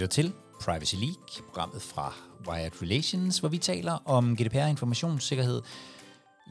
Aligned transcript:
lytter 0.00 0.22
til 0.22 0.32
Privacy 0.60 0.94
League, 0.94 1.44
programmet 1.48 1.82
fra 1.82 2.14
Wired 2.48 2.82
Relations, 2.82 3.38
hvor 3.38 3.48
vi 3.48 3.58
taler 3.58 3.98
om 4.04 4.36
GDPR 4.36 4.66
informationssikkerhed. 4.66 5.62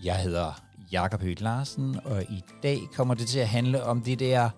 Jeg 0.03 0.15
hedder 0.15 0.61
Jakob 0.91 1.21
Høgh 1.21 1.41
Larsen, 1.41 1.99
og 2.05 2.21
i 2.23 2.43
dag 2.63 2.79
kommer 2.95 3.13
det 3.13 3.27
til 3.27 3.39
at 3.39 3.47
handle 3.47 3.83
om 3.83 4.01
det 4.01 4.19
der 4.19 4.49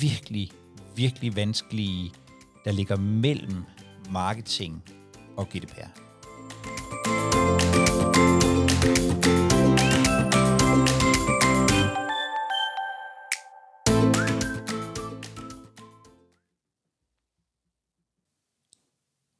virkelig, 0.00 0.50
virkelig 0.96 1.36
vanskelige, 1.36 2.12
der 2.64 2.72
ligger 2.72 2.96
mellem 2.96 3.64
marketing 4.10 4.82
og 5.36 5.48
GDPR. 5.48 5.88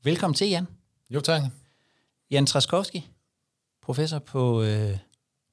Velkommen 0.04 0.34
til, 0.34 0.48
Jan. 0.48 0.66
Jo, 1.10 1.20
tak. 1.20 1.42
Jan 2.30 2.46
Traskowski, 2.46 3.08
professor 3.82 4.18
på 4.18 4.62
øh, 4.62 4.98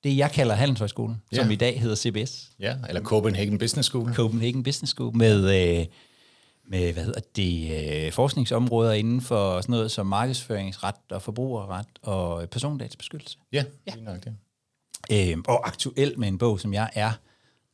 det, 0.04 0.18
jeg 0.18 0.32
kalder 0.32 0.56
Handelshøjskolen, 0.56 1.22
ja. 1.32 1.38
som 1.38 1.52
i 1.52 1.56
dag 1.56 1.82
hedder 1.82 1.96
CBS. 1.96 2.52
Ja, 2.60 2.78
eller 2.90 3.02
Copenhagen 3.02 3.58
Business 3.58 3.90
School. 3.90 4.14
Copenhagen 4.14 4.64
Business 4.64 4.92
School 4.92 5.18
med, 5.18 5.38
øh, 5.38 5.86
med 6.70 6.94
hvad 6.94 7.04
hedder 7.04 7.20
det, 7.36 8.06
øh, 8.06 8.12
forskningsområder 8.12 8.94
inden 8.94 9.22
for 9.22 9.62
sådan 9.62 9.74
noget 9.74 9.92
som 9.92 10.08
markedsføringsret 10.08 10.96
og 11.12 11.22
forbrugerret 11.22 11.88
og 12.02 12.50
persondatabeskyttelse. 12.50 13.38
Ja, 13.52 13.64
ja. 13.88 13.96
nok 13.96 14.24
det. 14.24 14.36
Øh, 15.12 15.38
og 15.48 15.68
aktuelt 15.68 16.18
med 16.18 16.28
en 16.28 16.38
bog, 16.38 16.60
som 16.60 16.74
jeg 16.74 16.90
er 16.94 17.12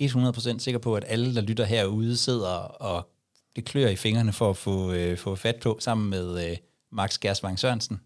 100% 0.04 0.60
sikker 0.60 0.80
på, 0.80 0.96
at 0.96 1.04
alle, 1.08 1.36
der 1.36 1.42
lytter 1.42 1.66
herude, 1.66 2.18
sidder 2.18 2.56
og 2.58 3.10
det 3.58 3.66
klør 3.66 3.88
i 3.88 3.96
fingrene 3.96 4.34
for 4.34 4.50
at 4.50 4.58
få, 4.58 4.92
øh, 4.92 5.18
få 5.18 5.36
fat 5.36 5.56
på, 5.56 5.78
sammen 5.80 6.10
med 6.10 6.50
øh, 6.50 6.58
Max 6.92 7.20
Gersvang 7.20 7.60
Sørensen. 7.60 8.02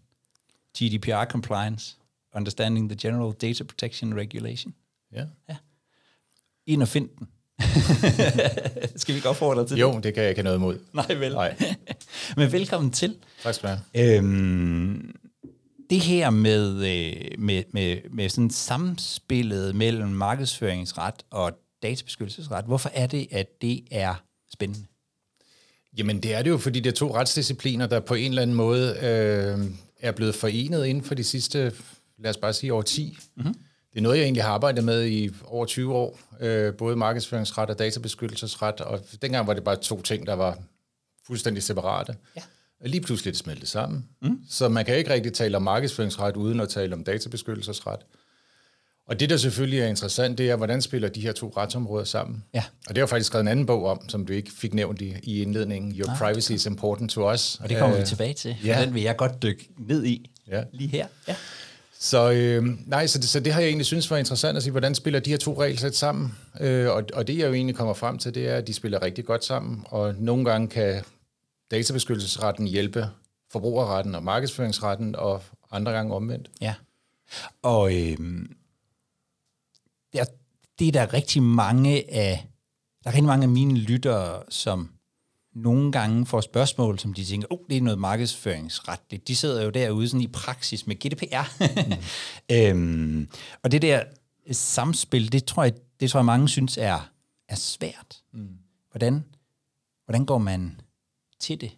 GDPR 0.78 1.24
Compliance, 1.24 1.96
Understanding 2.34 2.88
the 2.90 2.98
General 3.08 3.32
Data 3.32 3.64
Protection 3.64 4.18
Regulation. 4.18 4.74
Ja. 5.12 5.24
ja. 5.48 5.56
Ind 6.66 6.82
og 6.82 6.88
find 6.88 7.08
den. 7.18 7.28
skal 9.00 9.12
vi 9.12 9.16
ikke 9.16 9.28
opfordre 9.28 9.60
dig 9.60 9.68
til 9.68 9.78
Jo, 9.78 10.00
det 10.02 10.14
kan 10.14 10.22
jeg 10.22 10.30
ikke 10.30 10.42
noget 10.42 10.56
imod. 10.56 10.78
Nej, 10.92 11.14
vel. 11.14 11.32
Nej. 11.32 11.56
Men 12.36 12.52
velkommen 12.52 12.90
til. 12.90 13.16
Tak 13.42 13.54
skal 13.54 13.70
du 13.70 13.74
have. 13.94 14.16
Øhm, 14.16 15.16
det 15.90 16.00
her 16.00 16.30
med, 16.30 16.74
øh, 16.74 17.38
med, 17.38 17.62
med, 17.70 17.96
med 18.10 18.28
sådan 18.28 18.50
samspillet 18.50 19.74
mellem 19.74 20.08
markedsføringsret 20.08 21.14
og 21.30 21.52
databeskyttelsesret, 21.82 22.64
hvorfor 22.64 22.90
er 22.94 23.06
det, 23.06 23.28
at 23.30 23.62
det 23.62 23.84
er 23.90 24.14
spændende? 24.52 24.86
Jamen, 25.96 26.22
det 26.22 26.34
er 26.34 26.42
det 26.42 26.50
jo, 26.50 26.58
fordi 26.58 26.80
det 26.80 26.90
er 26.90 26.94
to 26.94 27.14
retsdiscipliner, 27.16 27.86
der 27.86 28.00
på 28.00 28.14
en 28.14 28.28
eller 28.28 28.42
anden 28.42 28.56
måde 28.56 28.90
øh, 28.90 29.70
er 30.00 30.12
blevet 30.12 30.34
forenet 30.34 30.86
inden 30.86 31.04
for 31.04 31.14
de 31.14 31.24
sidste, 31.24 31.72
lad 32.18 32.30
os 32.30 32.36
bare 32.36 32.52
sige, 32.52 32.72
over 32.72 32.82
10. 32.82 33.18
Mm-hmm. 33.36 33.54
Det 33.92 33.98
er 33.98 34.02
noget, 34.02 34.16
jeg 34.16 34.24
egentlig 34.24 34.42
har 34.42 34.50
arbejdet 34.50 34.84
med 34.84 35.06
i 35.06 35.30
over 35.44 35.66
20 35.66 35.94
år, 35.94 36.18
øh, 36.40 36.74
både 36.74 36.96
markedsføringsret 36.96 37.70
og 37.70 37.78
databeskyttelsesret, 37.78 38.80
og 38.80 39.00
dengang 39.22 39.46
var 39.46 39.54
det 39.54 39.64
bare 39.64 39.76
to 39.76 40.02
ting, 40.02 40.26
der 40.26 40.34
var 40.34 40.58
fuldstændig 41.26 41.62
separate. 41.62 42.16
Ja. 42.36 42.42
Og 42.80 42.88
lige 42.88 43.00
pludselig 43.00 43.30
er 43.30 43.32
det 43.32 43.38
smeltet 43.38 43.68
sammen. 43.68 44.08
Mm. 44.22 44.38
Så 44.48 44.68
man 44.68 44.84
kan 44.84 44.96
ikke 44.96 45.10
rigtig 45.10 45.32
tale 45.32 45.56
om 45.56 45.62
markedsføringsret 45.62 46.36
uden 46.36 46.60
at 46.60 46.68
tale 46.68 46.94
om 46.94 47.04
databeskyttelsesret. 47.04 48.00
Og 49.12 49.20
det, 49.20 49.30
der 49.30 49.36
selvfølgelig 49.36 49.80
er 49.80 49.86
interessant, 49.86 50.38
det 50.38 50.50
er, 50.50 50.56
hvordan 50.56 50.82
spiller 50.82 51.08
de 51.08 51.20
her 51.20 51.32
to 51.32 51.52
retsområder 51.56 52.04
sammen? 52.04 52.44
Ja. 52.54 52.64
Og 52.88 52.88
det 52.88 52.96
har 52.96 53.02
jeg 53.02 53.08
faktisk 53.08 53.26
skrevet 53.26 53.42
en 53.42 53.48
anden 53.48 53.66
bog 53.66 53.86
om, 53.86 54.08
som 54.08 54.26
du 54.26 54.32
ikke 54.32 54.50
fik 54.52 54.74
nævnt 54.74 55.00
i, 55.00 55.14
i 55.22 55.42
indledningen. 55.42 55.92
Your 55.92 56.10
ah, 56.10 56.18
privacy 56.18 56.52
is 56.52 56.66
important 56.66 57.10
to 57.10 57.32
us. 57.32 57.58
Og 57.60 57.68
det 57.68 57.78
kommer 57.78 57.96
uh, 57.96 58.02
vi 58.02 58.06
tilbage 58.06 58.34
til. 58.34 58.56
Ja. 58.64 58.82
Den 58.84 58.94
vil 58.94 59.02
jeg 59.02 59.16
godt 59.16 59.42
dykke 59.42 59.68
ned 59.78 60.04
i 60.04 60.30
ja. 60.50 60.62
lige 60.72 60.88
her. 60.88 61.06
Ja. 61.28 61.36
Så, 61.98 62.30
øh, 62.30 62.64
nej, 62.86 63.06
så, 63.06 63.18
det, 63.18 63.28
så 63.28 63.40
det 63.40 63.52
har 63.52 63.60
jeg 63.60 63.68
egentlig 63.68 63.86
synes 63.86 64.10
var 64.10 64.16
interessant 64.16 64.56
at 64.56 64.62
sige, 64.62 64.70
hvordan 64.70 64.94
spiller 64.94 65.20
de 65.20 65.30
her 65.30 65.36
to 65.36 65.60
regelsæt 65.60 65.96
sammen? 65.96 66.38
Øh, 66.60 66.90
og, 66.90 67.04
og 67.14 67.26
det 67.26 67.38
jeg 67.38 67.46
jo 67.48 67.52
egentlig 67.52 67.76
kommer 67.76 67.94
frem 67.94 68.18
til, 68.18 68.34
det 68.34 68.48
er, 68.48 68.56
at 68.56 68.66
de 68.66 68.74
spiller 68.74 69.02
rigtig 69.02 69.24
godt 69.24 69.44
sammen, 69.44 69.84
og 69.84 70.14
nogle 70.18 70.44
gange 70.44 70.68
kan 70.68 71.02
databeskyttelsesretten 71.70 72.66
hjælpe 72.66 73.06
forbrugerretten 73.50 74.14
og 74.14 74.22
markedsføringsretten, 74.22 75.16
og 75.16 75.42
andre 75.72 75.92
gange 75.92 76.14
omvendt. 76.14 76.50
Ja, 76.60 76.74
og 77.62 77.94
øh, 77.94 78.16
der, 80.12 80.24
det 80.78 80.88
er 80.88 80.92
der 80.92 81.12
rigtig 81.12 81.42
mange 81.42 82.14
af, 82.14 82.46
der 83.04 83.10
er 83.10 83.14
rigtig 83.14 83.26
mange 83.26 83.42
af 83.42 83.48
mine 83.48 83.78
lyttere, 83.78 84.42
som 84.48 84.90
nogle 85.54 85.92
gange 85.92 86.26
får 86.26 86.40
spørgsmål, 86.40 86.98
som 86.98 87.14
de 87.14 87.24
tænker, 87.24 87.48
oh, 87.50 87.58
det 87.70 87.76
er 87.76 87.80
noget 87.80 87.98
markedsføringsretligt. 87.98 89.28
De 89.28 89.36
sidder 89.36 89.64
jo 89.64 89.70
derude 89.70 90.08
sådan 90.08 90.20
i 90.20 90.26
praksis 90.26 90.86
med 90.86 90.96
GDPR. 90.96 91.64
mm. 91.86 91.92
øhm, 92.56 93.28
og 93.62 93.72
det 93.72 93.82
der 93.82 94.04
samspil, 94.52 95.32
det 95.32 95.44
tror 95.44 95.62
jeg, 95.62 95.72
det 96.00 96.10
tror 96.10 96.20
jeg 96.20 96.24
mange 96.24 96.48
synes 96.48 96.78
er, 96.78 97.10
er 97.48 97.54
svært. 97.54 98.22
Mm. 98.32 98.48
Hvordan, 98.90 99.24
hvordan 100.04 100.26
går 100.26 100.38
man 100.38 100.80
til 101.40 101.60
det? 101.60 101.70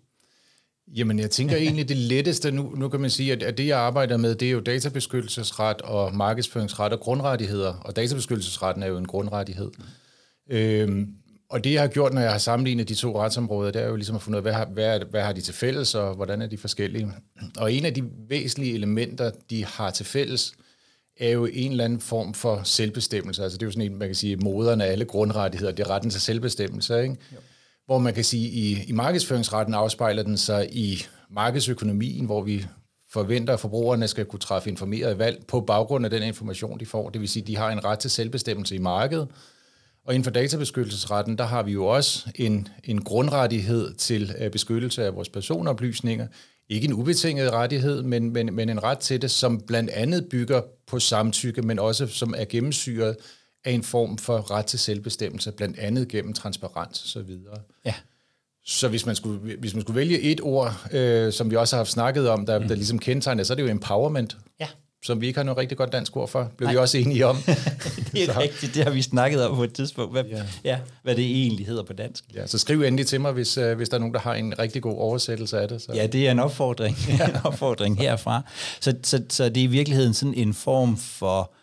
Jamen, 0.95 1.19
jeg 1.19 1.31
tænker 1.31 1.57
egentlig, 1.65 1.89
det 1.89 1.97
letteste, 1.97 2.51
nu, 2.51 2.75
nu 2.77 2.89
kan 2.89 3.01
man 3.01 3.11
sige, 3.11 3.33
at, 3.33 3.43
at 3.43 3.59
det, 3.59 3.67
jeg 3.67 3.79
arbejder 3.79 4.17
med, 4.17 4.35
det 4.35 4.49
er 4.49 4.53
jo 4.53 4.61
databeskyttelsesret 4.61 5.83
og 5.83 6.15
markedsføringsret 6.15 6.93
og 6.93 7.01
grundrettigheder, 7.01 7.75
og 7.75 7.97
databeskyttelsesretten 7.97 8.83
er 8.83 8.87
jo 8.87 8.99
en 8.99 9.07
grundrettighed. 9.07 9.71
Mm. 9.79 10.57
Øhm, 10.57 11.09
og 11.51 11.65
det, 11.65 11.73
jeg 11.73 11.81
har 11.81 11.89
gjort, 11.89 12.13
når 12.13 12.21
jeg 12.21 12.31
har 12.31 12.39
sammenlignet 12.39 12.89
de 12.89 12.95
to 12.95 13.21
retsområder, 13.21 13.71
det 13.71 13.83
er 13.83 13.87
jo 13.87 13.97
ligesom 13.97 14.17
at 14.17 14.23
finde 14.23 14.37
ud 14.37 14.39
af, 14.39 14.43
hvad 14.43 14.53
har, 14.53 14.65
hvad, 14.65 15.01
hvad 15.11 15.23
har 15.23 15.33
de 15.33 15.41
til 15.41 15.55
fælles, 15.55 15.95
og 15.95 16.15
hvordan 16.15 16.43
er 16.43 16.47
de 16.47 16.59
forskellige. 16.59 17.13
Og 17.59 17.73
en 17.73 17.85
af 17.85 17.95
de 17.95 18.05
væsentlige 18.29 18.75
elementer, 18.75 19.31
de 19.51 19.65
har 19.65 19.91
til 19.91 20.07
fælles, 20.07 20.55
er 21.17 21.31
jo 21.31 21.49
en 21.53 21.71
eller 21.71 21.85
anden 21.85 22.01
form 22.01 22.35
for 22.35 22.61
selvbestemmelse. 22.65 23.43
Altså 23.43 23.59
det 23.59 23.63
er 23.63 23.67
jo 23.67 23.71
sådan 23.71 23.93
en, 23.93 23.99
man 23.99 24.09
kan 24.09 24.15
sige, 24.15 24.37
moderen 24.37 24.81
af 24.81 24.87
alle 24.87 25.05
grundrettigheder, 25.05 25.73
det 25.73 25.87
er 25.87 25.91
retten 25.91 26.11
til 26.11 26.21
selvbestemmelse, 26.21 27.03
ikke? 27.03 27.17
Jo 27.33 27.39
hvor 27.87 27.99
man 27.99 28.15
kan 28.15 28.25
sige, 28.25 28.49
i, 28.49 28.85
i 28.89 28.93
markedsføringsretten 28.93 29.75
afspejler 29.75 30.23
den 30.23 30.37
sig 30.37 30.69
i 30.73 31.03
markedsøkonomien, 31.31 32.25
hvor 32.25 32.43
vi 32.43 32.67
forventer, 33.13 33.53
at 33.53 33.61
forbrugerne 33.61 34.09
skal 34.09 34.25
kunne 34.25 34.41
træffe 34.41 34.71
informerede 34.71 35.19
valg 35.19 35.45
på 35.49 35.61
baggrund 35.61 36.05
af 36.05 36.11
den 36.11 36.23
information, 36.23 36.81
de 36.81 36.87
får. 36.87 37.11
Det 37.11 37.21
vil 37.21 37.29
sige, 37.29 37.43
at 37.43 37.47
de 37.47 37.57
har 37.57 37.71
en 37.71 37.85
ret 37.85 37.99
til 37.99 38.11
selvbestemmelse 38.11 38.75
i 38.75 38.79
markedet. 38.79 39.29
Og 40.07 40.15
inden 40.15 40.25
for 40.25 40.31
databeskyttelsesretten, 40.31 41.39
der 41.39 41.45
har 41.45 41.63
vi 41.63 41.73
jo 41.73 41.87
også 41.87 42.31
en, 42.35 42.69
en 42.85 43.05
grundrettighed 43.05 43.95
til 43.95 44.35
øh, 44.39 44.51
beskyttelse 44.51 45.05
af 45.05 45.15
vores 45.15 45.29
personoplysninger. 45.29 46.27
Ikke 46.69 46.85
en 46.85 46.93
ubetinget 46.93 47.53
rettighed, 47.53 48.03
men, 48.03 48.33
men, 48.33 48.55
men 48.55 48.69
en 48.69 48.83
ret 48.83 48.99
til 48.99 49.23
det, 49.23 49.31
som 49.31 49.61
blandt 49.61 49.91
andet 49.91 50.29
bygger 50.31 50.63
på 50.87 50.99
samtykke, 50.99 51.63
men 51.63 51.79
også 51.79 52.07
som 52.07 52.35
er 52.37 52.45
gennemsyret 52.45 53.17
af 53.65 53.73
en 53.73 53.83
form 53.83 54.19
for 54.19 54.51
ret 54.51 54.67
til 54.67 54.79
selvbestemmelse, 54.79 55.53
blandt 55.53 55.79
andet 55.79 56.09
gennem 56.09 56.33
transparens 56.33 57.03
og 57.03 57.09
så 57.09 57.23
videre. 57.23 57.57
Ja. 57.85 57.95
Så 58.67 58.89
hvis 58.89 59.07
man 59.07 59.17
skulle, 59.17 59.57
hvis 59.59 59.75
man 59.75 59.83
skulle 59.83 59.97
vælge 59.97 60.21
et 60.21 60.41
ord, 60.41 60.87
øh, 60.93 61.33
som 61.33 61.51
vi 61.51 61.57
også 61.57 61.77
har 61.77 61.79
haft 61.79 61.91
snakket 61.91 62.29
om, 62.29 62.47
der, 62.47 62.59
mm. 62.59 62.69
der 62.69 62.75
ligesom 62.75 62.99
kendetegner, 62.99 63.45
så 63.45 63.53
er 63.53 63.55
det 63.55 63.63
jo 63.63 63.69
empowerment. 63.69 64.37
Ja. 64.61 64.67
Som 65.05 65.21
vi 65.21 65.27
ikke 65.27 65.39
har 65.39 65.45
noget 65.45 65.59
rigtig 65.59 65.79
godt 65.79 65.93
dansk 65.93 66.17
ord 66.17 66.29
for, 66.29 66.51
blev 66.57 66.67
Nej. 66.67 66.73
vi 66.73 66.79
også 66.79 66.99
enige 66.99 67.27
om. 67.27 67.37
det 68.13 68.23
er 68.23 68.33
så. 68.33 68.41
rigtigt, 68.41 68.75
det 68.75 68.85
har 68.85 68.91
vi 68.91 69.03
snakket 69.03 69.47
om 69.47 69.57
på 69.57 69.65
et 69.65 69.73
tidspunkt, 69.73 70.13
hvad, 70.13 70.25
ja. 70.25 70.43
Ja, 70.65 70.79
hvad 71.03 71.17
det 71.17 71.25
egentlig 71.25 71.67
hedder 71.67 71.83
på 71.83 71.93
dansk. 71.93 72.25
Ja, 72.35 72.47
så 72.47 72.59
skriv 72.59 72.83
endelig 72.83 73.07
til 73.07 73.21
mig, 73.21 73.33
hvis, 73.33 73.59
øh, 73.59 73.77
hvis 73.77 73.89
der 73.89 73.97
er 73.97 73.99
nogen, 73.99 74.15
der 74.15 74.21
har 74.21 74.35
en 74.35 74.59
rigtig 74.59 74.83
god 74.83 74.99
oversættelse 74.99 75.61
af 75.61 75.69
det. 75.69 75.83
Så. 75.83 75.93
Ja, 75.95 76.07
det 76.07 76.27
er 76.27 76.31
en 76.31 76.39
opfordring, 76.39 76.97
en 77.29 77.37
opfordring 77.45 77.99
herfra. 77.99 78.43
Så, 78.81 78.95
så, 79.03 79.23
så 79.29 79.49
det 79.49 79.57
er 79.57 79.65
i 79.65 79.67
virkeligheden 79.67 80.15
sådan 80.15 80.35
en 80.35 80.55
form 80.55 80.97
for 80.97 81.55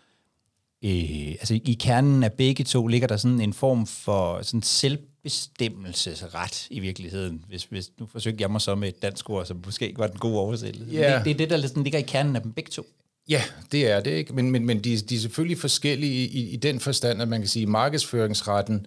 øh, 0.86 1.32
altså 1.32 1.60
i 1.66 1.78
kernen 1.80 2.24
af 2.24 2.34
begge 2.34 2.64
to 2.64 2.88
ligger 2.88 3.08
der 3.08 3.18
sådan 3.18 3.42
en 3.42 3.54
form 3.54 3.88
for 3.88 4.42
sådan 4.42 4.62
selvbestemmelsesret 4.62 6.68
i 6.70 6.80
virkeligheden. 6.80 7.46
Hvis, 7.48 7.64
hvis 7.64 7.90
nu 8.00 8.08
forsøgte 8.12 8.42
jeg 8.42 8.52
mig 8.52 8.62
så 8.62 8.76
med 8.76 8.88
et 8.88 9.02
dansk 9.02 9.30
ord, 9.30 9.46
som 9.46 9.64
måske 9.66 9.88
ikke 9.88 10.00
var 10.00 10.08
den 10.08 10.20
gode 10.20 10.40
oversættelse. 10.40 10.96
Yeah. 10.96 11.18
Det, 11.18 11.26
det 11.26 11.32
er 11.32 11.38
det, 11.38 11.50
der 11.50 11.68
sådan 11.68 11.84
ligger 11.84 12.00
i 12.00 12.06
kernen 12.08 12.36
af 12.36 12.42
dem 12.42 12.54
begge 12.54 12.72
to. 12.72 12.86
Ja, 13.30 13.42
det 13.72 13.92
er 13.92 14.00
det, 14.00 14.12
ikke? 14.12 14.34
Men, 14.34 14.52
men, 14.52 14.66
men 14.66 14.80
de, 14.80 14.98
de 14.98 15.16
er 15.16 15.20
selvfølgelig 15.20 15.58
forskellige 15.58 16.28
i, 16.28 16.50
i 16.50 16.56
den 16.56 16.80
forstand, 16.80 17.22
at 17.22 17.28
man 17.28 17.40
kan 17.40 17.48
sige, 17.48 17.64
at 17.64 17.70
markedsføringsretten 17.70 18.86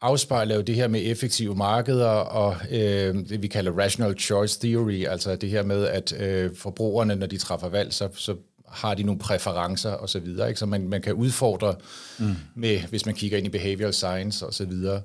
afspejler 0.00 0.54
jo 0.54 0.60
det 0.60 0.74
her 0.74 0.88
med 0.88 1.00
effektive 1.04 1.54
markeder 1.54 2.08
og 2.08 2.56
øh, 2.70 3.14
det, 3.14 3.42
vi 3.42 3.48
kalder 3.48 3.72
rational 3.72 4.18
choice 4.18 4.60
theory, 4.60 5.06
altså 5.06 5.36
det 5.36 5.50
her 5.50 5.62
med, 5.62 5.86
at 5.86 6.20
øh, 6.20 6.56
forbrugerne, 6.56 7.16
når 7.16 7.26
de 7.26 7.36
træffer 7.36 7.68
valg, 7.68 7.92
så, 7.92 8.08
så 8.14 8.36
har 8.68 8.94
de 8.94 9.02
nogle 9.02 9.18
præferencer 9.18 9.90
og 9.90 10.08
så 10.08 10.20
videre, 10.20 10.48
ikke? 10.48 10.60
så 10.60 10.66
man, 10.66 10.88
man 10.88 11.02
kan 11.02 11.14
udfordre 11.14 11.74
mm. 12.18 12.36
med, 12.54 12.80
hvis 12.80 13.06
man 13.06 13.14
kigger 13.14 13.38
ind 13.38 13.46
i 13.46 13.50
behavioral 13.50 13.94
science 13.94 14.46
og 14.46 14.54
så 14.54 14.64
videre. 14.64 15.02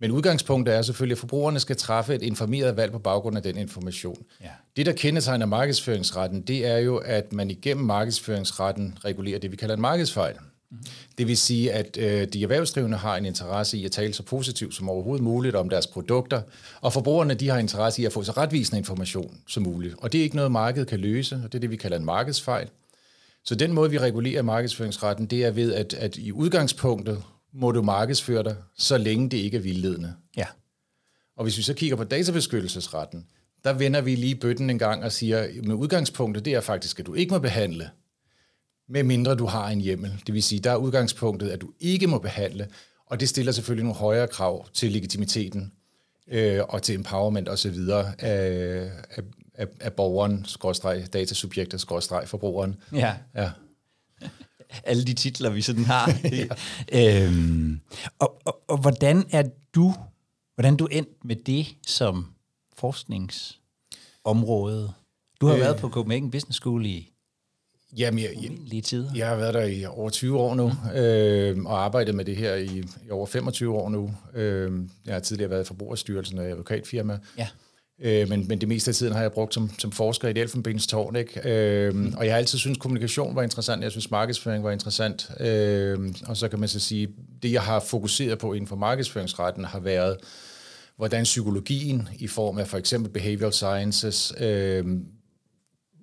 Men 0.00 0.10
udgangspunktet 0.10 0.74
er 0.74 0.82
selvfølgelig, 0.82 1.14
at 1.14 1.18
forbrugerne 1.18 1.60
skal 1.60 1.76
træffe 1.76 2.14
et 2.14 2.22
informeret 2.22 2.76
valg 2.76 2.92
på 2.92 2.98
baggrund 2.98 3.36
af 3.36 3.42
den 3.42 3.58
information. 3.58 4.24
Ja. 4.42 4.48
Det, 4.76 4.86
der 4.86 4.92
kendetegner 4.92 5.46
markedsføringsretten, 5.46 6.42
det 6.42 6.66
er 6.66 6.78
jo, 6.78 6.96
at 6.96 7.32
man 7.32 7.50
igennem 7.50 7.86
markedsføringsretten 7.86 8.98
regulerer 9.04 9.38
det, 9.38 9.50
vi 9.50 9.56
kalder 9.56 9.74
en 9.74 9.80
markedsfejl. 9.80 10.34
Det 11.18 11.28
vil 11.28 11.36
sige, 11.36 11.72
at 11.72 11.96
øh, 12.00 12.28
de 12.28 12.42
erhvervsdrivende 12.42 12.96
har 12.96 13.16
en 13.16 13.26
interesse 13.26 13.78
i 13.78 13.84
at 13.84 13.92
tale 13.92 14.14
så 14.14 14.22
positivt 14.22 14.74
som 14.74 14.88
overhovedet 14.88 15.24
muligt 15.24 15.56
om 15.56 15.68
deres 15.68 15.86
produkter, 15.86 16.42
og 16.80 16.92
forbrugerne 16.92 17.34
de 17.34 17.48
har 17.48 17.58
interesse 17.58 18.02
i 18.02 18.04
at 18.04 18.12
få 18.12 18.22
så 18.22 18.32
retvisende 18.32 18.78
information 18.78 19.38
som 19.46 19.62
muligt. 19.62 19.94
Og 19.98 20.12
det 20.12 20.18
er 20.18 20.22
ikke 20.22 20.36
noget, 20.36 20.52
markedet 20.52 20.88
kan 20.88 21.00
løse, 21.00 21.40
og 21.44 21.52
det 21.52 21.58
er 21.58 21.60
det, 21.60 21.70
vi 21.70 21.76
kalder 21.76 21.96
en 21.96 22.04
markedsfejl. 22.04 22.68
Så 23.44 23.54
den 23.54 23.72
måde, 23.72 23.90
vi 23.90 23.98
regulerer 23.98 24.42
markedsføringsretten, 24.42 25.26
det 25.26 25.44
er 25.44 25.50
ved, 25.50 25.74
at, 25.74 25.94
at 25.94 26.16
i 26.16 26.32
udgangspunktet 26.32 27.22
må 27.52 27.72
du 27.72 27.82
markedsføre 27.82 28.42
dig, 28.42 28.56
så 28.76 28.98
længe 28.98 29.30
det 29.30 29.36
ikke 29.36 29.56
er 29.56 29.60
vildledende. 29.60 30.14
Ja. 30.36 30.46
Og 31.36 31.42
hvis 31.42 31.58
vi 31.58 31.62
så 31.62 31.74
kigger 31.74 31.96
på 31.96 32.04
databeskyttelsesretten, 32.04 33.26
der 33.64 33.72
vender 33.72 34.00
vi 34.00 34.14
lige 34.14 34.34
bøtten 34.34 34.70
en 34.70 34.78
gang 34.78 35.04
og 35.04 35.12
siger, 35.12 35.48
med 35.62 35.74
udgangspunktet, 35.74 36.44
det 36.44 36.54
er 36.54 36.60
faktisk, 36.60 37.00
at 37.00 37.06
du 37.06 37.14
ikke 37.14 37.32
må 37.32 37.38
behandle, 37.38 37.90
med 38.88 39.02
mindre 39.02 39.34
du 39.34 39.46
har 39.46 39.68
en 39.68 39.80
hjemmel. 39.80 40.22
Det 40.26 40.34
vil 40.34 40.42
sige, 40.42 40.60
der 40.60 40.70
er 40.70 40.76
udgangspunktet, 40.76 41.48
at 41.48 41.60
du 41.60 41.70
ikke 41.80 42.06
må 42.06 42.18
behandle, 42.18 42.68
og 43.06 43.20
det 43.20 43.28
stiller 43.28 43.52
selvfølgelig 43.52 43.84
nogle 43.84 43.98
højere 43.98 44.28
krav 44.28 44.68
til 44.72 44.92
legitimiteten 44.92 45.72
øh, 46.28 46.60
og 46.68 46.82
til 46.82 46.94
empowerment 46.94 47.48
osv. 47.48 47.76
Af, 48.18 48.90
af, 49.10 49.22
af, 49.54 49.66
af 49.80 49.92
borgeren, 49.92 50.44
skråstreg, 50.44 51.06
datasubjektet, 51.12 51.80
skråstreg, 51.80 52.28
forbrugeren. 52.28 52.76
Ja. 52.92 53.14
ja. 53.34 53.50
Alle 54.84 55.04
de 55.04 55.14
titler, 55.14 55.50
vi 55.50 55.62
sådan 55.62 55.84
har. 55.84 56.12
ja. 56.92 57.26
øhm, 57.26 57.80
og, 58.18 58.42
og, 58.44 58.60
og 58.68 58.78
hvordan 58.78 59.26
er 59.30 59.42
du, 59.74 59.94
hvordan 60.54 60.76
du 60.76 60.86
endt 60.86 61.24
med 61.24 61.36
det 61.36 61.76
som 61.86 62.34
forskningsområde? 62.76 64.92
Du 65.40 65.46
har 65.46 65.54
øh, 65.54 65.60
været 65.60 65.76
på 65.76 65.88
Copenhagen 65.88 66.30
Business 66.30 66.58
School 66.58 66.86
i 66.86 67.14
Jamen, 67.96 68.24
jeg, 68.24 68.30
jeg, 68.72 68.84
tider. 68.84 69.10
jeg 69.14 69.28
har 69.28 69.36
været 69.36 69.54
der 69.54 69.64
i 69.64 69.84
over 69.84 70.10
20 70.10 70.38
år 70.38 70.54
nu, 70.54 70.68
mm. 70.68 70.98
øh, 70.98 71.64
og 71.64 71.84
arbejdet 71.84 72.14
med 72.14 72.24
det 72.24 72.36
her 72.36 72.54
i, 72.54 72.84
i 73.06 73.10
over 73.10 73.26
25 73.26 73.74
år 73.74 73.88
nu. 73.88 74.14
Øh, 74.34 74.72
jeg 75.06 75.14
har 75.14 75.20
tidligere 75.20 75.50
været 75.50 75.64
i 75.64 75.66
Forbrugerstyrelsen 75.66 76.38
og 76.38 76.44
advokatfirma. 76.44 77.18
Ja. 77.38 77.48
Øh, 78.00 78.28
men, 78.28 78.48
men 78.48 78.60
det 78.60 78.68
meste 78.68 78.88
af 78.90 78.94
tiden 78.94 79.12
har 79.12 79.20
jeg 79.20 79.32
brugt 79.32 79.54
som, 79.54 79.70
som 79.78 79.92
forsker 79.92 80.28
i 80.28 80.30
et 80.30 80.38
elfenbenstårn. 80.38 81.16
Ikke? 81.16 81.48
Øh, 81.48 81.94
mm. 81.94 82.14
Og 82.16 82.24
jeg 82.24 82.32
har 82.32 82.38
altid 82.38 82.58
syntes, 82.58 82.78
kommunikation 82.78 83.36
var 83.36 83.42
interessant. 83.42 83.82
Jeg 83.82 83.90
synes, 83.90 84.10
markedsføring 84.10 84.64
var 84.64 84.70
interessant. 84.70 85.30
Øh, 85.40 86.14
og 86.26 86.36
så 86.36 86.48
kan 86.48 86.60
man 86.60 86.68
så 86.68 86.80
sige, 86.80 87.08
det 87.42 87.52
jeg 87.52 87.62
har 87.62 87.80
fokuseret 87.80 88.38
på 88.38 88.52
inden 88.52 88.68
for 88.68 88.76
markedsføringsretten 88.76 89.64
har 89.64 89.78
været, 89.80 90.16
hvordan 90.96 91.24
psykologien 91.24 92.08
i 92.18 92.26
form 92.26 92.58
af 92.58 92.68
for 92.68 92.78
eksempel 92.78 93.12
behavioral 93.12 93.52
sciences, 93.52 94.32
øh, 94.40 94.84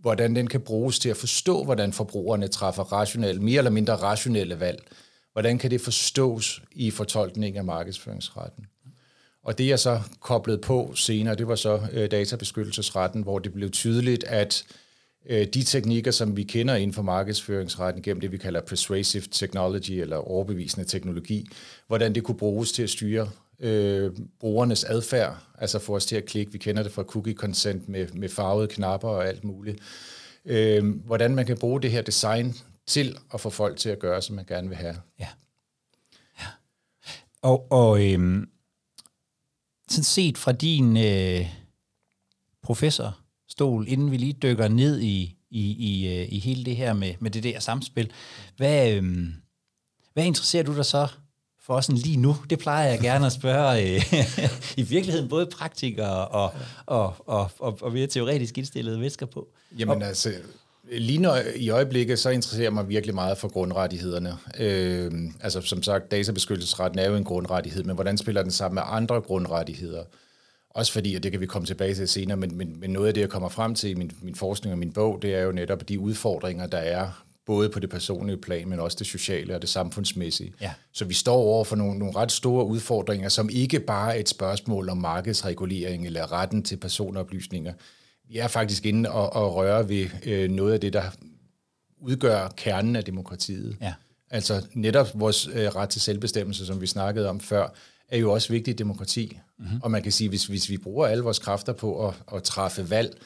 hvordan 0.01 0.35
den 0.35 0.47
kan 0.47 0.61
bruges 0.61 0.99
til 0.99 1.09
at 1.09 1.17
forstå, 1.17 1.63
hvordan 1.63 1.93
forbrugerne 1.93 2.47
træffer 2.47 2.83
rationelle, 2.83 3.41
mere 3.41 3.57
eller 3.57 3.71
mindre 3.71 3.95
rationelle 3.95 4.59
valg. 4.59 4.83
Hvordan 5.33 5.57
kan 5.57 5.71
det 5.71 5.81
forstås 5.81 6.61
i 6.71 6.91
fortolkning 6.91 7.57
af 7.57 7.63
markedsføringsretten? 7.63 8.65
Og 9.43 9.57
det 9.57 9.67
jeg 9.67 9.79
så 9.79 10.01
koblet 10.19 10.61
på 10.61 10.93
senere, 10.95 11.35
det 11.35 11.47
var 11.47 11.55
så 11.55 11.81
øh, 11.91 12.11
databeskyttelsesretten, 12.11 13.21
hvor 13.21 13.39
det 13.39 13.53
blev 13.53 13.71
tydeligt, 13.71 14.23
at 14.23 14.63
øh, 15.25 15.47
de 15.47 15.63
teknikker, 15.63 16.11
som 16.11 16.37
vi 16.37 16.43
kender 16.43 16.75
inden 16.75 16.93
for 16.93 17.01
markedsføringsretten, 17.01 18.03
gennem 18.03 18.21
det 18.21 18.31
vi 18.31 18.37
kalder 18.37 18.61
persuasive 18.61 19.23
technology 19.31 19.91
eller 19.91 20.17
overbevisende 20.17 20.87
teknologi, 20.87 21.47
hvordan 21.87 22.15
det 22.15 22.23
kunne 22.23 22.37
bruges 22.37 22.71
til 22.71 22.83
at 22.83 22.89
styre 22.89 23.29
øh, 23.59 24.11
brugernes 24.39 24.83
adfærd, 24.83 25.37
altså 25.57 25.79
få 25.79 25.95
os 25.95 26.05
til 26.05 26.15
at 26.15 26.25
klikke. 26.25 26.51
Vi 26.51 26.57
kender 26.57 26.83
det 26.83 26.91
fra 26.91 27.03
cookie 27.03 27.33
consent 27.33 27.89
med, 27.89 28.07
med 28.07 28.29
farvede 28.29 28.67
knapper 28.67 29.09
og 29.09 29.27
alt 29.27 29.43
muligt. 29.43 29.79
Øh, 30.45 30.95
hvordan 31.05 31.35
man 31.35 31.45
kan 31.45 31.57
bruge 31.57 31.81
det 31.81 31.91
her 31.91 32.01
design 32.01 32.55
til 32.87 33.17
at 33.33 33.41
få 33.41 33.49
folk 33.49 33.77
til 33.77 33.89
at 33.89 33.99
gøre, 33.99 34.21
som 34.21 34.35
man 34.35 34.45
gerne 34.45 34.67
vil 34.67 34.77
have. 34.77 34.95
Ja. 35.19 35.27
ja. 36.39 36.45
Og, 37.41 37.71
og 37.71 38.11
øhm, 38.11 38.49
sådan 39.91 40.03
set 40.03 40.37
fra 40.37 40.51
din 40.51 40.97
øh, 40.97 41.45
professorstol, 42.63 43.85
inden 43.87 44.11
vi 44.11 44.17
lige 44.17 44.33
dykker 44.33 44.67
ned 44.67 44.99
i, 44.99 45.37
i, 45.49 45.61
i, 45.71 46.07
øh, 46.07 46.33
i 46.33 46.39
hele 46.39 46.65
det 46.65 46.75
her 46.75 46.93
med, 46.93 47.13
med 47.19 47.31
det 47.31 47.43
der 47.43 47.59
samspil, 47.59 48.11
hvad, 48.57 48.91
øh, 48.91 49.03
hvad 50.13 50.25
interesserer 50.25 50.63
du 50.63 50.75
dig 50.75 50.85
så 50.85 51.07
for 51.65 51.81
sådan 51.81 51.97
lige 51.97 52.17
nu? 52.17 52.35
Det 52.49 52.59
plejer 52.59 52.89
jeg 52.89 52.99
gerne 52.99 53.25
at 53.25 53.31
spørge 53.31 53.95
øh, 53.95 54.13
i 54.81 54.83
virkeligheden 54.83 55.29
både 55.29 55.45
praktikere 55.45 56.27
og, 56.27 56.53
og, 56.85 57.15
og, 57.19 57.51
og, 57.59 57.77
og 57.81 57.93
mere 57.93 58.07
teoretisk 58.07 58.57
indstillede 58.57 58.97
mennesker 58.97 59.25
på. 59.25 59.47
Jamen 59.77 60.01
altså, 60.01 60.33
lige 60.91 61.19
når, 61.19 61.37
i 61.55 61.69
øjeblikket, 61.69 62.19
så 62.19 62.29
interesserer 62.29 62.65
jeg 62.65 62.73
mig 62.73 62.89
virkelig 62.89 63.15
meget 63.15 63.37
for 63.37 63.47
grundrettighederne. 63.47 64.37
Øh, 64.59 65.11
altså 65.41 65.61
som 65.61 65.83
sagt, 65.83 66.11
databeskyttelsesretten 66.11 66.99
er 66.99 67.09
jo 67.09 67.15
en 67.15 67.23
grundrettighed, 67.23 67.83
men 67.83 67.95
hvordan 67.95 68.17
spiller 68.17 68.41
den 68.41 68.51
sammen 68.51 68.75
med 68.75 68.83
andre 68.85 69.21
grundrettigheder? 69.21 70.03
Også 70.69 70.93
fordi, 70.93 71.15
og 71.15 71.23
det 71.23 71.31
kan 71.31 71.41
vi 71.41 71.45
komme 71.45 71.65
tilbage 71.65 71.95
til 71.95 72.07
senere, 72.07 72.37
men, 72.37 72.57
men, 72.57 72.79
men 72.79 72.89
noget 72.89 73.07
af 73.07 73.13
det, 73.13 73.21
jeg 73.21 73.29
kommer 73.29 73.49
frem 73.49 73.75
til 73.75 73.89
i 73.89 73.93
min, 73.93 74.11
min 74.21 74.35
forskning 74.35 74.73
og 74.73 74.79
min 74.79 74.93
bog, 74.93 75.21
det 75.21 75.35
er 75.35 75.41
jo 75.41 75.51
netop 75.51 75.89
de 75.89 75.99
udfordringer, 75.99 76.67
der 76.67 76.77
er 76.77 77.23
både 77.45 77.69
på 77.69 77.79
det 77.79 77.89
personlige 77.89 78.37
plan, 78.37 78.69
men 78.69 78.79
også 78.79 78.97
det 78.99 79.07
sociale 79.07 79.55
og 79.55 79.61
det 79.61 79.69
samfundsmæssige. 79.69 80.53
Ja. 80.61 80.71
Så 80.93 81.05
vi 81.05 81.13
står 81.13 81.35
over 81.35 81.63
for 81.63 81.75
nogle, 81.75 81.99
nogle 81.99 82.15
ret 82.15 82.31
store 82.31 82.65
udfordringer, 82.65 83.29
som 83.29 83.49
ikke 83.49 83.79
bare 83.79 84.15
er 84.15 84.19
et 84.19 84.29
spørgsmål 84.29 84.89
om 84.89 84.97
markedsregulering 84.97 86.05
eller 86.05 86.31
retten 86.31 86.63
til 86.63 86.77
personoplysninger. 86.77 87.73
Vi 88.31 88.37
er 88.37 88.47
faktisk 88.47 88.85
inde 88.85 89.11
og, 89.11 89.33
og 89.33 89.55
røre 89.55 89.89
ved 89.89 90.07
øh, 90.25 90.51
noget 90.51 90.73
af 90.73 90.79
det, 90.79 90.93
der 90.93 91.03
udgør 92.01 92.53
kernen 92.57 92.95
af 92.95 93.03
demokratiet. 93.03 93.77
Ja. 93.81 93.93
Altså 94.29 94.65
netop 94.73 95.07
vores 95.13 95.47
øh, 95.47 95.67
ret 95.67 95.89
til 95.89 96.01
selvbestemmelse, 96.01 96.65
som 96.65 96.81
vi 96.81 96.87
snakkede 96.87 97.29
om 97.29 97.39
før, 97.39 97.73
er 98.09 98.17
jo 98.17 98.33
også 98.33 98.53
vigtigt 98.53 98.79
i 98.79 98.83
demokrati. 98.83 99.39
Mm-hmm. 99.59 99.81
Og 99.83 99.91
man 99.91 100.03
kan 100.03 100.11
sige, 100.11 100.29
hvis, 100.29 100.45
hvis 100.45 100.69
vi 100.69 100.77
bruger 100.77 101.07
alle 101.07 101.23
vores 101.23 101.39
kræfter 101.39 101.73
på 101.73 102.07
at, 102.07 102.13
at 102.35 102.43
træffe 102.43 102.89
valg, 102.89 103.17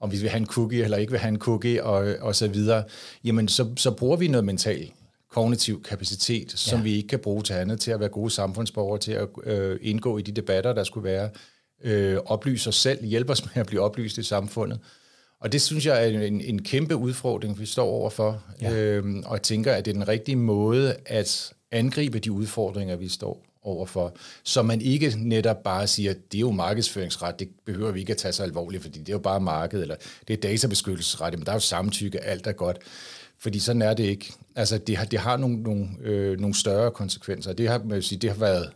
om 0.00 0.12
vi 0.12 0.16
vil 0.16 0.30
have 0.30 0.40
en 0.40 0.46
cookie 0.46 0.84
eller 0.84 0.96
ikke 0.96 1.10
vil 1.10 1.20
have 1.20 1.28
en 1.28 1.38
cookie 1.38 1.84
og, 1.84 2.14
og 2.20 2.34
så 2.34 2.48
videre, 2.48 2.84
jamen 3.24 3.48
så, 3.48 3.70
så 3.76 3.90
bruger 3.90 4.16
vi 4.16 4.28
noget 4.28 4.44
mental 4.44 4.92
kognitiv 5.30 5.82
kapacitet, 5.82 6.52
som 6.52 6.78
ja. 6.78 6.82
vi 6.82 6.96
ikke 6.96 7.08
kan 7.08 7.18
bruge 7.18 7.42
til 7.42 7.52
andet, 7.54 7.80
til 7.80 7.90
at 7.90 8.00
være 8.00 8.08
gode 8.08 8.30
samfundsborgere, 8.30 8.98
til 8.98 9.12
at 9.12 9.28
øh, 9.44 9.78
indgå 9.82 10.18
i 10.18 10.22
de 10.22 10.32
debatter, 10.32 10.72
der 10.72 10.84
skulle 10.84 11.04
være, 11.04 11.30
øh, 11.84 12.18
oplyse 12.26 12.68
os 12.68 12.76
selv, 12.76 13.04
hjælpe 13.04 13.32
os 13.32 13.44
med 13.44 13.52
at 13.56 13.66
blive 13.66 13.82
oplyst 13.82 14.18
i 14.18 14.22
samfundet. 14.22 14.78
Og 15.40 15.52
det 15.52 15.62
synes 15.62 15.86
jeg 15.86 16.04
er 16.04 16.18
en, 16.18 16.40
en 16.40 16.62
kæmpe 16.62 16.96
udfordring, 16.96 17.60
vi 17.60 17.66
står 17.66 17.86
overfor, 17.86 18.42
ja. 18.60 18.72
øhm, 18.72 19.22
og 19.26 19.32
jeg 19.32 19.42
tænker, 19.42 19.72
at 19.72 19.84
det 19.84 19.90
er 19.90 19.94
den 19.94 20.08
rigtige 20.08 20.36
måde 20.36 20.96
at 21.06 21.52
angribe 21.70 22.18
de 22.18 22.32
udfordringer, 22.32 22.96
vi 22.96 23.08
står 23.08 23.44
overfor, 23.62 24.16
så 24.42 24.62
man 24.62 24.80
ikke 24.80 25.14
netop 25.16 25.62
bare 25.62 25.86
siger, 25.86 26.12
det 26.12 26.38
er 26.38 26.40
jo 26.40 26.50
markedsføringsret, 26.50 27.38
det 27.38 27.48
behøver 27.64 27.90
vi 27.90 28.00
ikke 28.00 28.10
at 28.10 28.16
tage 28.16 28.32
så 28.32 28.42
alvorligt, 28.42 28.82
fordi 28.82 28.98
det 28.98 29.08
er 29.08 29.12
jo 29.12 29.18
bare 29.18 29.40
marked, 29.40 29.82
eller 29.82 29.96
det 30.28 30.34
er 30.34 30.40
databeskyttelsesret, 30.40 31.38
men 31.38 31.46
der 31.46 31.52
er 31.52 31.56
jo 31.56 31.60
samtykke, 31.60 32.20
alt 32.20 32.46
er 32.46 32.52
godt. 32.52 32.78
Fordi 33.38 33.58
sådan 33.58 33.82
er 33.82 33.94
det 33.94 34.04
ikke. 34.04 34.32
Altså, 34.56 34.78
det 34.78 34.96
har, 34.96 35.04
det 35.04 35.18
har 35.18 35.36
nogle, 35.36 35.62
nogle, 35.62 35.88
øh, 36.00 36.40
nogle 36.40 36.54
større 36.54 36.90
konsekvenser. 36.90 37.52
Det 37.52 37.68
har, 37.68 37.82
man 37.84 38.02
sige, 38.02 38.18
det 38.18 38.30
har 38.30 38.38
været 38.38 38.70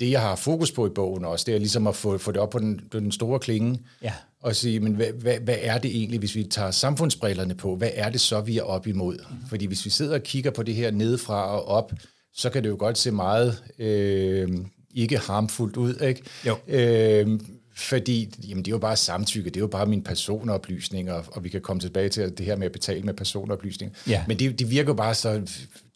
det, 0.00 0.10
jeg 0.10 0.20
har 0.20 0.36
fokus 0.36 0.72
på 0.72 0.86
i 0.86 0.90
bogen 0.90 1.24
også, 1.24 1.44
det 1.46 1.54
er 1.54 1.58
ligesom 1.58 1.86
at 1.86 1.96
få, 1.96 2.18
få 2.18 2.32
det 2.32 2.40
op 2.40 2.50
på 2.50 2.58
den, 2.58 2.80
den 2.92 3.12
store 3.12 3.38
klinge, 3.38 3.80
ja. 4.02 4.12
og 4.40 4.56
sige, 4.56 4.80
men 4.80 4.94
hvad, 4.94 5.06
hvad, 5.06 5.38
hvad 5.40 5.56
er 5.60 5.78
det 5.78 5.96
egentlig, 5.96 6.18
hvis 6.18 6.34
vi 6.34 6.44
tager 6.44 6.70
samfundsbrillerne 6.70 7.54
på, 7.54 7.76
hvad 7.76 7.90
er 7.94 8.10
det 8.10 8.20
så, 8.20 8.40
vi 8.40 8.58
er 8.58 8.62
op 8.62 8.86
imod? 8.86 9.18
Mm-hmm. 9.18 9.48
Fordi 9.48 9.66
hvis 9.66 9.84
vi 9.84 9.90
sidder 9.90 10.14
og 10.14 10.22
kigger 10.22 10.50
på 10.50 10.62
det 10.62 10.74
her 10.74 10.90
nedefra 10.90 11.46
og 11.46 11.64
op, 11.68 11.92
så 12.34 12.50
kan 12.50 12.62
det 12.62 12.68
jo 12.68 12.76
godt 12.78 12.98
se 12.98 13.10
meget 13.10 13.64
øh, 13.78 14.48
ikke 14.94 15.18
harmfuldt 15.18 15.76
ud, 15.76 15.94
ikke? 15.94 16.22
Jo. 16.46 16.56
Øh, 16.68 17.40
fordi 17.74 18.34
jamen, 18.48 18.64
det 18.64 18.70
er 18.70 18.74
jo 18.74 18.78
bare 18.78 18.96
samtykke, 18.96 19.50
det 19.50 19.56
er 19.56 19.60
jo 19.60 19.66
bare 19.66 19.86
min 19.86 20.02
personoplysninger, 20.02 21.22
og, 21.32 21.44
vi 21.44 21.48
kan 21.48 21.60
komme 21.60 21.80
tilbage 21.80 22.08
til 22.08 22.38
det 22.38 22.46
her 22.46 22.56
med 22.56 22.66
at 22.66 22.72
betale 22.72 23.02
med 23.02 23.14
personoplysninger. 23.14 23.96
Ja. 24.06 24.24
Men 24.28 24.38
det, 24.38 24.58
det 24.58 24.70
virker 24.70 24.94
bare 24.94 25.14
så, 25.14 25.40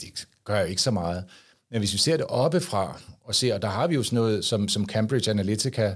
det 0.01 0.27
gør 0.45 0.61
jo 0.61 0.67
ikke 0.67 0.83
så 0.83 0.91
meget. 0.91 1.25
Men 1.71 1.79
hvis 1.79 1.93
vi 1.93 1.99
ser 1.99 2.17
det 2.17 2.27
oppefra, 2.27 3.01
og 3.25 3.35
ser, 3.35 3.55
og 3.55 3.63
der 3.63 3.69
har 3.69 3.87
vi 3.87 3.95
jo 3.95 4.03
sådan 4.03 4.17
noget 4.17 4.45
som, 4.45 4.69
som 4.69 4.87
Cambridge 4.87 5.31
Analytica, 5.31 5.95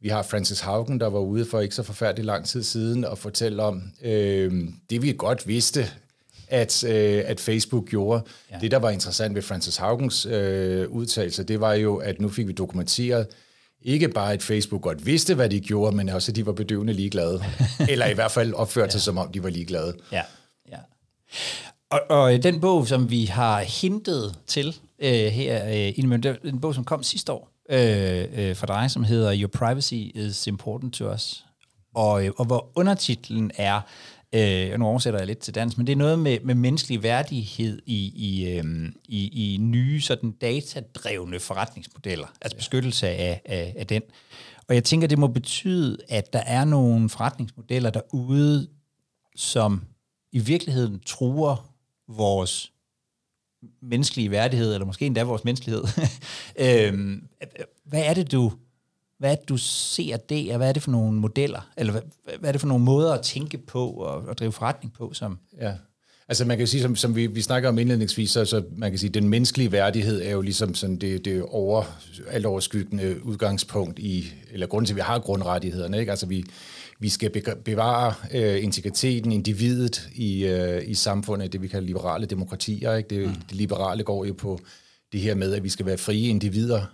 vi 0.00 0.08
har 0.08 0.22
Francis 0.22 0.60
Haugen, 0.60 1.00
der 1.00 1.06
var 1.06 1.18
ude 1.18 1.44
for 1.44 1.60
ikke 1.60 1.74
så 1.74 1.82
forfærdelig 1.82 2.24
lang 2.24 2.44
tid 2.46 2.62
siden, 2.62 3.04
og 3.04 3.18
fortælle 3.18 3.62
om 3.62 3.82
øh, 4.02 4.68
det, 4.90 5.02
vi 5.02 5.14
godt 5.18 5.48
vidste, 5.48 5.86
at, 6.48 6.84
øh, 6.84 7.22
at 7.26 7.40
Facebook 7.40 7.88
gjorde. 7.88 8.22
Ja. 8.50 8.58
Det, 8.60 8.70
der 8.70 8.78
var 8.78 8.90
interessant 8.90 9.34
ved 9.34 9.42
Francis 9.42 9.76
Haugens 9.76 10.26
øh, 10.26 10.88
udtalelse, 10.88 11.42
det 11.42 11.60
var 11.60 11.72
jo, 11.72 11.96
at 11.96 12.20
nu 12.20 12.28
fik 12.28 12.46
vi 12.46 12.52
dokumenteret, 12.52 13.26
ikke 13.82 14.08
bare 14.08 14.32
at 14.32 14.42
Facebook 14.42 14.82
godt 14.82 15.06
vidste, 15.06 15.34
hvad 15.34 15.48
de 15.48 15.60
gjorde, 15.60 15.96
men 15.96 16.08
også, 16.08 16.32
at 16.32 16.36
de 16.36 16.46
var 16.46 16.52
bedøvende 16.52 16.92
ligeglade. 16.92 17.44
Eller 17.88 18.06
i 18.06 18.14
hvert 18.14 18.30
fald 18.30 18.52
opførte 18.52 18.92
sig, 18.92 18.98
ja. 18.98 19.02
som 19.02 19.18
om 19.18 19.32
de 19.32 19.42
var 19.42 19.50
ligeglade. 19.50 19.94
Ja, 20.12 20.22
ja. 20.70 20.78
Og, 21.90 22.00
og 22.08 22.42
den 22.42 22.60
bog, 22.60 22.88
som 22.88 23.10
vi 23.10 23.24
har 23.24 23.60
hintet 23.60 24.34
til 24.46 24.76
øh, 25.00 25.10
her, 25.10 25.66
øh, 25.66 26.22
det 26.22 26.38
en 26.44 26.60
bog, 26.60 26.74
som 26.74 26.84
kom 26.84 27.02
sidste 27.02 27.32
år 27.32 27.50
øh, 27.70 28.24
øh, 28.32 28.56
for 28.56 28.66
dig, 28.66 28.90
som 28.90 29.04
hedder 29.04 29.40
Your 29.40 29.48
Privacy 29.48 29.94
is 29.94 30.46
Important 30.46 30.94
to 30.94 31.12
Us. 31.12 31.44
Og, 31.94 32.26
øh, 32.26 32.32
og 32.36 32.44
hvor 32.44 32.70
undertitlen 32.74 33.50
er 33.54 33.80
Øh, 34.34 34.78
nu 34.78 34.86
oversætter 34.86 35.20
jeg 35.20 35.26
lidt 35.26 35.38
til 35.38 35.54
dansk, 35.54 35.78
men 35.78 35.86
det 35.86 35.92
er 35.92 35.96
noget 35.96 36.18
med, 36.18 36.38
med 36.40 36.54
menneskelig 36.54 37.02
værdighed 37.02 37.82
i, 37.86 38.12
i, 38.16 38.48
øh, 38.48 38.64
i, 39.04 39.54
i 39.54 39.58
nye 39.58 40.00
sådan 40.00 40.30
datadrevne 40.30 41.40
forretningsmodeller, 41.40 42.26
altså 42.40 42.56
beskyttelse 42.56 43.08
af, 43.08 43.40
af, 43.44 43.74
af 43.76 43.86
den. 43.86 44.02
Og 44.68 44.74
jeg 44.74 44.84
tænker, 44.84 45.08
det 45.08 45.18
må 45.18 45.26
betyde, 45.26 45.96
at 46.08 46.32
der 46.32 46.38
er 46.38 46.64
nogle 46.64 47.08
forretningsmodeller 47.08 47.90
derude, 47.90 48.68
som 49.36 49.82
i 50.32 50.38
virkeligheden 50.38 51.00
truer 51.06 51.72
vores 52.08 52.72
menneskelige 53.82 54.30
værdighed, 54.30 54.74
eller 54.74 54.86
måske 54.86 55.06
endda 55.06 55.22
vores 55.22 55.44
menneskelighed. 55.44 55.84
øhm, 56.66 57.22
hvad 57.84 58.02
er 58.04 58.14
det, 58.14 58.32
du 58.32 58.52
hvad 59.18 59.32
er 59.32 59.34
det, 59.34 59.48
du 59.48 59.56
ser 59.56 60.16
det, 60.16 60.50
og 60.50 60.56
hvad 60.56 60.68
er 60.68 60.72
det 60.72 60.82
for 60.82 60.90
nogle 60.90 61.20
modeller, 61.20 61.70
eller 61.76 61.92
hvad, 61.92 62.02
hvad 62.38 62.48
er 62.48 62.52
det 62.52 62.60
for 62.60 62.68
nogle 62.68 62.84
måder 62.84 63.12
at 63.12 63.22
tænke 63.22 63.58
på 63.58 63.90
og, 63.90 64.22
og 64.28 64.38
drive 64.38 64.52
forretning 64.52 64.92
på? 64.92 65.12
Som 65.12 65.38
ja. 65.60 65.72
Altså 66.28 66.44
man 66.44 66.58
kan 66.58 66.66
sige, 66.66 66.82
som, 66.82 66.96
som 66.96 67.16
vi, 67.16 67.26
vi 67.26 67.42
snakker 67.42 67.68
om 67.68 67.78
indledningsvis, 67.78 68.30
så, 68.30 68.44
så 68.44 68.62
man 68.76 68.90
kan 68.90 68.98
sige, 68.98 69.10
den 69.10 69.28
menneskelige 69.28 69.72
værdighed 69.72 70.22
er 70.22 70.30
jo 70.30 70.40
ligesom 70.40 70.74
sådan 70.74 70.96
det, 70.96 71.24
det 71.24 71.42
over, 71.42 71.84
alt 72.28 72.46
overskyggende 72.46 73.24
udgangspunkt 73.24 73.98
i, 73.98 74.32
eller 74.50 74.66
grund 74.66 74.86
til, 74.86 74.92
at 74.92 74.96
vi 74.96 75.00
har 75.00 75.18
grundrettighederne. 75.18 75.98
Ikke? 75.98 76.10
Altså 76.10 76.26
vi, 76.26 76.44
vi 77.00 77.08
skal 77.08 77.30
bevare 77.64 78.14
øh, 78.34 78.64
integriteten, 78.64 79.32
individet 79.32 80.08
i, 80.14 80.44
øh, 80.44 80.82
i 80.86 80.94
samfundet, 80.94 81.52
det 81.52 81.62
vi 81.62 81.68
kalder 81.68 81.86
liberale 81.86 82.26
demokratier. 82.26 82.94
Ikke? 82.94 83.08
Det, 83.08 83.28
mm. 83.28 83.34
det 83.34 83.56
liberale 83.56 84.02
går 84.02 84.24
jo 84.24 84.32
på 84.32 84.60
det 85.12 85.20
her 85.20 85.34
med, 85.34 85.54
at 85.54 85.64
vi 85.64 85.68
skal 85.68 85.86
være 85.86 85.98
frie 85.98 86.28
individer, 86.28 86.86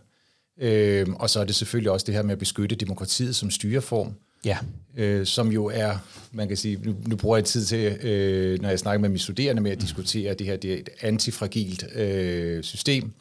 øh, 0.60 1.06
og 1.14 1.30
så 1.30 1.40
er 1.40 1.44
det 1.44 1.54
selvfølgelig 1.54 1.90
også 1.90 2.06
det 2.06 2.14
her 2.14 2.22
med 2.22 2.32
at 2.32 2.38
beskytte 2.38 2.76
demokratiet 2.76 3.36
som 3.36 3.50
styreform, 3.50 4.14
ja. 4.44 4.58
øh, 4.96 5.26
som 5.26 5.52
jo 5.52 5.66
er, 5.66 5.96
man 6.32 6.48
kan 6.48 6.56
sige, 6.56 6.78
nu, 6.84 6.96
nu 7.06 7.16
bruger 7.16 7.36
jeg 7.36 7.44
tid 7.44 7.64
til, 7.64 7.98
øh, 8.02 8.60
når 8.62 8.68
jeg 8.68 8.78
snakker 8.78 9.00
med 9.00 9.08
mine 9.08 9.18
studerende 9.18 9.62
med 9.62 9.70
at 9.70 9.78
mm. 9.78 9.84
diskutere, 9.84 10.34
det 10.34 10.46
her 10.46 10.56
det 10.56 10.72
er 10.72 10.78
et 10.78 10.88
antifragilt 11.00 11.94
øh, 11.94 12.62
system, 12.62 13.12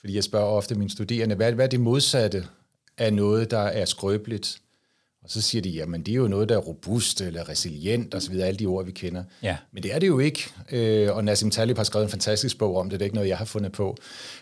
fordi 0.00 0.14
jeg 0.14 0.24
spørger 0.24 0.46
ofte 0.46 0.74
mine 0.74 0.90
studerende, 0.90 1.34
hvad, 1.34 1.52
hvad 1.52 1.64
er 1.64 1.68
det 1.68 1.80
modsatte 1.80 2.44
af 2.98 3.12
noget, 3.12 3.50
der 3.50 3.58
er 3.58 3.84
skrøbeligt? 3.84 4.58
Og 5.24 5.30
så 5.30 5.40
siger 5.40 5.62
de, 5.62 5.70
jamen 5.70 6.02
det 6.02 6.12
er 6.12 6.16
jo 6.16 6.28
noget, 6.28 6.48
der 6.48 6.54
er 6.54 6.60
robust 6.60 7.20
eller 7.20 7.48
resilient 7.48 8.14
osv., 8.14 8.34
alle 8.34 8.58
de 8.58 8.66
ord, 8.66 8.84
vi 8.84 8.90
kender. 8.90 9.24
Ja. 9.42 9.56
Men 9.72 9.82
det 9.82 9.94
er 9.94 9.98
det 9.98 10.06
jo 10.06 10.18
ikke. 10.18 10.50
Øh, 10.72 11.16
og 11.16 11.24
Nassim 11.24 11.50
Taleb 11.50 11.76
har 11.76 11.84
skrevet 11.84 12.04
en 12.04 12.10
fantastisk 12.10 12.58
bog 12.58 12.76
om 12.76 12.90
det, 12.90 13.00
det 13.00 13.04
er 13.04 13.06
ikke 13.06 13.14
noget, 13.14 13.28
jeg 13.28 13.38
har 13.38 13.44
fundet 13.44 13.72
på. 13.72 13.96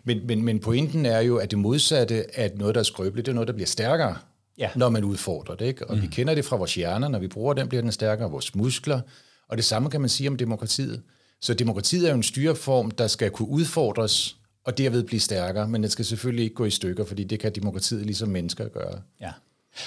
Men, 0.05 0.27
men, 0.27 0.43
men 0.43 0.59
pointen 0.59 1.07
er 1.07 1.21
jo, 1.21 1.37
at 1.37 1.51
det 1.51 1.59
modsatte 1.59 2.39
at 2.39 2.59
noget, 2.59 2.75
der 2.75 2.79
er 2.79 2.85
skrøbeligt, 2.85 3.27
det 3.27 3.33
er 3.33 3.35
noget, 3.35 3.49
der 3.49 3.55
bliver 3.55 3.67
stærkere, 3.67 4.17
ja. 4.59 4.71
når 4.77 4.89
man 4.89 5.05
udfordrer 5.05 5.55
det. 5.55 5.67
Ikke? 5.67 5.87
Og 5.87 5.97
mm. 5.97 6.03
vi 6.03 6.07
kender 6.07 6.35
det 6.35 6.45
fra 6.45 6.57
vores 6.57 6.75
hjerner, 6.75 7.09
når 7.09 7.19
vi 7.19 7.29
bruger 7.29 7.55
den, 7.55 7.69
bliver 7.69 7.83
den 7.83 7.93
stærkere, 7.93 8.31
vores 8.31 8.55
muskler. 8.55 9.01
Og 9.49 9.57
det 9.57 9.65
samme 9.65 9.91
kan 9.91 10.01
man 10.01 10.11
sige 10.11 10.29
om 10.29 10.37
demokratiet. 10.37 11.03
Så 11.41 11.55
demokratiet 11.55 12.07
er 12.07 12.11
jo 12.11 12.17
en 12.17 12.23
styreform, 12.23 12.91
der 12.91 13.07
skal 13.07 13.31
kunne 13.31 13.49
udfordres, 13.49 14.37
og 14.65 14.79
derved 14.79 15.05
blive 15.05 15.21
stærkere, 15.21 15.69
men 15.69 15.83
den 15.83 15.91
skal 15.91 16.05
selvfølgelig 16.05 16.43
ikke 16.43 16.55
gå 16.55 16.65
i 16.65 16.71
stykker, 16.71 17.05
fordi 17.05 17.25
det 17.25 17.41
kan 17.41 17.53
demokratiet 17.55 18.07
ligesom 18.07 18.29
mennesker 18.29 18.69
gøre. 18.69 19.01
Ja. 19.21 19.33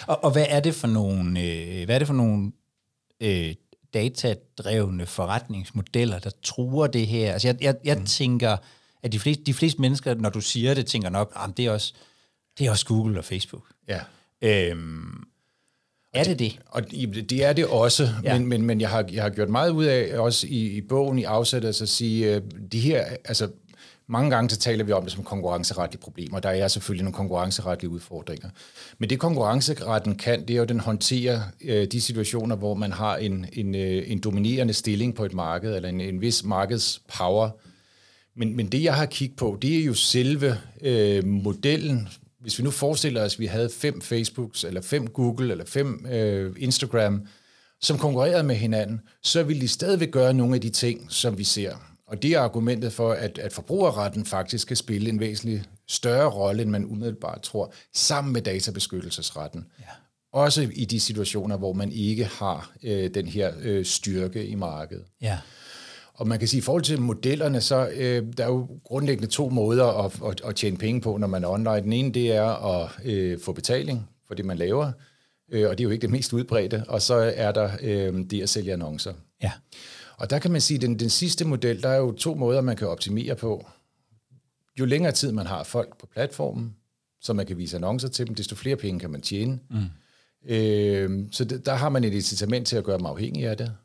Og, 0.07 0.23
og 0.23 0.31
hvad 0.31 0.45
er 0.49 0.59
det 0.59 0.75
for 0.75 0.87
nogle, 0.87 1.41
øh, 1.41 1.85
hvad 1.85 1.95
er 1.95 1.99
det 1.99 2.07
for 2.07 2.13
nogle 2.13 2.51
øh, 3.19 3.55
datadrevne 3.93 5.05
forretningsmodeller, 5.05 6.19
der 6.19 6.29
truer 6.43 6.87
det 6.87 7.07
her? 7.07 7.33
Altså 7.33 7.47
jeg, 7.47 7.57
jeg, 7.61 7.75
jeg 7.83 7.97
mm. 7.97 8.05
tænker, 8.05 8.57
at 9.03 9.11
de 9.11 9.19
fleste, 9.19 9.43
de 9.43 9.53
fleste 9.53 9.81
mennesker, 9.81 10.13
når 10.13 10.29
du 10.29 10.41
siger 10.41 10.73
det, 10.73 10.85
tænker 10.85 11.09
nok, 11.09 11.33
at 11.35 11.57
det 11.57 11.65
er 11.65 11.71
også, 11.71 11.93
det 12.59 12.67
er 12.67 12.71
også 12.71 12.85
Google 12.85 13.19
og 13.19 13.25
Facebook. 13.25 13.63
Ja. 13.87 13.99
Øhm, 14.41 15.23
er 16.13 16.23
det 16.23 16.39
det? 16.39 16.59
Og 16.65 16.91
det 16.91 17.43
er 17.43 17.53
det 17.53 17.65
også, 17.65 18.09
ja. 18.23 18.37
men, 18.37 18.47
men, 18.47 18.61
men 18.61 18.81
jeg, 18.81 18.89
har, 18.89 19.05
jeg 19.11 19.23
har 19.23 19.29
gjort 19.29 19.49
meget 19.49 19.69
ud 19.69 19.85
af, 19.85 20.19
også 20.19 20.47
i, 20.47 20.77
i 20.77 20.81
bogen, 20.81 21.19
i 21.19 21.23
afsættet, 21.23 21.69
altså 21.69 21.83
at 21.83 21.89
sige, 21.89 22.35
øh, 22.35 22.41
de 22.71 22.79
her, 22.79 23.05
altså 23.25 23.49
mange 24.09 24.29
gange 24.29 24.49
så 24.49 24.57
taler 24.57 24.83
vi 24.83 24.91
om 24.91 25.03
det 25.03 25.11
som 25.11 25.23
konkurrenceretlige 25.23 26.01
problemer. 26.01 26.39
Der 26.39 26.49
er 26.49 26.67
selvfølgelig 26.67 27.03
nogle 27.03 27.15
konkurrenceretlige 27.15 27.89
udfordringer. 27.89 28.49
Men 28.97 29.09
det 29.09 29.19
konkurrenceretten 29.19 30.15
kan, 30.15 30.41
det 30.41 30.49
er 30.49 30.57
jo, 30.57 30.65
den 30.65 30.79
håndterer 30.79 31.41
øh, 31.61 31.87
de 31.87 32.01
situationer, 32.01 32.55
hvor 32.55 32.73
man 32.73 32.91
har 32.91 33.17
en, 33.17 33.45
en, 33.53 33.75
øh, 33.75 34.11
en 34.11 34.19
dominerende 34.19 34.73
stilling 34.73 35.15
på 35.15 35.25
et 35.25 35.33
marked, 35.33 35.75
eller 35.75 35.89
en, 35.89 36.01
en 36.01 36.21
vis 36.21 36.43
markedspower. 36.43 37.49
Men, 38.35 38.55
men 38.55 38.67
det, 38.67 38.83
jeg 38.83 38.95
har 38.95 39.05
kigget 39.05 39.37
på, 39.37 39.57
det 39.61 39.79
er 39.79 39.83
jo 39.83 39.93
selve 39.93 40.57
øh, 40.81 41.25
modellen. 41.25 42.09
Hvis 42.41 42.59
vi 42.59 42.63
nu 42.63 42.71
forestiller 42.71 43.25
os, 43.25 43.33
at 43.35 43.39
vi 43.39 43.45
havde 43.45 43.69
fem 43.69 44.01
Facebooks, 44.01 44.63
eller 44.63 44.81
fem 44.81 45.07
Google, 45.07 45.51
eller 45.51 45.65
fem 45.65 46.05
øh, 46.11 46.55
Instagram, 46.57 47.25
som 47.81 47.97
konkurrerede 47.97 48.43
med 48.43 48.55
hinanden, 48.55 49.01
så 49.23 49.43
ville 49.43 49.61
de 49.61 49.67
stadigvæk 49.67 50.11
gøre 50.11 50.33
nogle 50.33 50.55
af 50.55 50.61
de 50.61 50.69
ting, 50.69 51.05
som 51.09 51.37
vi 51.37 51.43
ser. 51.43 51.88
Og 52.09 52.23
det 52.23 52.31
er 52.31 52.39
argumentet 52.39 52.93
for, 52.93 53.11
at, 53.11 53.37
at 53.37 53.53
forbrugerretten 53.53 54.25
faktisk 54.25 54.67
kan 54.67 54.77
spille 54.77 55.09
en 55.09 55.19
væsentlig 55.19 55.63
større 55.87 56.29
rolle, 56.29 56.61
end 56.61 56.69
man 56.69 56.85
umiddelbart 56.85 57.41
tror, 57.41 57.73
sammen 57.93 58.33
med 58.33 58.41
databeskyttelsesretten. 58.41 59.65
Ja. 59.79 59.85
Også 60.33 60.69
i 60.73 60.85
de 60.85 60.99
situationer, 60.99 61.57
hvor 61.57 61.73
man 61.73 61.91
ikke 61.91 62.25
har 62.25 62.71
øh, 62.83 63.13
den 63.13 63.27
her 63.27 63.53
øh, 63.61 63.85
styrke 63.85 64.45
i 64.45 64.55
markedet. 64.55 65.03
Ja. 65.21 65.37
Og 66.13 66.27
man 66.27 66.39
kan 66.39 66.47
sige, 66.47 66.57
i 66.57 66.61
forhold 66.61 66.83
til 66.83 67.01
modellerne, 67.01 67.61
så 67.61 67.89
øh, 67.93 68.23
der 68.37 68.43
er 68.43 68.47
jo 68.47 68.67
grundlæggende 68.83 69.31
to 69.31 69.49
måder 69.49 69.85
at, 69.85 70.19
at, 70.29 70.41
at 70.45 70.55
tjene 70.55 70.77
penge 70.77 71.01
på, 71.01 71.17
når 71.17 71.27
man 71.27 71.43
er 71.43 71.47
online. 71.47 71.81
Den 71.81 71.93
ene, 71.93 72.11
det 72.11 72.31
er 72.31 72.81
at 72.81 72.89
øh, 73.05 73.39
få 73.39 73.53
betaling 73.53 74.09
for 74.27 74.33
det, 74.33 74.45
man 74.45 74.57
laver, 74.57 74.91
øh, 75.51 75.69
og 75.69 75.77
det 75.77 75.83
er 75.83 75.87
jo 75.87 75.89
ikke 75.89 76.01
det 76.01 76.09
mest 76.09 76.33
udbredte. 76.33 76.83
Og 76.87 77.01
så 77.01 77.33
er 77.35 77.51
der 77.51 77.69
øh, 77.81 78.13
det 78.29 78.41
at 78.41 78.49
sælge 78.49 78.73
annoncer. 78.73 79.13
Ja. 79.43 79.51
Og 80.19 80.29
der 80.29 80.39
kan 80.39 80.51
man 80.51 80.61
sige, 80.61 80.75
at 80.75 80.81
den, 80.81 80.99
den 80.99 81.09
sidste 81.09 81.45
model, 81.45 81.83
der 81.83 81.89
er 81.89 81.97
jo 81.97 82.11
to 82.11 82.35
måder, 82.35 82.61
man 82.61 82.75
kan 82.75 82.87
optimere 82.87 83.35
på. 83.35 83.67
Jo 84.79 84.85
længere 84.85 85.11
tid 85.11 85.31
man 85.31 85.45
har 85.45 85.63
folk 85.63 85.97
på 85.97 86.07
platformen, 86.07 86.75
så 87.21 87.33
man 87.33 87.45
kan 87.45 87.57
vise 87.57 87.77
annoncer 87.77 88.07
til 88.07 88.27
dem, 88.27 88.35
desto 88.35 88.55
flere 88.55 88.75
penge 88.75 88.99
kan 88.99 89.09
man 89.09 89.21
tjene. 89.21 89.59
Mm. 89.69 89.85
Øh, 90.45 91.27
så 91.31 91.45
det, 91.45 91.65
der 91.65 91.73
har 91.73 91.89
man 91.89 92.03
et 92.03 92.13
incitament 92.13 92.67
til 92.67 92.75
at 92.75 92.83
gøre 92.83 92.97
dem 92.97 93.05
afhængige 93.05 93.49
af 93.49 93.57
det. 93.57 93.75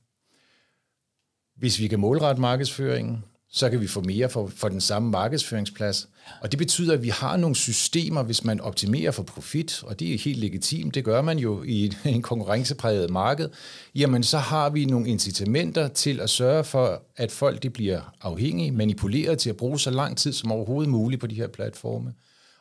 Hvis 1.56 1.80
vi 1.80 1.88
kan 1.88 2.00
målrette 2.00 2.40
markedsføringen, 2.40 3.24
så 3.50 3.70
kan 3.70 3.80
vi 3.80 3.86
få 3.86 4.00
mere 4.00 4.28
for, 4.28 4.50
for 4.56 4.68
den 4.68 4.80
samme 4.80 5.10
markedsføringsplads. 5.10 6.08
Og 6.40 6.52
det 6.52 6.58
betyder, 6.58 6.94
at 6.94 7.02
vi 7.02 7.08
har 7.08 7.36
nogle 7.36 7.56
systemer, 7.56 8.22
hvis 8.22 8.44
man 8.44 8.60
optimerer 8.60 9.10
for 9.10 9.22
profit, 9.22 9.82
og 9.82 10.00
det 10.00 10.14
er 10.14 10.18
helt 10.18 10.38
legitimt, 10.38 10.94
det 10.94 11.04
gør 11.04 11.22
man 11.22 11.38
jo 11.38 11.62
i 11.62 11.92
en 12.04 12.22
konkurrencepræget 12.22 13.10
marked, 13.10 13.48
jamen 13.94 14.22
så 14.22 14.38
har 14.38 14.70
vi 14.70 14.84
nogle 14.84 15.08
incitamenter 15.08 15.88
til 15.88 16.20
at 16.20 16.30
sørge 16.30 16.64
for, 16.64 17.02
at 17.16 17.32
folk 17.32 17.62
de 17.62 17.70
bliver 17.70 18.14
afhængige, 18.20 18.72
manipuleret 18.72 19.38
til 19.38 19.50
at 19.50 19.56
bruge 19.56 19.80
så 19.80 19.90
lang 19.90 20.16
tid 20.16 20.32
som 20.32 20.52
overhovedet 20.52 20.90
muligt 20.90 21.20
på 21.20 21.26
de 21.26 21.34
her 21.34 21.48
platforme. 21.48 22.12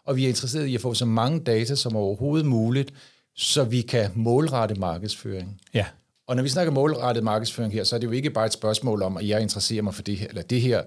Og 0.05 0.15
vi 0.15 0.23
er 0.23 0.27
interesseret 0.27 0.65
i 0.65 0.75
at 0.75 0.81
få 0.81 0.93
så 0.93 1.05
mange 1.05 1.39
data 1.39 1.75
som 1.75 1.95
overhovedet 1.95 2.45
muligt, 2.45 2.93
så 3.35 3.63
vi 3.63 3.81
kan 3.81 4.11
målrette 4.15 4.75
markedsføring. 4.75 5.61
Ja. 5.73 5.85
Og 6.27 6.35
når 6.35 6.43
vi 6.43 6.49
snakker 6.49 6.73
målrettet 6.73 7.23
markedsføring 7.23 7.73
her, 7.73 7.83
så 7.83 7.95
er 7.95 7.99
det 7.99 8.07
jo 8.07 8.11
ikke 8.11 8.29
bare 8.29 8.45
et 8.45 8.53
spørgsmål 8.53 9.01
om, 9.01 9.17
at 9.17 9.27
jeg 9.27 9.41
interesserer 9.41 9.81
mig 9.81 9.93
for 9.93 10.01
det 10.01 10.17
her, 10.17 10.27
eller 10.27 10.41
det 10.41 10.61
her. 10.61 10.83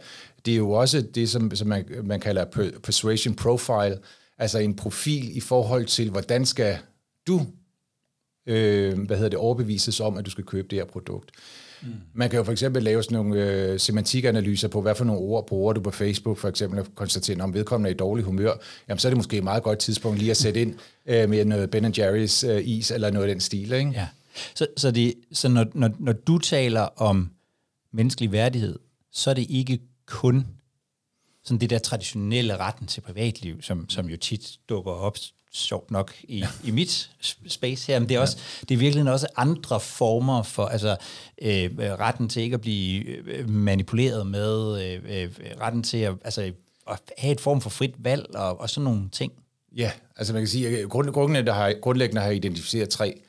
Det 0.47 0.53
er 0.53 0.57
jo 0.57 0.71
også 0.71 1.01
det, 1.01 1.31
som, 1.31 1.55
som 1.55 1.69
man, 1.69 1.85
man 2.05 2.21
kalder 2.21 2.45
persuasion 2.83 3.35
profile, 3.35 3.99
altså 4.39 4.59
en 4.59 4.77
profil 4.77 5.37
i 5.37 5.41
forhold 5.41 5.87
til, 5.87 6.11
hvordan 6.11 6.47
skal 6.47 6.79
du 7.27 7.47
øh, 8.47 8.99
hvad 8.99 9.17
hedder 9.17 9.31
det, 9.31 9.39
overbevises 9.39 10.01
om, 10.01 10.17
at 10.17 10.27
du 10.27 10.31
skal 10.31 10.45
købe 10.45 10.69
det 10.69 10.79
her 10.79 10.85
produkt. 10.85 11.31
Mm. 11.83 11.89
Man 12.15 12.31
kan 12.31 12.37
jo 12.37 12.45
for 12.45 12.53
eksempel 12.53 12.83
lave 12.83 13.03
sådan 13.03 13.17
nogle 13.17 13.51
øh, 13.51 13.81
semantikanalyser 13.81 14.69
på, 14.69 14.81
hvad 14.81 14.95
for 14.95 15.05
nogle 15.05 15.21
ord 15.21 15.47
bruger 15.47 15.73
du 15.73 15.81
på 15.81 15.91
Facebook, 15.91 16.39
for 16.39 16.49
eksempel 16.49 16.79
at 16.79 16.87
konstatere, 16.95 17.41
om 17.41 17.55
vedkommende 17.55 17.91
er 17.91 17.95
i 17.95 17.97
dårlig 17.97 18.25
humør, 18.25 18.53
jamen 18.89 18.99
så 18.99 19.09
er 19.09 19.11
det 19.11 19.17
måske 19.17 19.37
et 19.37 19.45
meget 19.45 19.63
godt 19.63 19.79
tidspunkt 19.79 20.19
lige 20.19 20.31
at 20.31 20.37
sætte 20.37 20.61
ind 20.61 20.75
øh, 21.07 21.29
med 21.29 21.45
noget 21.45 21.71
Ben 21.71 21.85
Jerry's 21.85 22.47
øh, 22.47 22.69
is, 22.69 22.91
eller 22.91 23.11
noget 23.11 23.29
af 23.29 23.35
den 23.35 23.41
stil. 23.41 23.73
Ikke? 23.73 23.91
Ja. 23.91 24.07
Så, 24.55 24.67
så, 24.77 24.91
det, 24.91 25.15
så 25.33 25.49
når, 25.49 25.67
når, 25.75 25.91
når 25.99 26.13
du 26.13 26.39
taler 26.39 26.81
om 26.81 27.31
menneskelig 27.93 28.33
værdighed, 28.33 28.79
så 29.13 29.31
er 29.31 29.35
det 29.35 29.47
ikke 29.51 29.79
kun 30.07 30.47
sådan 31.45 31.61
det 31.61 31.71
der 31.71 31.79
traditionelle 31.79 32.57
retten 32.57 32.87
til 32.87 33.01
privatliv, 33.01 33.63
som, 33.63 33.89
som 33.89 34.09
jo 34.09 34.17
tit 34.17 34.59
dukker 34.69 34.93
op 34.93 35.17
sjovt 35.53 35.91
nok 35.91 36.15
i, 36.23 36.39
ja. 36.39 36.49
i 36.65 36.71
mit 36.71 37.11
space 37.49 37.93
her, 37.93 37.99
men 37.99 38.09
det 38.09 38.15
er, 38.15 38.21
også, 38.21 38.37
ja. 38.39 38.65
det 38.69 38.75
er 38.75 38.79
virkelig 38.79 39.13
også 39.13 39.27
andre 39.37 39.81
former 39.81 40.43
for, 40.43 40.67
altså 40.67 40.97
øh, 41.43 41.71
retten 41.79 42.29
til 42.29 42.43
ikke 42.43 42.55
at 42.55 42.61
blive 42.61 43.05
øh, 43.05 43.49
manipuleret 43.49 44.27
med, 44.27 44.83
øh, 44.85 45.01
øh, 45.21 45.31
retten 45.61 45.83
til 45.83 45.99
at, 45.99 46.15
altså, 46.25 46.53
at 46.91 47.01
have 47.19 47.33
et 47.33 47.41
form 47.41 47.61
for 47.61 47.71
frit 47.71 47.95
valg 47.99 48.27
og, 48.35 48.61
og 48.61 48.71
sådan 48.71 48.85
nogle 48.85 49.09
ting. 49.13 49.33
Ja, 49.77 49.91
altså 50.17 50.33
man 50.33 50.43
kan 50.43 50.49
sige, 50.49 50.69
at 50.69 50.89
grundlæggende 50.89 51.53
har, 51.53 51.75
grundlæggende 51.83 52.23
har 52.23 52.31
identificeret 52.31 52.89
tre 52.89 53.21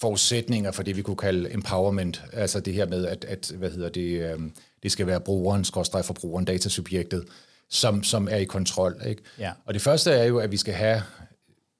forudsætninger 0.00 0.70
for 0.70 0.82
det, 0.82 0.96
vi 0.96 1.02
kunne 1.02 1.16
kalde 1.16 1.52
empowerment, 1.52 2.22
altså 2.32 2.60
det 2.60 2.74
her 2.74 2.86
med, 2.86 3.06
at, 3.06 3.24
at 3.24 3.52
hvad 3.58 3.70
hedder 3.70 3.88
det, 3.88 4.32
øh, 4.32 4.40
det 4.82 4.92
skal 4.92 5.06
være 5.06 5.20
brugeren, 5.20 5.64
skorstræk 5.64 6.04
forbrugeren, 6.04 6.44
datasubjektet, 6.44 7.24
som, 7.70 8.02
som 8.02 8.28
er 8.30 8.36
i 8.36 8.44
kontrol. 8.44 8.96
Ikke? 9.06 9.22
Ja. 9.38 9.52
Og 9.64 9.74
det 9.74 9.82
første 9.82 10.10
er 10.10 10.24
jo, 10.24 10.38
at 10.38 10.50
vi 10.50 10.56
skal 10.56 10.74
have 10.74 11.02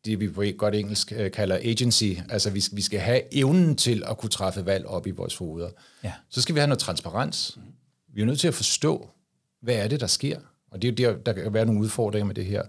det, 0.05 0.21
vi 0.21 0.29
på 0.29 0.43
godt 0.59 0.75
engelsk 0.75 1.13
øh, 1.17 1.31
kalder 1.31 1.59
agency. 1.63 2.13
Altså, 2.29 2.51
vi, 2.51 2.65
vi 2.73 2.83
skal 2.83 3.01
have 3.01 3.35
evnen 3.35 3.77
til 3.77 4.03
at 4.07 4.19
kunne 4.19 4.31
træffe 4.31 4.67
valg 4.67 4.87
op 4.87 5.07
i 5.07 5.11
vores 5.11 5.37
hoveder. 5.37 5.71
Ja. 6.05 6.13
Så 6.31 6.43
skal 6.43 6.55
vi 6.55 6.61
have 6.61 6.69
noget 6.69 6.79
transparens. 6.79 7.59
Vi 8.15 8.23
er 8.23 8.27
nødt 8.27 8.41
til 8.41 8.49
at 8.49 8.55
forstå, 8.55 9.09
hvad 9.63 9.75
er 9.75 9.89
det, 9.89 10.01
der 10.01 10.07
sker? 10.07 10.39
Og 10.71 10.83
det 10.83 11.01
er 11.01 11.05
jo 11.05 11.13
der, 11.13 11.19
der 11.19 11.33
kan 11.33 11.55
være 11.55 11.67
nogle 11.67 11.81
udfordringer 11.81 12.27
med 12.27 12.35
det 12.35 12.45
her. 12.45 12.63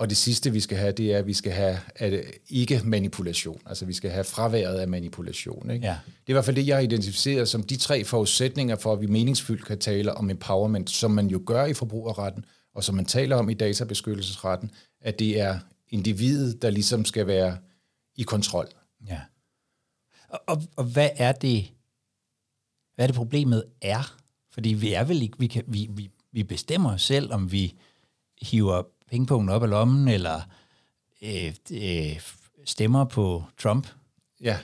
Og 0.00 0.10
det 0.10 0.16
sidste, 0.16 0.52
vi 0.52 0.60
skal 0.60 0.78
have, 0.78 0.92
det 0.92 1.14
er, 1.14 1.18
at 1.18 1.26
vi 1.26 1.32
skal 1.32 1.52
have 1.52 1.78
at 1.94 2.24
ikke 2.48 2.80
manipulation. 2.84 3.60
Altså, 3.66 3.84
vi 3.84 3.92
skal 3.92 4.10
have 4.10 4.24
fraværet 4.24 4.78
af 4.78 4.88
manipulation. 4.88 5.70
Ikke? 5.70 5.86
Ja. 5.86 5.96
Det 6.04 6.26
er 6.26 6.30
i 6.30 6.32
hvert 6.32 6.44
fald 6.44 6.56
det, 6.56 6.66
jeg 6.66 6.76
har 6.76 6.82
identificeret 6.82 7.48
som 7.48 7.62
de 7.62 7.76
tre 7.76 8.04
forudsætninger 8.04 8.76
for, 8.76 8.92
at 8.92 9.00
vi 9.00 9.06
meningsfyldt 9.06 9.64
kan 9.64 9.78
tale 9.78 10.14
om 10.14 10.30
empowerment, 10.30 10.90
som 10.90 11.10
man 11.10 11.26
jo 11.26 11.42
gør 11.46 11.64
i 11.64 11.74
forbrugerretten, 11.74 12.44
og 12.74 12.84
som 12.84 12.94
man 12.94 13.04
taler 13.04 13.36
om 13.36 13.50
i 13.50 13.54
databeskyttelsesretten, 13.54 14.70
at 15.00 15.18
det 15.18 15.40
er 15.40 15.58
individet, 15.88 16.62
der 16.62 16.70
ligesom 16.70 17.04
skal 17.04 17.26
være 17.26 17.58
i 18.16 18.22
kontrol. 18.22 18.68
Ja. 19.08 19.20
Og, 20.28 20.40
og, 20.46 20.62
og 20.76 20.84
hvad 20.84 21.08
er 21.16 21.32
det, 21.32 21.70
hvad 22.94 23.04
er 23.04 23.06
det 23.06 23.16
problemet 23.16 23.64
er? 23.82 24.16
Fordi 24.52 24.68
vi 24.68 24.92
er 24.92 25.04
vel 25.04 25.22
ikke, 25.22 25.38
vi, 25.38 25.46
kan, 25.46 25.64
vi, 25.66 25.88
vi, 25.90 26.10
vi 26.32 26.42
bestemmer 26.42 26.96
selv, 26.96 27.32
om 27.32 27.52
vi 27.52 27.74
hiver 28.42 28.82
pengepunkten 29.10 29.48
op 29.48 29.62
af 29.62 29.70
lommen, 29.70 30.08
eller 30.08 30.40
øh, 31.22 31.54
øh, 31.72 32.20
stemmer 32.64 33.04
på 33.04 33.44
Trump. 33.58 33.86
Ja, 34.42 34.56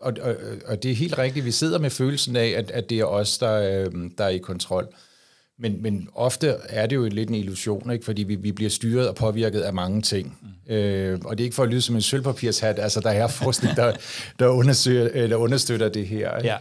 og, 0.00 0.12
og, 0.20 0.36
og 0.66 0.82
det 0.82 0.90
er 0.90 0.94
helt 0.94 1.18
rigtigt. 1.18 1.44
Vi 1.44 1.50
sidder 1.50 1.78
med 1.78 1.90
følelsen 1.90 2.36
af, 2.36 2.54
at, 2.56 2.70
at 2.70 2.90
det 2.90 3.00
er 3.00 3.04
os, 3.04 3.38
der, 3.38 3.52
øh, 3.54 4.10
der 4.18 4.24
er 4.24 4.28
i 4.28 4.38
kontrol. 4.38 4.88
Men, 5.60 5.82
men 5.82 6.08
ofte 6.14 6.56
er 6.68 6.86
det 6.86 6.96
jo 6.96 7.08
lidt 7.08 7.28
en 7.28 7.34
illusion, 7.34 7.90
ikke? 7.90 8.04
fordi 8.04 8.22
vi, 8.22 8.34
vi 8.34 8.52
bliver 8.52 8.70
styret 8.70 9.08
og 9.08 9.14
påvirket 9.14 9.60
af 9.60 9.74
mange 9.74 10.02
ting. 10.02 10.38
Mm. 10.42 10.74
Øh, 10.74 11.18
og 11.24 11.38
det 11.38 11.44
er 11.44 11.46
ikke 11.46 11.54
for 11.54 11.62
at 11.62 11.68
lyde 11.68 11.80
som 11.80 11.94
en 11.94 12.02
sølvpapirshat, 12.02 12.78
altså 12.78 13.00
der 13.00 13.10
er 13.10 13.26
forskning, 13.26 13.76
der, 13.76 13.92
der, 14.38 14.48
undersøger, 14.48 15.08
eller 15.14 15.36
understøtter 15.36 15.88
det 15.88 16.06
her. 16.06 16.36
Ikke? 16.36 16.48
Ja. 16.48 16.56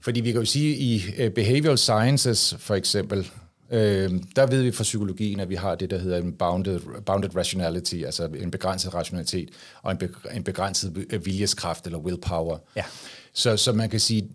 Fordi 0.00 0.20
vi 0.20 0.32
kan 0.32 0.40
jo 0.40 0.46
sige, 0.46 0.76
i 0.76 1.02
uh, 1.24 1.32
behavioral 1.32 1.78
sciences 1.78 2.56
for 2.58 2.74
eksempel, 2.74 3.30
øh, 3.70 4.10
der 4.36 4.46
ved 4.46 4.62
vi 4.62 4.72
fra 4.72 4.82
psykologien, 4.82 5.40
at 5.40 5.48
vi 5.48 5.54
har 5.54 5.74
det, 5.74 5.90
der 5.90 5.98
hedder 5.98 6.18
en 6.18 6.32
bounded, 6.32 6.80
bounded 7.06 7.36
rationality, 7.36 7.94
altså 7.94 8.24
en 8.24 8.50
begrænset 8.50 8.94
rationalitet, 8.94 9.50
og 9.82 9.92
en, 9.92 9.98
be, 9.98 10.14
en 10.34 10.44
begrænset 10.44 11.06
viljeskraft 11.24 11.86
eller 11.86 11.98
willpower. 11.98 12.58
Ja. 12.76 12.84
Så, 13.32 13.56
så 13.56 13.72
man 13.72 13.90
kan 13.90 14.00
sige, 14.00 14.28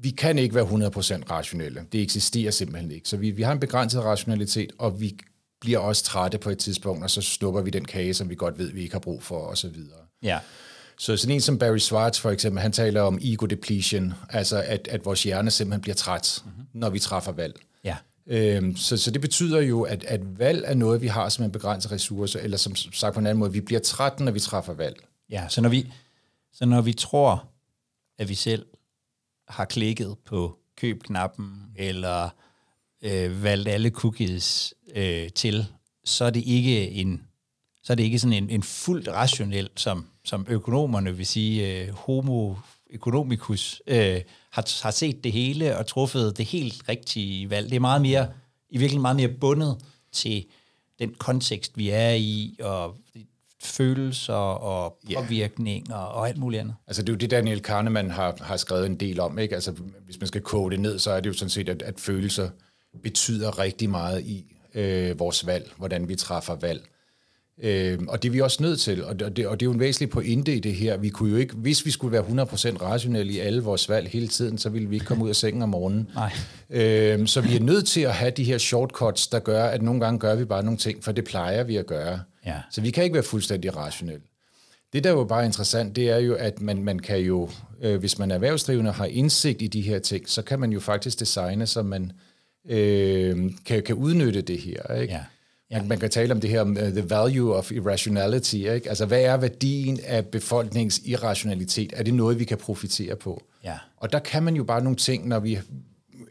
vi 0.00 0.10
kan 0.10 0.38
ikke 0.38 0.54
være 0.54 0.64
100% 0.64 1.30
rationelle. 1.30 1.82
Det 1.92 2.02
eksisterer 2.02 2.50
simpelthen 2.50 2.90
ikke. 2.90 3.08
Så 3.08 3.16
vi, 3.16 3.30
vi 3.30 3.42
har 3.42 3.52
en 3.52 3.60
begrænset 3.60 4.04
rationalitet, 4.04 4.72
og 4.78 5.00
vi 5.00 5.18
bliver 5.60 5.78
også 5.78 6.04
trætte 6.04 6.38
på 6.38 6.50
et 6.50 6.58
tidspunkt, 6.58 7.02
og 7.02 7.10
så 7.10 7.22
snupper 7.22 7.60
vi 7.60 7.70
den 7.70 7.84
kage, 7.84 8.14
som 8.14 8.30
vi 8.30 8.34
godt 8.34 8.58
ved, 8.58 8.72
vi 8.72 8.82
ikke 8.82 8.94
har 8.94 9.00
brug 9.00 9.22
for, 9.22 9.38
og 9.38 9.58
så 9.58 9.68
videre. 9.68 9.98
Ja. 10.22 10.38
Så 10.98 11.16
sådan 11.16 11.34
en 11.34 11.40
som 11.40 11.58
Barry 11.58 11.78
Schwartz 11.78 12.20
for 12.20 12.30
eksempel, 12.30 12.62
han 12.62 12.72
taler 12.72 13.00
om 13.00 13.18
ego 13.22 13.46
depletion, 13.46 14.14
altså 14.30 14.62
at, 14.62 14.88
at 14.88 15.04
vores 15.04 15.22
hjerne 15.22 15.50
simpelthen 15.50 15.80
bliver 15.80 15.94
træt, 15.94 16.42
mm-hmm. 16.44 16.64
når 16.72 16.90
vi 16.90 16.98
træffer 16.98 17.32
valg. 17.32 17.54
Øhm, 18.26 18.76
så, 18.76 18.96
så 18.96 19.10
det 19.10 19.20
betyder 19.20 19.60
jo, 19.60 19.82
at, 19.82 20.04
at 20.04 20.38
valg 20.38 20.64
er 20.66 20.74
noget, 20.74 21.02
vi 21.02 21.06
har 21.06 21.28
som 21.28 21.44
en 21.44 21.52
begrænset 21.52 21.92
ressource, 21.92 22.40
eller 22.40 22.56
som 22.56 22.76
sagt 22.76 23.14
på 23.14 23.20
en 23.20 23.26
anden 23.26 23.38
måde, 23.38 23.52
vi 23.52 23.60
bliver 23.60 23.80
trætte, 23.80 24.24
når 24.24 24.32
vi 24.32 24.40
træffer 24.40 24.72
valg. 24.72 24.96
Ja, 25.30 25.48
så 25.48 25.60
når 25.60 25.68
vi, 25.68 25.92
så 26.52 26.66
når 26.66 26.80
vi 26.80 26.92
tror, 26.92 27.48
at 28.18 28.28
vi 28.28 28.34
selv 28.34 28.66
har 29.48 29.64
klikket 29.64 30.16
på 30.24 30.58
køb-knappen, 30.76 31.62
eller 31.76 32.30
øh, 33.02 33.42
valgt 33.42 33.68
alle 33.68 33.90
cookies 33.90 34.74
øh, 34.94 35.30
til, 35.30 35.66
så 36.04 36.24
er 36.24 36.30
det 36.30 36.42
ikke 36.46 36.90
en 36.90 37.22
så 37.82 37.92
er 37.92 37.94
det 37.94 38.04
ikke 38.04 38.18
sådan 38.18 38.32
en, 38.32 38.50
en 38.50 38.62
fuldt 38.62 39.08
rationel, 39.08 39.70
som, 39.76 40.06
som 40.24 40.46
økonomerne 40.48 41.16
vil 41.16 41.26
sige, 41.26 41.82
øh, 41.82 41.94
homo 41.94 42.54
economicus, 42.90 43.82
øh, 43.86 44.20
har, 44.50 44.82
har 44.82 44.90
set 44.90 45.24
det 45.24 45.32
hele 45.32 45.78
og 45.78 45.86
truffet 45.86 46.38
det 46.38 46.46
helt 46.46 46.82
rigtige 46.88 47.50
valg. 47.50 47.70
Det 47.70 47.76
er 47.76 47.80
meget 47.80 48.02
mere, 48.02 48.28
i 48.70 48.78
virkeligheden 48.78 49.02
meget 49.02 49.16
mere 49.16 49.28
bundet 49.28 49.76
til 50.12 50.44
den 50.98 51.14
kontekst, 51.14 51.78
vi 51.78 51.90
er 51.90 52.10
i, 52.10 52.56
og 52.60 52.96
følelser 53.62 54.34
og 54.34 54.98
påvirkning 55.14 55.88
yeah. 55.90 56.16
og, 56.16 56.28
alt 56.28 56.38
muligt 56.38 56.60
andet. 56.60 56.74
Altså 56.86 57.02
det 57.02 57.08
er 57.08 57.12
jo 57.12 57.18
det, 57.18 57.30
Daniel 57.30 57.62
Kahneman 57.62 58.10
har, 58.10 58.36
har 58.40 58.56
skrevet 58.56 58.86
en 58.86 58.96
del 58.96 59.20
om. 59.20 59.38
Ikke? 59.38 59.54
Altså 59.54 59.72
hvis 60.04 60.20
man 60.20 60.26
skal 60.26 60.40
koge 60.40 60.70
det 60.70 60.80
ned, 60.80 60.98
så 60.98 61.10
er 61.10 61.20
det 61.20 61.28
jo 61.28 61.34
sådan 61.34 61.50
set, 61.50 61.68
at, 61.68 61.82
at 61.82 62.00
følelser 62.00 62.50
betyder 63.02 63.58
rigtig 63.58 63.90
meget 63.90 64.24
i 64.24 64.56
øh, 64.74 65.18
vores 65.18 65.46
valg, 65.46 65.72
hvordan 65.76 66.08
vi 66.08 66.16
træffer 66.16 66.54
valg. 66.54 66.88
Øh, 67.62 67.98
og 68.08 68.22
det 68.22 68.28
er 68.28 68.32
vi 68.32 68.40
også 68.40 68.62
nødt 68.62 68.80
til, 68.80 69.04
og 69.04 69.18
det, 69.18 69.28
og 69.28 69.36
det 69.36 69.46
er 69.46 69.70
jo 69.70 69.72
en 69.72 69.80
væsentlig 69.80 70.10
pointe 70.10 70.56
i 70.56 70.60
det 70.60 70.74
her. 70.74 70.96
Vi 70.96 71.08
kunne 71.08 71.30
jo 71.30 71.36
ikke, 71.36 71.54
hvis 71.54 71.86
vi 71.86 71.90
skulle 71.90 72.12
være 72.12 72.22
100% 72.22 72.82
rationelle 72.82 73.32
i 73.32 73.38
alle 73.38 73.62
vores 73.62 73.88
valg 73.88 74.08
hele 74.08 74.28
tiden, 74.28 74.58
så 74.58 74.68
ville 74.68 74.88
vi 74.88 74.96
ikke 74.96 75.06
komme 75.06 75.24
ud 75.24 75.28
af 75.28 75.36
sengen 75.36 75.62
om 75.62 75.68
morgenen. 75.68 76.08
Nej. 76.14 76.32
Øh, 76.70 77.26
så 77.26 77.40
vi 77.40 77.56
er 77.56 77.60
nødt 77.60 77.86
til 77.86 78.00
at 78.00 78.14
have 78.14 78.30
de 78.30 78.44
her 78.44 78.58
shortcuts, 78.58 79.28
der 79.28 79.38
gør, 79.38 79.64
at 79.64 79.82
nogle 79.82 80.00
gange 80.00 80.18
gør 80.18 80.34
vi 80.34 80.44
bare 80.44 80.62
nogle 80.62 80.78
ting, 80.78 81.04
for 81.04 81.12
det 81.12 81.24
plejer 81.24 81.64
vi 81.64 81.76
at 81.76 81.86
gøre. 81.86 82.20
Ja. 82.46 82.56
Så 82.70 82.80
vi 82.80 82.90
kan 82.90 83.04
ikke 83.04 83.14
være 83.14 83.22
fuldstændig 83.22 83.76
rationelle. 83.76 84.22
Det, 84.92 85.04
der 85.04 85.10
er 85.10 85.14
jo 85.14 85.24
bare 85.24 85.44
interessant, 85.44 85.96
det 85.96 86.10
er 86.10 86.18
jo, 86.18 86.34
at 86.34 86.60
man, 86.60 86.82
man 86.82 86.98
kan 86.98 87.18
jo, 87.18 87.50
øh, 87.82 88.00
hvis 88.00 88.18
man 88.18 88.30
er 88.30 88.34
erhvervsdrivende 88.34 88.90
og 88.90 88.94
har 88.94 89.06
indsigt 89.06 89.62
i 89.62 89.66
de 89.66 89.80
her 89.80 89.98
ting, 89.98 90.28
så 90.28 90.42
kan 90.42 90.60
man 90.60 90.72
jo 90.72 90.80
faktisk 90.80 91.20
designe, 91.20 91.66
så 91.66 91.82
man 91.82 92.12
øh, 92.68 93.50
kan, 93.66 93.82
kan 93.82 93.94
udnytte 93.94 94.40
det 94.40 94.58
her. 94.58 94.94
Ikke? 94.94 95.14
Ja. 95.14 95.20
Ja. 95.70 95.78
Man, 95.78 95.88
man 95.88 95.98
kan 95.98 96.10
tale 96.10 96.34
om 96.34 96.40
det 96.40 96.50
her 96.50 96.60
om 96.60 96.70
uh, 96.70 96.76
the 96.76 97.10
value 97.10 97.54
of 97.54 97.72
irrationality. 97.72 98.54
Ikke? 98.54 98.88
Altså, 98.88 99.06
hvad 99.06 99.20
er 99.20 99.36
værdien 99.36 100.00
af 100.04 100.26
befolkningens 100.26 101.00
irrationalitet? 101.04 101.92
Er 101.96 102.02
det 102.02 102.14
noget, 102.14 102.38
vi 102.38 102.44
kan 102.44 102.58
profitere 102.58 103.16
på? 103.16 103.44
Ja. 103.64 103.78
Og 103.96 104.12
der 104.12 104.18
kan 104.18 104.42
man 104.42 104.56
jo 104.56 104.64
bare 104.64 104.82
nogle 104.82 104.96
ting, 104.96 105.28
når 105.28 105.40
vi 105.40 105.58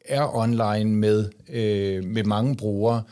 er 0.05 0.35
online 0.35 0.89
med, 0.89 1.29
øh, 1.49 2.03
med 2.03 2.23
mange 2.23 2.55
brugere. 2.55 3.03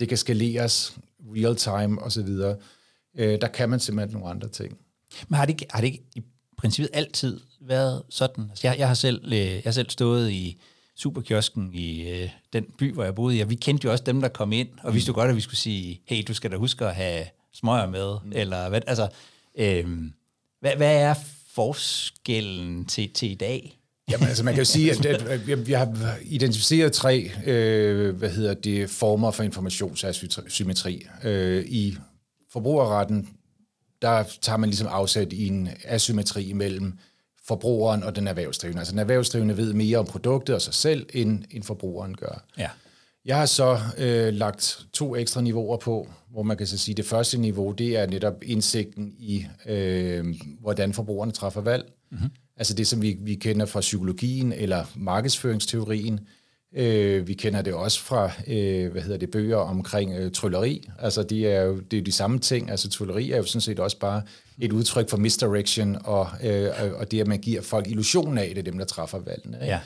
Det 0.00 0.08
kan 0.08 0.18
skaleres 0.18 0.96
real 1.36 1.56
time 1.56 2.02
osv. 2.02 2.28
Øh, 3.18 3.40
der 3.40 3.48
kan 3.48 3.70
man 3.70 3.80
simpelthen 3.80 4.12
nogle 4.12 4.30
andre 4.30 4.48
ting. 4.48 4.78
Men 5.28 5.36
har 5.36 5.44
det 5.44 5.52
ikke, 5.52 5.66
har 5.70 5.80
det 5.80 5.86
ikke 5.86 6.02
i 6.14 6.22
princippet 6.58 6.90
altid 6.92 7.40
været 7.60 8.02
sådan? 8.08 8.44
Altså 8.50 8.66
jeg, 8.66 8.78
jeg, 8.78 8.88
har 8.88 8.94
selv, 8.94 9.24
øh, 9.24 9.32
jeg 9.32 9.62
har 9.64 9.70
selv 9.70 9.90
stået 9.90 10.30
i 10.30 10.60
superkiosken 10.96 11.70
i 11.74 12.10
øh, 12.10 12.28
den 12.52 12.64
by, 12.78 12.92
hvor 12.92 13.04
jeg 13.04 13.14
boede 13.14 13.36
i, 13.36 13.40
og 13.40 13.50
vi 13.50 13.54
kendte 13.54 13.84
jo 13.84 13.92
også 13.92 14.04
dem, 14.04 14.20
der 14.20 14.28
kom 14.28 14.52
ind, 14.52 14.68
og 14.82 14.94
vidste 14.94 15.08
jo 15.08 15.14
godt, 15.14 15.30
at 15.30 15.36
vi 15.36 15.40
skulle 15.40 15.56
sige, 15.56 16.00
hey, 16.06 16.22
du 16.28 16.34
skal 16.34 16.50
da 16.50 16.56
huske 16.56 16.86
at 16.86 16.94
have 16.94 17.24
smøger 17.52 17.86
med, 17.86 18.16
mm. 18.24 18.32
eller 18.34 18.68
hvad, 18.68 18.80
altså, 18.86 19.08
øh, 19.58 19.86
hvad, 20.60 20.76
hvad 20.76 21.02
er 21.02 21.14
forskellen 21.54 22.84
til, 22.84 23.12
til 23.12 23.30
i 23.30 23.34
dag? 23.34 23.76
Jamen, 24.10 24.28
altså 24.28 24.44
man 24.44 24.54
kan 24.54 24.60
jo 24.60 24.64
sige, 24.64 24.90
at, 24.90 25.06
at, 25.06 25.22
at 25.22 25.66
vi 25.66 25.72
har 25.72 26.16
identificeret 26.22 26.92
tre 26.92 27.30
øh, 27.46 28.16
hvad 28.16 28.30
hedder 28.30 28.54
det, 28.54 28.90
former 28.90 29.30
for 29.30 29.42
informationsasymmetri. 29.42 31.06
Øh, 31.24 31.64
I 31.66 31.96
forbrugerretten, 32.52 33.28
der 34.02 34.24
tager 34.40 34.56
man 34.56 34.68
ligesom 34.68 34.88
afsat 34.90 35.32
i 35.32 35.46
en 35.46 35.68
asymmetri 35.84 36.44
imellem 36.44 36.98
forbrugeren 37.48 38.02
og 38.02 38.16
den 38.16 38.26
erhvervsdrivende. 38.26 38.80
Altså 38.80 38.92
den 38.92 38.98
erhvervsdrivende 38.98 39.56
ved 39.56 39.72
mere 39.72 39.98
om 39.98 40.06
produktet 40.06 40.54
og 40.54 40.62
sig 40.62 40.74
selv, 40.74 41.06
end, 41.14 41.44
end 41.50 41.62
forbrugeren 41.62 42.16
gør. 42.16 42.44
Ja. 42.58 42.68
Jeg 43.24 43.38
har 43.38 43.46
så 43.46 43.78
øh, 43.98 44.32
lagt 44.32 44.86
to 44.92 45.16
ekstra 45.16 45.40
niveauer 45.40 45.76
på, 45.76 46.08
hvor 46.30 46.42
man 46.42 46.56
kan 46.56 46.66
så 46.66 46.78
sige, 46.78 46.92
at 46.92 46.96
det 46.96 47.06
første 47.06 47.38
niveau, 47.38 47.72
det 47.72 47.96
er 47.96 48.06
netop 48.06 48.34
indsigten 48.42 49.14
i, 49.18 49.46
øh, 49.66 50.24
hvordan 50.60 50.92
forbrugerne 50.92 51.32
træffer 51.32 51.60
valg. 51.60 51.92
Mm-hmm. 52.10 52.30
Altså 52.56 52.74
det, 52.74 52.86
som 52.86 53.02
vi, 53.02 53.16
vi 53.20 53.34
kender 53.34 53.66
fra 53.66 53.80
psykologien 53.80 54.52
eller 54.52 54.84
markedsføringsteorien. 54.96 56.20
Øh, 56.76 57.28
vi 57.28 57.34
kender 57.34 57.62
det 57.62 57.74
også 57.74 58.00
fra, 58.00 58.30
øh, 58.46 58.92
hvad 58.92 59.02
hedder 59.02 59.18
det, 59.18 59.30
bøger 59.30 59.56
omkring 59.56 60.14
øh, 60.14 60.32
trylleri. 60.32 60.88
Altså 60.98 61.22
det 61.22 61.52
er 61.52 61.62
jo 61.62 61.80
det 61.80 61.98
er 61.98 62.02
de 62.02 62.12
samme 62.12 62.38
ting. 62.38 62.70
Altså 62.70 62.90
trylleri 62.90 63.30
er 63.30 63.36
jo 63.36 63.44
sådan 63.44 63.60
set 63.60 63.80
også 63.80 63.98
bare 63.98 64.22
et 64.58 64.72
udtryk 64.72 65.08
for 65.08 65.16
misdirection, 65.16 65.98
og, 66.04 66.28
øh, 66.42 66.70
og 66.94 67.10
det, 67.10 67.20
at 67.20 67.26
man 67.26 67.38
giver 67.38 67.62
folk 67.62 67.88
illusionen 67.88 68.38
af, 68.38 68.48
det 68.48 68.58
er 68.58 68.62
dem, 68.62 68.78
der 68.78 68.84
træffer 68.84 69.18
valgene. 69.18 69.56
Ikke? 69.56 69.66
Ja. 69.66 69.80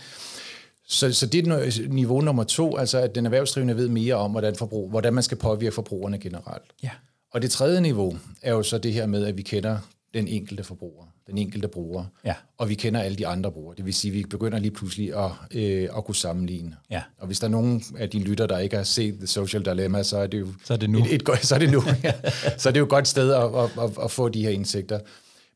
Så, 0.89 1.13
så 1.13 1.27
det 1.27 1.47
er 1.47 1.89
niveau 1.89 2.21
nummer 2.21 2.45
to, 2.45 2.77
altså 2.77 2.99
at 2.99 3.15
den 3.15 3.27
erhvervsdrivende 3.27 3.77
ved 3.77 3.89
mere 3.89 4.15
om, 4.15 4.31
hvordan, 4.31 4.55
forbrug, 4.55 4.91
hvordan 4.91 5.15
man 5.15 5.23
skal 5.23 5.39
påvirke 5.39 5.75
forbrugerne 5.75 6.19
generelt. 6.19 6.65
Ja. 6.83 6.91
Og 7.33 7.43
det 7.43 7.51
tredje 7.51 7.81
niveau 7.81 8.19
er 8.43 8.53
jo 8.53 8.63
så 8.63 8.79
det 8.79 8.93
her 8.93 9.07
med, 9.07 9.27
at 9.27 9.37
vi 9.37 9.43
kender 9.43 9.79
den 10.15 10.29
enkelte 10.29 10.65
forbruger, 10.65 11.05
den 11.27 11.39
enkelte 11.39 11.69
bruger, 11.69 12.05
Ja. 12.25 12.35
og 12.59 12.69
vi 12.69 12.75
kender 12.75 13.01
alle 13.01 13.17
de 13.17 13.27
andre 13.27 13.53
brugere. 13.53 13.77
Det 13.77 13.85
vil 13.85 13.95
sige, 13.95 14.11
at 14.13 14.15
vi 14.19 14.25
begynder 14.31 14.59
lige 14.59 14.71
pludselig 14.71 15.15
at, 15.25 15.31
øh, 15.51 15.89
at 15.97 16.05
kunne 16.05 16.15
sammenligne. 16.17 16.77
Ja. 16.91 17.03
Og 17.19 17.27
hvis 17.27 17.39
der 17.41 17.47
er 17.47 17.51
nogen 17.51 17.83
af 17.99 18.11
dine 18.11 18.25
lytter, 18.25 18.47
der 18.47 18.59
ikke 18.59 18.77
har 18.77 18.83
set 18.83 19.15
The 19.15 19.27
Social 19.27 19.65
Dilemma, 19.65 20.03
så 20.03 20.17
er 20.19 20.27
det 20.27 20.41
jo 20.41 20.49
Så 20.65 20.73
er 20.73 20.77
det 20.77 20.91
nu. 20.91 20.99
Et, 20.99 21.15
et, 21.15 21.23
så 21.43 21.55
er 21.55 21.59
det 21.59 21.71
nu. 21.71 21.83
ja. 22.05 22.13
Så 22.59 22.69
er 22.69 22.73
det 22.73 22.81
jo 22.81 22.85
et 22.85 22.91
godt 22.91 23.09
sted 23.09 23.33
at, 23.33 23.43
at, 23.43 23.71
at, 23.85 24.05
at 24.05 24.11
få 24.11 24.29
de 24.29 24.43
her 24.43 24.51
indsigter. 24.51 25.01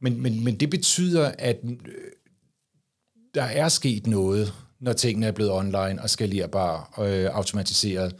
Men, 0.00 0.22
men, 0.22 0.44
men 0.44 0.56
det 0.56 0.70
betyder, 0.70 1.32
at 1.38 1.56
øh, 1.64 1.76
der 3.34 3.42
er 3.42 3.68
sket 3.68 4.06
noget, 4.06 4.52
når 4.80 4.92
tingene 4.92 5.26
er 5.26 5.32
blevet 5.32 5.52
online 5.52 6.02
og 6.02 6.10
skalerbare 6.10 6.84
og 6.92 7.10
øh, 7.18 7.30
automatiseret. 7.36 8.14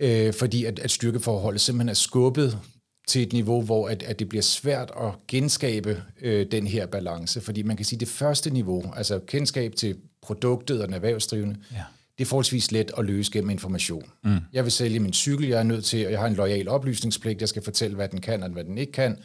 Øh, 0.00 0.34
fordi 0.34 0.64
at, 0.64 0.78
at 0.78 0.90
styrkeforholdet 0.90 1.60
simpelthen 1.60 1.88
er 1.88 1.94
skubbet 1.94 2.58
til 3.06 3.22
et 3.22 3.32
niveau, 3.32 3.62
hvor 3.62 3.88
at, 3.88 4.02
at 4.02 4.18
det 4.18 4.28
bliver 4.28 4.42
svært 4.42 4.92
at 5.00 5.12
genskabe 5.28 6.02
øh, 6.22 6.46
den 6.50 6.66
her 6.66 6.86
balance. 6.86 7.40
Fordi 7.40 7.62
man 7.62 7.76
kan 7.76 7.84
sige, 7.84 7.96
at 7.96 8.00
det 8.00 8.08
første 8.08 8.50
niveau, 8.50 8.92
altså 8.96 9.20
kendskab 9.26 9.74
til 9.74 9.96
produktet 10.22 10.80
og 10.82 10.88
den 10.88 10.94
erhvervsdrivende, 10.94 11.56
ja. 11.72 11.82
det 12.18 12.24
er 12.24 12.28
forholdsvis 12.28 12.72
let 12.72 12.90
at 12.98 13.04
løse 13.04 13.32
gennem 13.32 13.50
information. 13.50 14.10
Mm. 14.24 14.36
Jeg 14.52 14.64
vil 14.64 14.72
sælge 14.72 15.00
min 15.00 15.12
cykel, 15.12 15.48
jeg 15.48 15.58
er 15.58 15.62
nødt 15.62 15.84
til, 15.84 16.06
og 16.06 16.12
jeg 16.12 16.20
har 16.20 16.26
en 16.26 16.34
lojal 16.34 16.68
oplysningspligt, 16.68 17.40
jeg 17.40 17.48
skal 17.48 17.62
fortælle, 17.62 17.96
hvad 17.96 18.08
den 18.08 18.20
kan 18.20 18.42
og 18.42 18.50
hvad 18.50 18.64
den 18.64 18.78
ikke 18.78 18.92
kan. 18.92 19.18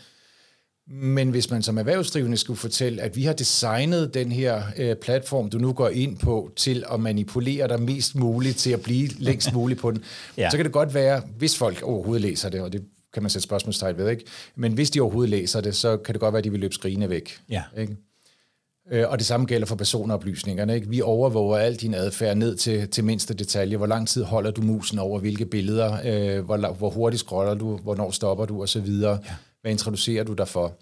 Men 0.88 1.30
hvis 1.30 1.50
man 1.50 1.64
som 1.64 1.78
erhvervsdrivende 1.78 2.38
skulle 2.38 2.58
fortælle, 2.58 3.02
at 3.02 3.16
vi 3.16 3.24
har 3.24 3.34
designet 3.34 4.14
den 4.14 4.32
her 4.32 4.64
øh, 4.78 4.96
platform, 4.96 5.50
du 5.50 5.58
nu 5.58 5.74
går 5.74 5.90
ind 5.90 6.18
på, 6.18 6.52
til 6.56 6.84
at 6.94 7.00
manipulere 7.00 7.68
dig 7.68 7.82
mest 7.82 8.16
muligt, 8.16 8.58
til 8.58 8.72
at 8.72 8.82
blive 8.82 9.10
længst 9.20 9.54
muligt 9.54 9.80
på 9.80 9.92
den, 9.92 10.04
ja. 10.38 10.50
så 10.50 10.58
kan 10.58 10.66
det 10.66 10.74
godt 10.74 10.94
være, 10.94 11.22
hvis 11.38 11.58
folk 11.58 11.82
overhovedet 11.82 12.22
læser 12.22 12.50
det, 12.50 12.62
og 12.62 12.74
det 12.74 12.84
kan 13.14 13.24
man 13.24 13.30
sætte 13.30 13.44
spørgsmålstegn 13.44 13.98
ved, 13.98 14.10
ikke? 14.10 14.26
Men 14.56 14.74
hvis 14.74 14.90
de 14.90 15.02
overhovedet 15.02 15.30
læser 15.30 15.62
det, 15.62 15.76
så 15.76 15.98
kan 15.98 16.14
det 16.14 16.20
godt 16.20 16.34
være, 16.34 16.38
at 16.38 16.44
de 16.44 16.52
vil 16.52 16.60
løbe 16.60 16.74
skrigende 16.74 17.10
væk. 17.10 17.40
Ja. 17.50 17.64
Ikke? 17.78 17.96
Øh, 18.92 19.10
og 19.10 19.18
det 19.18 19.26
samme 19.26 19.46
gælder 19.46 19.68
for 19.68 19.76
personoplysningerne. 19.76 20.76
Ikke? 20.76 20.90
Vi 20.90 21.02
overvåger 21.02 21.58
al 21.58 21.76
din 21.76 21.94
adfærd 21.94 22.38
ned 22.38 22.56
til, 22.56 22.90
til 22.90 23.04
mindste 23.04 23.34
detalje. 23.34 23.78
Hvor 23.78 23.86
lang 23.86 24.08
tid 24.08 24.24
holder 24.24 24.52
du 24.52 24.62
musen 24.62 25.00
over 25.00 25.20
hvilke 25.20 25.46
billeder? 25.46 25.98
Øh, 26.06 26.46
hvor, 26.46 26.74
hvor 26.74 26.90
hurtigt 26.90 27.20
scroller 27.20 27.54
du? 27.54 27.78
Hvornår 27.78 28.12
stopper 28.12 28.46
du? 28.46 28.62
Og 28.62 28.70
så 28.70 28.80
videre. 28.80 29.20
Ja. 29.26 29.34
Hvad 29.62 29.72
introducerer 29.72 30.24
du 30.24 30.34
dig 30.34 30.48
for? 30.48 30.74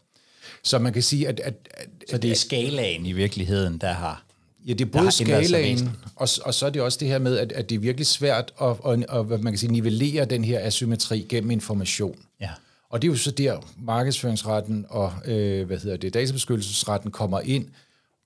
Så 0.64 0.80
man 0.80 0.94
kan 0.94 1.04
sige, 1.04 1.28
at... 1.28 1.40
at, 1.40 1.54
at 1.72 1.88
så 2.10 2.18
det 2.18 2.32
er 2.32 2.36
skalaen 2.36 3.06
i 3.06 3.12
virkeligheden, 3.12 3.78
der 3.78 3.92
har 3.92 4.29
Ja, 4.68 4.74
det 4.74 4.82
er 4.82 5.00
både 5.00 5.12
skalaen, 5.12 5.90
og, 6.16 6.28
og 6.46 6.54
så 6.54 6.66
er 6.66 6.70
det 6.70 6.82
også 6.82 6.98
det 7.02 7.08
her 7.08 7.20
med, 7.20 7.38
at, 7.38 7.52
at 7.52 7.70
det 7.70 7.76
er 7.76 7.80
virkelig 7.80 8.08
svært 8.08 8.54
at, 8.62 8.76
at, 8.86 9.06
at, 9.10 9.32
at 9.32 9.42
man 9.42 9.54
kan 9.54 9.58
sige, 9.58 9.72
nivellere 9.72 10.26
den 10.26 10.44
her 10.44 10.60
asymmetri 10.66 11.26
gennem 11.30 11.52
information. 11.52 12.20
Ja. 12.42 12.50
Og 12.90 13.02
det 13.02 13.08
er 13.08 13.12
jo 13.12 13.18
så 13.18 13.32
der, 13.32 13.66
markedsføringsretten 13.78 14.86
og 14.90 15.14
øh, 15.26 15.68
hvad 15.68 15.78
hedder 15.78 15.98
det, 15.98 16.14
databeskyttelsesretten 16.14 17.12
kommer 17.12 17.40
ind 17.40 17.66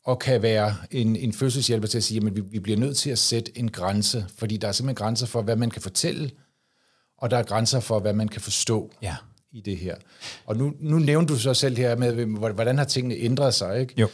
og 0.06 0.20
kan 0.20 0.42
være 0.42 0.76
en, 0.92 1.16
en 1.16 1.34
fødselshjælper 1.34 1.88
til 1.88 1.98
at 1.98 2.04
sige, 2.04 2.28
at 2.28 2.36
vi, 2.36 2.42
vi 2.42 2.60
bliver 2.60 2.78
nødt 2.78 2.98
til 2.98 3.10
at 3.10 3.20
sætte 3.20 3.58
en 3.58 3.72
grænse, 3.72 4.26
fordi 4.38 4.58
der 4.58 4.68
er 4.68 4.72
simpelthen 4.72 5.06
grænser 5.06 5.26
for, 5.26 5.42
hvad 5.42 5.56
man 5.56 5.70
kan 5.70 5.82
fortælle, 5.82 6.32
og 7.18 7.32
der 7.32 7.38
er 7.38 7.44
grænser 7.44 7.80
for, 7.80 8.00
hvad 8.00 8.14
man 8.14 8.28
kan 8.28 8.42
forstå. 8.42 8.92
Ja 9.02 9.16
i 9.54 9.62
det 9.62 9.78
her. 9.78 9.96
Og 10.46 10.58
nu, 10.58 10.74
nu 10.80 11.00
nævnte 11.00 11.34
du 11.34 11.40
så 11.40 11.54
selv 11.54 11.78
her 11.78 11.96
med, 11.96 12.26
hvordan 12.54 12.78
har 12.78 12.86
tingene 12.86 13.16
ændret 13.16 13.54
sig, 13.54 13.82
ikke? 13.82 13.94
Jo. 13.98 14.08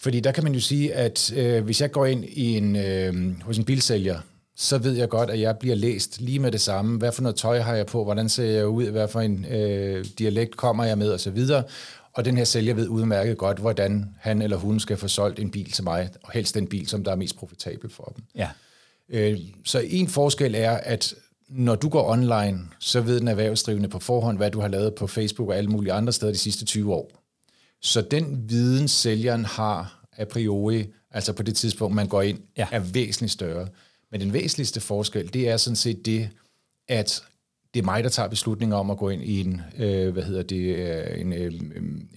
Fordi 0.00 0.20
der 0.20 0.32
kan 0.32 0.44
man 0.44 0.54
jo 0.54 0.60
sige, 0.60 0.94
at 0.94 1.32
øh, 1.36 1.64
hvis 1.64 1.80
jeg 1.80 1.90
går 1.90 2.06
ind 2.06 2.24
i 2.24 2.56
en, 2.56 2.76
øh, 2.76 3.42
hos 3.42 3.58
en 3.58 3.64
bilsælger, 3.64 4.20
så 4.56 4.78
ved 4.78 4.92
jeg 4.92 5.08
godt, 5.08 5.30
at 5.30 5.40
jeg 5.40 5.58
bliver 5.58 5.76
læst 5.76 6.20
lige 6.20 6.38
med 6.38 6.52
det 6.52 6.60
samme. 6.60 6.98
Hvad 6.98 7.12
for 7.12 7.22
noget 7.22 7.36
tøj 7.36 7.60
har 7.60 7.74
jeg 7.74 7.86
på? 7.86 8.04
Hvordan 8.04 8.28
ser 8.28 8.44
jeg 8.44 8.66
ud? 8.66 8.84
Hvad 8.84 9.08
for 9.08 9.20
en 9.20 9.44
øh, 9.44 10.04
dialekt 10.18 10.56
kommer 10.56 10.84
jeg 10.84 10.98
med? 10.98 11.10
Og 11.10 11.20
så 11.20 11.30
videre. 11.30 11.62
Og 12.12 12.24
den 12.24 12.36
her 12.36 12.44
sælger 12.44 12.74
ved 12.74 12.88
udmærket 12.88 13.38
godt, 13.38 13.58
hvordan 13.58 14.14
han 14.18 14.42
eller 14.42 14.56
hun 14.56 14.80
skal 14.80 14.96
få 14.96 15.08
solgt 15.08 15.38
en 15.38 15.50
bil 15.50 15.72
til 15.72 15.84
mig, 15.84 16.10
og 16.22 16.32
helst 16.32 16.54
den 16.54 16.66
bil, 16.66 16.88
som 16.88 17.04
der 17.04 17.12
er 17.12 17.16
mest 17.16 17.36
profitabel 17.36 17.90
for 17.90 18.12
dem. 18.16 18.24
Ja. 18.34 18.48
Øh, 19.08 19.38
så 19.64 19.78
en 19.78 20.08
forskel 20.08 20.54
er, 20.54 20.70
at 20.70 21.14
når 21.48 21.74
du 21.74 21.88
går 21.88 22.10
online, 22.10 22.60
så 22.78 23.00
ved 23.00 23.20
den 23.20 23.28
erhvervsdrivende 23.28 23.88
på 23.88 23.98
forhånd, 23.98 24.36
hvad 24.36 24.50
du 24.50 24.60
har 24.60 24.68
lavet 24.68 24.94
på 24.94 25.06
Facebook 25.06 25.48
og 25.48 25.56
alle 25.56 25.70
mulige 25.70 25.92
andre 25.92 26.12
steder 26.12 26.32
de 26.32 26.38
sidste 26.38 26.64
20 26.64 26.94
år. 26.94 27.19
Så 27.82 28.00
den 28.00 28.50
viden, 28.50 28.88
sælgeren 28.88 29.44
har 29.44 30.06
a 30.16 30.24
priori, 30.24 30.86
altså 31.10 31.32
på 31.32 31.42
det 31.42 31.56
tidspunkt, 31.56 31.94
man 31.94 32.08
går 32.08 32.22
ind, 32.22 32.38
ja. 32.56 32.66
er 32.72 32.80
væsentligt 32.80 33.32
større. 33.32 33.68
Men 34.10 34.20
den 34.20 34.32
væsentligste 34.32 34.80
forskel, 34.80 35.32
det 35.32 35.48
er 35.48 35.56
sådan 35.56 35.76
set 35.76 36.06
det, 36.06 36.28
at 36.88 37.22
det 37.74 37.80
er 37.80 37.84
mig, 37.84 38.04
der 38.04 38.10
tager 38.10 38.28
beslutninger 38.28 38.76
om 38.76 38.90
at 38.90 38.98
gå 38.98 39.08
ind 39.08 39.22
i 39.22 39.40
en, 39.40 39.60
øh, 39.78 40.12
hvad 40.12 40.22
hedder 40.22 40.42
det, 40.42 40.76
øh, 40.76 41.20
en, 41.20 41.32
øh, 41.32 41.52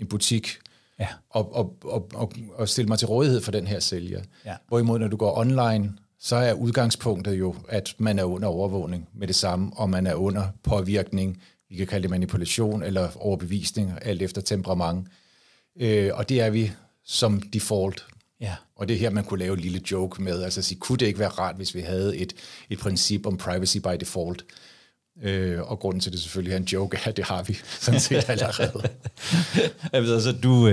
en 0.02 0.08
butik, 0.10 0.58
ja. 1.00 1.08
og, 1.30 1.56
og, 1.56 1.78
og, 1.84 2.10
og, 2.14 2.32
og 2.56 2.70
stille 2.70 2.88
mig 2.88 3.00
til 3.00 3.08
rådighed 3.08 3.42
for 3.42 3.52
den 3.52 3.68
her 3.68 3.80
sælger. 3.80 4.22
Ja. 4.46 4.56
Hvorimod, 4.68 5.00
når 5.00 5.08
du 5.08 5.18
går 5.18 5.38
online, 5.38 5.94
så 6.20 6.36
er 6.36 6.54
udgangspunktet 6.54 7.40
jo, 7.40 7.56
at 7.70 7.96
man 7.98 8.20
er 8.20 8.24
under 8.24 8.48
overvågning 8.48 9.10
med 9.14 9.28
det 9.28 9.36
samme, 9.36 9.72
og 9.76 9.90
man 9.90 10.08
er 10.08 10.14
under 10.14 10.48
påvirkning, 10.64 11.42
vi 11.70 11.76
kan 11.76 11.88
kalde 11.88 12.04
det 12.04 12.10
manipulation 12.10 12.84
eller 12.84 13.10
overbevisning, 13.18 13.94
alt 14.02 14.22
efter 14.22 14.42
temperament. 14.42 15.08
Øh, 15.80 16.10
og 16.14 16.30
det 16.30 16.42
er 16.42 16.50
vi 16.50 16.72
som 17.06 17.42
default. 17.42 18.06
Ja. 18.42 18.56
Og 18.76 18.88
det 18.88 18.94
er 18.94 19.00
her, 19.00 19.10
man 19.10 19.24
kunne 19.24 19.40
lave 19.40 19.54
en 19.54 19.60
lille 19.60 19.82
joke 19.92 20.24
med, 20.24 20.44
altså 20.44 20.60
at 20.60 20.66
sige, 20.66 20.80
kunne 20.80 20.98
det 20.98 21.06
ikke 21.06 21.20
være 21.20 21.30
rart, 21.30 21.56
hvis 21.56 21.76
vi 21.76 21.82
havde 21.82 22.18
et, 22.18 22.34
et 22.70 22.80
princip 22.80 23.26
om 23.26 23.38
privacy 23.38 23.78
by 23.78 23.96
default? 24.00 24.46
Øh, 25.22 25.62
og 25.62 25.80
grunden 25.80 26.00
til 26.00 26.12
det 26.12 26.20
selvfølgelig 26.20 26.54
er 26.54 26.58
en 26.58 26.64
joke, 26.64 26.98
er, 26.98 27.10
at 27.10 27.18
det 27.18 27.26
har 27.26 27.44
vi 27.44 27.58
sådan 27.80 28.00
set 28.00 28.30
allerede. 28.30 28.90
altså, 29.94 30.32
du, 30.32 30.70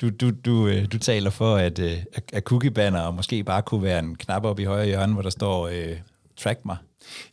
du, 0.00 0.10
du, 0.10 0.30
du, 0.30 0.68
øh, 0.68 0.86
du 0.92 0.98
taler 0.98 1.30
for, 1.30 1.56
at, 1.56 1.78
øh, 1.78 1.98
at 2.32 2.42
cookie-banner 2.42 3.10
måske 3.10 3.44
bare 3.44 3.62
kunne 3.62 3.82
være 3.82 3.98
en 3.98 4.16
knap 4.16 4.44
op 4.44 4.60
i 4.60 4.64
højre 4.64 4.86
hjørne, 4.86 5.12
hvor 5.12 5.22
der 5.22 5.30
står 5.30 5.68
øh, 5.68 5.96
track 6.36 6.60
mig. 6.64 6.76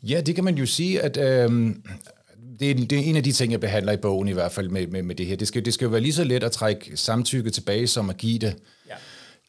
Ja, 0.04 0.22
det 0.22 0.36
kan 0.36 0.44
man 0.44 0.56
jo 0.56 0.66
sige, 0.66 1.02
at 1.02 1.18
øh, 1.18 1.76
det, 2.62 2.72
er, 2.72 2.76
det 2.76 2.92
er 2.92 3.04
en 3.04 3.16
af 3.16 3.24
de 3.24 3.32
ting, 3.32 3.52
jeg 3.52 3.60
behandler 3.60 3.92
i 3.92 3.98
bogen 3.98 4.28
i 4.28 4.32
hvert 4.32 4.52
fald 4.52 4.70
med, 4.70 4.88
med, 4.88 5.04
med 5.04 5.16
det 5.16 5.26
her. 5.26 5.36
Det 5.36 5.48
skal, 5.48 5.66
det 5.66 5.74
skal 5.74 5.86
jo 5.86 5.92
være 5.92 6.02
lige 6.02 6.14
så 6.14 6.24
let 6.24 6.44
at 6.44 6.52
trække 6.52 6.98
samtykke 6.98 7.50
tilbage, 7.50 7.88
som 7.88 8.10
at 8.10 8.18
give 8.18 8.40
det. 8.40 8.56
Ja. 8.90 8.94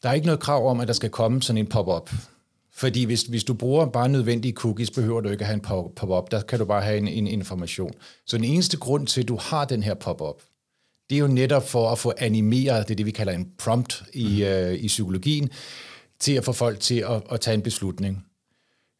Der 0.03 0.09
er 0.09 0.13
ikke 0.13 0.25
noget 0.25 0.39
krav 0.39 0.69
om, 0.69 0.79
at 0.79 0.87
der 0.87 0.93
skal 0.93 1.09
komme 1.09 1.41
sådan 1.41 1.57
en 1.57 1.67
pop-up. 1.67 2.09
Fordi 2.75 3.03
hvis, 3.03 3.21
hvis 3.21 3.43
du 3.43 3.53
bruger 3.53 3.85
bare 3.85 4.09
nødvendige 4.09 4.53
cookies, 4.53 4.91
behøver 4.91 5.21
du 5.21 5.29
ikke 5.29 5.41
at 5.41 5.47
have 5.47 5.53
en 5.53 5.91
pop-up. 5.95 6.31
Der 6.31 6.41
kan 6.41 6.59
du 6.59 6.65
bare 6.65 6.81
have 6.81 6.97
en, 6.97 7.07
en 7.07 7.27
information. 7.27 7.93
Så 8.25 8.37
den 8.37 8.45
eneste 8.45 8.77
grund 8.77 9.07
til, 9.07 9.21
at 9.21 9.27
du 9.27 9.37
har 9.41 9.65
den 9.65 9.83
her 9.83 9.93
pop-up, 9.93 10.41
det 11.09 11.15
er 11.15 11.19
jo 11.19 11.27
netop 11.27 11.69
for 11.69 11.91
at 11.91 11.99
få 11.99 12.13
animeret, 12.17 12.87
det 12.87 12.93
er 12.93 12.95
det, 12.95 13.05
vi 13.05 13.11
kalder 13.11 13.33
en 13.33 13.49
prompt 13.57 14.03
i, 14.13 14.25
mm. 14.25 14.41
øh, 14.41 14.73
i 14.73 14.87
psykologien, 14.87 15.49
til 16.19 16.33
at 16.33 16.45
få 16.45 16.51
folk 16.51 16.79
til 16.79 17.05
at, 17.09 17.21
at 17.31 17.41
tage 17.41 17.55
en 17.55 17.61
beslutning. 17.61 18.25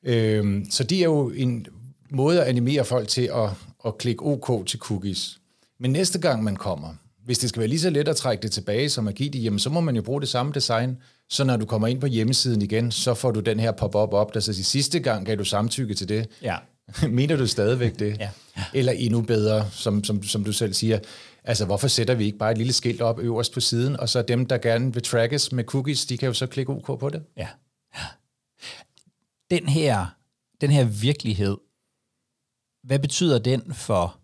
Øhm, 0.06 0.66
så 0.72 0.84
det 0.84 0.98
er 0.98 1.04
jo 1.04 1.30
en 1.30 1.66
måde 2.10 2.42
at 2.42 2.48
animere 2.48 2.86
folk 2.86 3.08
til 3.08 3.30
at, 3.34 3.50
at 3.86 3.98
klikke 3.98 4.26
OK 4.26 4.68
til 4.68 4.80
cookies. 4.80 5.40
Men 5.80 5.92
næste 5.92 6.20
gang 6.20 6.44
man 6.44 6.56
kommer, 6.56 6.90
hvis 7.26 7.40
det 7.40 7.50
skal 7.50 7.60
være 7.60 7.70
lige 7.70 7.80
så 7.80 7.90
let 7.90 8.08
at 8.08 8.16
trække 8.16 8.42
det 8.42 8.52
tilbage 8.52 8.90
som 8.90 9.08
at 9.08 9.16
give 9.16 9.30
det, 9.30 9.44
jamen 9.44 9.60
så 9.60 9.70
må 9.70 9.82
man 9.82 9.96
jo 9.96 10.02
bruge 10.02 10.22
det 10.22 10.30
samme 10.30 10.52
design. 10.52 10.98
Så 11.30 11.44
når 11.44 11.58
du 11.58 11.66
kommer 11.66 11.88
ind 11.88 12.02
på 12.02 12.08
hjemmesiden 12.08 12.62
igen, 12.62 12.92
så 12.92 13.14
får 13.14 13.32
du 13.32 13.40
den 13.40 13.60
her 13.60 13.72
pop-up 13.72 14.14
op, 14.14 14.34
der 14.34 14.40
så 14.40 14.54
siger, 14.54 14.64
sidste 14.64 15.00
gang 15.00 15.26
gav 15.26 15.36
du 15.36 15.44
samtykke 15.44 15.94
til 15.94 16.10
det. 16.10 16.30
Ja. 16.42 16.58
Mener 17.10 17.36
du 17.36 17.48
stadigvæk 17.48 18.00
det? 18.00 18.18
Ja. 18.20 18.30
ja. 18.58 18.64
Eller 18.74 18.92
endnu 18.92 19.22
bedre, 19.22 19.72
som, 19.72 20.04
som, 20.04 20.24
som 20.24 20.44
du 20.44 20.54
selv 20.54 20.74
siger, 20.74 21.00
altså 21.44 21.66
hvorfor 21.66 21.88
sætter 21.88 22.16
vi 22.16 22.26
ikke 22.26 22.38
bare 22.38 22.52
et 22.52 22.58
lille 22.58 22.74
skilt 22.74 23.02
op 23.02 23.20
øverst 23.20 23.54
på 23.54 23.60
siden, 23.60 24.00
og 24.00 24.10
så 24.10 24.22
dem, 24.22 24.46
der 24.46 24.58
gerne 24.58 24.94
vil 24.94 25.04
trackes 25.04 25.52
med 25.52 25.64
cookies, 25.64 26.06
de 26.06 26.18
kan 26.18 26.28
jo 26.28 26.34
så 26.34 26.48
klikke 26.48 26.72
OK 26.72 27.00
på 27.00 27.10
det. 27.10 27.24
Ja. 27.38 27.48
Den 29.50 29.70
her, 29.70 30.06
den 30.62 30.72
her 30.72 30.84
virkelighed, 30.84 31.58
hvad 32.84 33.00
betyder 33.00 33.40
den 33.40 33.74
for, 33.74 34.20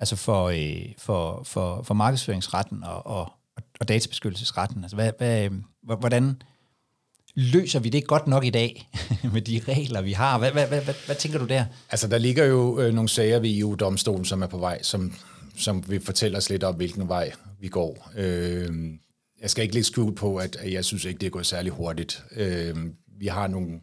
altså 0.00 0.16
for, 0.16 0.44
øh, 0.44 0.92
for, 0.98 1.42
for, 1.44 1.82
for 1.82 1.94
markedsføringsretten 1.94 2.84
og, 2.84 3.06
og, 3.06 3.32
og 3.80 3.88
databeskyttelsesretten? 3.88 4.84
Altså 4.84 4.96
hvad, 4.96 5.12
hvad, 5.18 5.44
øh, 5.44 5.52
hvordan 5.82 6.42
løser 7.34 7.80
vi 7.80 7.88
det 7.88 8.06
godt 8.06 8.26
nok 8.26 8.44
i 8.44 8.50
dag 8.50 8.90
med 9.32 9.42
de 9.42 9.60
regler, 9.68 10.00
vi 10.02 10.12
har? 10.12 10.38
Hvad, 10.38 10.52
hvad, 10.52 10.66
hvad, 10.66 10.80
hvad, 10.80 10.94
hvad 11.06 11.16
tænker 11.16 11.38
du 11.38 11.46
der? 11.46 11.64
Altså, 11.90 12.08
der 12.08 12.18
ligger 12.18 12.44
jo 12.44 12.80
øh, 12.80 12.94
nogle 12.94 13.08
sager 13.08 13.38
ved 13.38 13.58
EU-domstolen, 13.58 14.24
som 14.24 14.42
er 14.42 14.46
på 14.46 14.58
vej, 14.58 14.82
som, 14.82 15.14
som 15.56 15.84
vil 15.88 16.00
fortælle 16.00 16.38
os 16.38 16.50
lidt 16.50 16.64
om, 16.64 16.74
hvilken 16.74 17.08
vej 17.08 17.32
vi 17.60 17.68
går. 17.68 18.10
Øh, 18.16 18.70
jeg 19.40 19.50
skal 19.50 19.62
ikke 19.62 19.74
lægge 19.74 19.86
skjul 19.86 20.14
på, 20.14 20.36
at, 20.36 20.56
at 20.56 20.72
jeg 20.72 20.84
synes 20.84 21.04
ikke, 21.04 21.18
det 21.18 21.26
er 21.26 21.30
gået 21.30 21.46
særlig 21.46 21.72
hurtigt. 21.72 22.22
Øh, 22.36 22.76
vi 23.18 23.26
har 23.26 23.46
nogle 23.46 23.80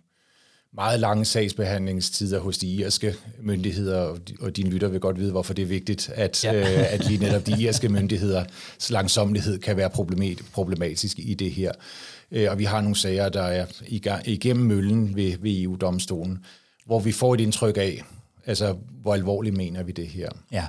meget 0.73 0.99
lange 0.99 1.25
sagsbehandlingstider 1.25 2.39
hos 2.39 2.57
de 2.57 2.67
irske 2.67 3.15
myndigheder, 3.41 4.17
og 4.39 4.55
dine 4.55 4.69
lytter 4.69 4.87
vil 4.87 4.99
godt 4.99 5.19
vide, 5.19 5.31
hvorfor 5.31 5.53
det 5.53 5.61
er 5.61 5.67
vigtigt, 5.67 6.09
at, 6.15 6.43
ja. 6.43 6.53
øh, 6.53 6.93
at 6.93 7.05
lige 7.07 7.19
netop 7.19 7.45
de 7.45 7.61
irske 7.61 7.89
myndigheders 7.89 8.89
langsomlighed 8.89 9.59
kan 9.59 9.77
være 9.77 9.89
problematisk 10.53 11.19
i 11.19 11.33
det 11.33 11.51
her. 11.51 11.71
Øh, 12.31 12.51
og 12.51 12.59
vi 12.59 12.63
har 12.63 12.81
nogle 12.81 12.95
sager, 12.95 13.29
der 13.29 13.41
er 13.41 13.65
igennem 14.25 14.65
møllen 14.65 15.15
ved, 15.15 15.33
ved 15.39 15.61
EU-domstolen, 15.61 16.39
hvor 16.85 16.99
vi 16.99 17.11
får 17.11 17.33
et 17.33 17.39
indtryk 17.39 17.77
af, 17.77 18.03
altså 18.49 18.75
hvor 19.01 19.13
alvorligt 19.13 19.57
mener 19.57 19.83
vi 19.83 19.91
det 19.91 20.07
her. 20.07 20.29
Ja. 20.51 20.65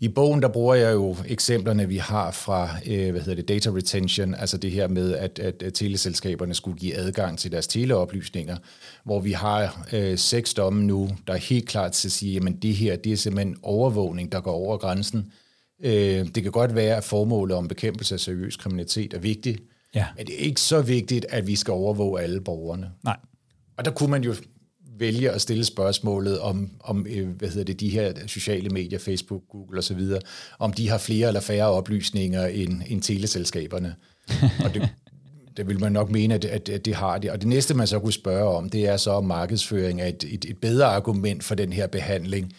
I 0.00 0.08
bogen, 0.08 0.42
der 0.42 0.48
bruger 0.48 0.74
jeg 0.74 0.92
jo 0.92 1.16
eksemplerne, 1.26 1.88
vi 1.88 1.96
har 1.96 2.30
fra, 2.30 2.68
øh, 2.86 3.10
hvad 3.10 3.20
hedder 3.20 3.34
det, 3.34 3.48
data 3.48 3.70
retention, 3.70 4.34
altså 4.34 4.56
det 4.56 4.70
her 4.70 4.88
med, 4.88 5.14
at, 5.14 5.38
at, 5.38 5.62
at 5.62 5.74
teleselskaberne 5.74 6.54
skulle 6.54 6.78
give 6.78 6.94
adgang 6.94 7.38
til 7.38 7.52
deres 7.52 7.66
teleoplysninger, 7.66 8.56
hvor 9.04 9.20
vi 9.20 9.32
har 9.32 9.86
øh, 9.92 10.18
seks 10.18 10.54
domme 10.54 10.84
nu, 10.84 11.10
der 11.26 11.32
er 11.32 11.38
helt 11.38 11.68
klart 11.68 11.92
til 11.92 12.08
at 12.08 12.12
sige, 12.12 12.36
at 12.36 12.62
det 12.62 12.74
her, 12.74 12.96
det 12.96 13.12
er 13.12 13.16
simpelthen 13.16 13.56
overvågning, 13.62 14.32
der 14.32 14.40
går 14.40 14.52
over 14.52 14.76
grænsen. 14.76 15.32
Øh, 15.84 16.26
det 16.34 16.42
kan 16.42 16.52
godt 16.52 16.74
være, 16.74 16.96
at 16.96 17.04
formålet 17.04 17.56
om 17.56 17.68
bekæmpelse 17.68 18.14
af 18.14 18.20
seriøs 18.20 18.56
kriminalitet 18.56 19.14
er 19.14 19.18
vigtigt, 19.18 19.62
ja. 19.94 20.06
men 20.16 20.26
det 20.26 20.34
er 20.34 20.44
ikke 20.46 20.60
så 20.60 20.82
vigtigt, 20.82 21.26
at 21.28 21.46
vi 21.46 21.56
skal 21.56 21.72
overvåge 21.72 22.20
alle 22.20 22.40
borgerne. 22.40 22.90
Nej. 23.04 23.16
Og 23.76 23.84
der 23.84 23.90
kunne 23.90 24.10
man 24.10 24.24
jo 24.24 24.34
vælge 24.98 25.30
at 25.30 25.40
stille 25.40 25.64
spørgsmålet 25.64 26.40
om, 26.40 26.70
om 26.80 27.06
øh, 27.10 27.28
hvad 27.28 27.48
hedder 27.48 27.64
det, 27.64 27.80
de 27.80 27.88
her 27.88 28.12
sociale 28.26 28.70
medier, 28.70 28.98
Facebook, 28.98 29.42
Google 29.48 29.78
osv., 29.78 30.00
om 30.58 30.72
de 30.72 30.88
har 30.88 30.98
flere 30.98 31.26
eller 31.28 31.40
færre 31.40 31.66
oplysninger 31.66 32.46
end, 32.46 32.82
end 32.88 33.02
teleselskaberne. 33.02 33.94
Og 34.64 34.74
det, 34.74 34.88
det 35.56 35.68
vil 35.68 35.80
man 35.80 35.92
nok 35.92 36.10
mene, 36.10 36.34
at, 36.34 36.44
at, 36.44 36.68
at 36.68 36.84
det 36.84 36.94
har 36.94 37.18
det. 37.18 37.30
Og 37.30 37.40
det 37.40 37.48
næste, 37.48 37.74
man 37.74 37.86
så 37.86 37.98
kunne 37.98 38.12
spørge 38.12 38.56
om, 38.56 38.70
det 38.70 38.86
er 38.86 38.96
så, 38.96 39.10
om 39.10 39.24
markedsføring 39.24 40.00
er 40.00 40.06
et, 40.06 40.24
et, 40.28 40.44
et 40.44 40.58
bedre 40.58 40.86
argument 40.86 41.44
for 41.44 41.54
den 41.54 41.72
her 41.72 41.86
behandling, 41.86 42.52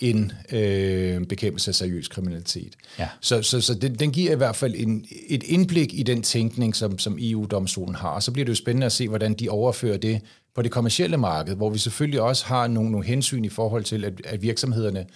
end 0.00 0.30
øh, 0.52 1.26
bekæmpelse 1.26 1.70
af 1.70 1.74
seriøs 1.74 2.08
kriminalitet. 2.08 2.76
Ja. 2.98 3.08
Så, 3.20 3.42
så, 3.42 3.60
så 3.60 3.74
den, 3.74 3.94
den 3.94 4.10
giver 4.10 4.32
i 4.32 4.36
hvert 4.36 4.56
fald 4.56 4.74
en, 4.76 5.06
et 5.28 5.42
indblik 5.42 5.94
i 5.94 6.02
den 6.02 6.22
tænkning, 6.22 6.76
som, 6.76 6.98
som 6.98 7.18
EU-domstolen 7.20 7.94
har. 7.94 8.10
Og 8.10 8.22
så 8.22 8.32
bliver 8.32 8.44
det 8.44 8.50
jo 8.50 8.54
spændende 8.54 8.86
at 8.86 8.92
se, 8.92 9.08
hvordan 9.08 9.34
de 9.34 9.48
overfører 9.48 9.96
det 9.96 10.20
på 10.58 10.62
det 10.62 10.70
kommercielle 10.70 11.16
marked, 11.16 11.54
hvor 11.54 11.70
vi 11.70 11.78
selvfølgelig 11.78 12.20
også 12.20 12.46
har 12.46 12.66
nogle, 12.66 12.90
nogle 12.90 13.06
hensyn 13.06 13.44
i 13.44 13.48
forhold 13.48 13.84
til, 13.84 14.04
at, 14.04 14.20
at 14.24 14.42
virksomhederne 14.42 15.06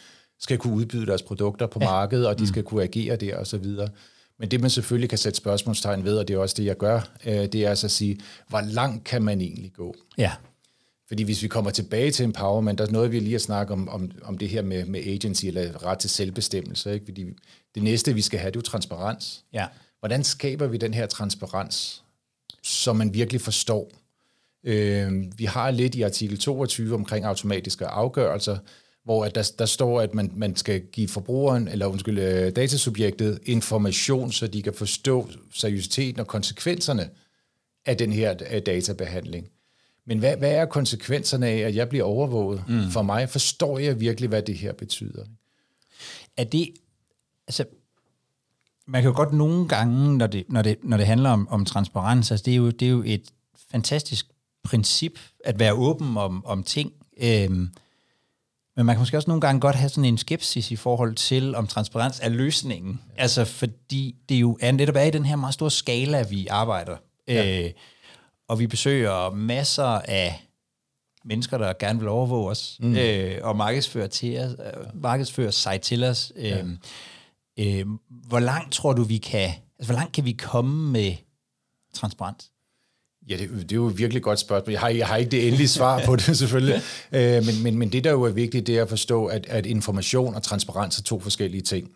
skal 0.40 0.59
kunne 0.59 0.74
udbyde 0.74 1.07
deres 1.07 1.22
produkter 1.22 1.66
på 1.66 1.78
ja. 1.83 1.90
markedet, 1.90 2.26
og 2.26 2.38
de 2.38 2.42
mm. 2.42 2.46
skal 2.46 2.62
kunne 2.62 2.83
agere 2.83 3.16
der 3.16 3.37
osv. 3.37 3.64
Men 4.38 4.50
det, 4.50 4.61
man 4.61 4.70
selvfølgelig 4.70 5.09
kan 5.09 5.18
sætte 5.18 5.37
spørgsmålstegn 5.37 6.05
ved, 6.05 6.18
og 6.18 6.28
det 6.28 6.35
er 6.35 6.38
også 6.38 6.55
det, 6.59 6.64
jeg 6.64 6.76
gør, 6.76 7.00
øh, 7.26 7.35
det 7.35 7.55
er 7.55 7.70
altså 7.70 7.87
at 7.87 7.90
sige, 7.90 8.20
hvor 8.48 8.61
langt 8.61 9.05
kan 9.05 9.22
man 9.22 9.40
egentlig 9.40 9.72
gå? 9.72 9.94
Ja. 10.18 10.33
Fordi 11.09 11.22
hvis 11.22 11.42
vi 11.42 11.48
kommer 11.48 11.70
tilbage 11.70 12.11
til 12.11 12.24
empowerment, 12.24 12.78
der 12.78 12.87
er 12.87 12.90
noget, 12.90 13.12
vi 13.12 13.20
lige 13.20 13.35
at 13.35 13.40
snakke 13.40 13.72
om, 13.72 13.88
om, 13.88 14.11
om 14.22 14.38
det 14.38 14.48
her 14.48 14.62
med, 14.62 14.85
med 14.85 15.00
agency, 15.07 15.44
eller 15.46 15.87
ret 15.87 15.98
til 15.98 16.11
selvbestemmelse. 16.11 16.94
Ikke? 16.94 17.07
Fordi 17.07 17.24
det 17.74 17.83
næste, 17.83 18.14
vi 18.14 18.22
skal 18.22 18.38
have, 18.38 18.50
det 18.50 18.57
er 18.57 18.61
jo 18.61 18.62
transparens. 18.70 19.44
Ja. 19.52 19.66
Hvordan 20.00 20.24
skaber 20.24 20.66
vi 20.66 20.76
den 20.76 20.94
her 20.94 21.07
transparens, 21.07 22.02
så 22.62 22.92
man 22.92 23.14
virkelig 23.14 23.40
forstår? 23.40 24.01
Øh, 24.64 25.12
vi 25.37 25.44
har 25.44 25.70
lidt 25.70 25.94
i 25.94 26.03
artikel 26.03 26.38
22 26.38 26.94
omkring 26.94 27.25
automatiske 27.25 27.87
afgørelser, 27.87 28.59
hvor 29.05 29.25
at 29.25 29.35
der, 29.35 29.53
der 29.59 29.66
står, 29.66 30.01
at 30.01 30.14
man, 30.14 30.33
man 30.37 30.57
skal 30.57 30.81
give 30.81 31.09
forbrugeren, 31.09 31.68
eller 31.68 31.87
undskyld, 31.87 32.18
øh, 32.18 32.57
datasubjektet 32.57 33.38
information, 33.44 34.33
så 34.33 34.46
de 34.46 34.62
kan 34.62 34.75
forstå 34.75 35.29
seriøsiteten 35.55 36.20
og 36.20 36.27
konsekvenserne 36.27 37.11
af 37.87 37.96
den 37.96 38.12
her 38.12 38.35
øh, 38.51 38.62
databehandling. 38.66 39.48
Men 40.07 40.18
hvad, 40.18 40.37
hvad 40.37 40.51
er 40.51 40.64
konsekvenserne 40.64 41.46
af, 41.46 41.59
at 41.59 41.75
jeg 41.75 41.88
bliver 41.88 42.05
overvåget? 42.05 42.64
Mm. 42.68 42.90
For 42.90 43.03
mig 43.03 43.29
forstår 43.29 43.79
jeg 43.79 44.01
virkelig, 44.01 44.29
hvad 44.29 44.42
det 44.42 44.59
her 44.59 44.72
betyder. 44.72 45.25
Er 46.37 46.44
det, 46.44 46.68
altså, 47.48 47.64
man 48.87 49.03
kan 49.03 49.11
jo 49.11 49.16
godt 49.16 49.33
nogle 49.33 49.68
gange, 49.68 50.18
når 50.18 50.27
det, 50.27 50.44
når 50.48 50.62
det, 50.62 50.79
når 50.83 50.96
det 50.96 51.07
handler 51.07 51.31
om, 51.31 51.48
om 51.48 51.64
transparens, 51.64 52.31
altså 52.31 52.44
det 52.44 52.53
er, 52.53 52.57
jo, 52.57 52.70
det 52.70 52.87
er 52.87 52.90
jo 52.90 53.03
et 53.07 53.25
fantastisk 53.70 54.27
princip, 54.64 55.18
at 55.44 55.59
være 55.59 55.72
åben 55.72 56.16
om, 56.16 56.46
om 56.46 56.62
ting. 56.62 56.92
Øhm, 57.22 57.68
men 58.77 58.87
man 58.87 58.94
kan 58.94 59.01
måske 59.01 59.16
også 59.16 59.31
nogle 59.31 59.40
gange 59.40 59.61
godt 59.61 59.77
have 59.77 59.88
sådan 59.88 60.05
en 60.05 60.18
skepsis 60.18 60.70
i 60.70 60.77
forhold 60.77 61.14
til, 61.14 61.55
om 61.55 61.66
transparens 61.66 62.20
er 62.20 62.29
løsningen. 62.29 63.01
Ja. 63.16 63.22
Altså 63.22 63.44
fordi 63.44 64.16
det 64.29 64.35
jo 64.35 64.59
er 64.61 64.72
netop 64.72 64.96
er 64.96 65.03
i 65.03 65.11
den 65.11 65.25
her 65.25 65.37
meget 65.37 65.55
store 65.55 65.70
skala, 65.70 66.22
vi 66.22 66.46
arbejder. 66.46 66.96
Ja. 67.29 67.64
Øh, 67.64 67.70
og 68.48 68.59
vi 68.59 68.66
besøger 68.66 69.31
masser 69.31 70.01
af 70.05 70.48
mennesker, 71.25 71.59
der 71.59 71.72
gerne 71.72 71.98
vil 71.98 72.09
overvåge 72.09 72.51
os, 72.51 72.79
mm. 72.81 72.96
øh, 72.96 73.38
og 73.42 73.57
markedsføre, 73.57 74.09
til 74.09 74.38
os, 74.38 74.51
øh, 74.51 75.03
markedsføre 75.03 75.53
sig 75.53 75.81
til 75.81 76.05
os. 76.05 76.33
Øh, 76.37 76.44
ja. 76.44 76.64
øh, 77.59 77.87
hvor 78.09 78.40
langt 78.40 78.72
tror 78.72 78.92
du, 78.92 79.03
vi 79.03 79.18
kan, 79.18 79.51
altså 79.79 79.92
hvor 79.92 79.94
langt 79.94 80.12
kan 80.12 80.25
vi 80.25 80.33
komme 80.33 80.90
med 80.92 81.14
transparens? 81.94 82.51
Ja, 83.28 83.37
det, 83.37 83.50
det 83.50 83.72
er 83.72 83.76
jo 83.76 83.87
et 83.87 83.98
virkelig 83.98 84.22
godt 84.22 84.38
spørgsmål. 84.38 84.72
Jeg 84.72 84.80
har, 84.80 84.88
jeg 84.88 85.06
har 85.06 85.16
ikke 85.16 85.30
det 85.30 85.46
endelige 85.46 85.68
svar 85.68 86.02
på 86.04 86.16
det 86.16 86.37
selvfølgelig, 86.38 86.82
øh, 87.12 87.46
men, 87.46 87.62
men, 87.62 87.78
men 87.78 87.92
det, 87.92 88.04
der 88.04 88.11
jo 88.11 88.22
er 88.22 88.30
vigtigt, 88.30 88.66
det 88.66 88.78
er 88.78 88.82
at 88.82 88.88
forstå, 88.88 89.26
at, 89.26 89.46
at 89.48 89.66
information 89.66 90.35
og 90.35 90.42
transparens 90.42 90.98
er 90.98 91.02
to 91.02 91.20
forskellige 91.20 91.62
ting. 91.62 91.90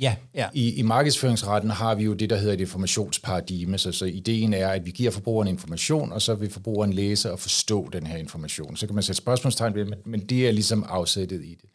Ja, 0.00 0.16
ja. 0.34 0.48
I, 0.54 0.74
I 0.74 0.82
markedsføringsretten 0.82 1.70
har 1.70 1.94
vi 1.94 2.04
jo 2.04 2.14
det, 2.14 2.30
der 2.30 2.36
hedder 2.36 2.52
et 2.52 2.60
informationsparadigme, 2.60 3.78
så, 3.78 3.92
så 3.92 4.04
ideen 4.04 4.54
er, 4.54 4.68
at 4.68 4.86
vi 4.86 4.90
giver 4.90 5.10
forbrugeren 5.10 5.48
information, 5.48 6.12
og 6.12 6.22
så 6.22 6.34
vil 6.34 6.50
forbrugeren 6.50 6.92
læse 6.92 7.32
og 7.32 7.38
forstå 7.38 7.88
den 7.92 8.06
her 8.06 8.16
information. 8.16 8.76
Så 8.76 8.86
kan 8.86 8.94
man 8.94 9.02
sætte 9.02 9.16
spørgsmålstegn 9.16 9.74
ved 9.74 9.84
men, 9.84 9.98
men 10.04 10.20
det 10.20 10.48
er 10.48 10.52
ligesom 10.52 10.84
afsættet 10.88 11.44
i 11.44 11.58
det. 11.62 11.70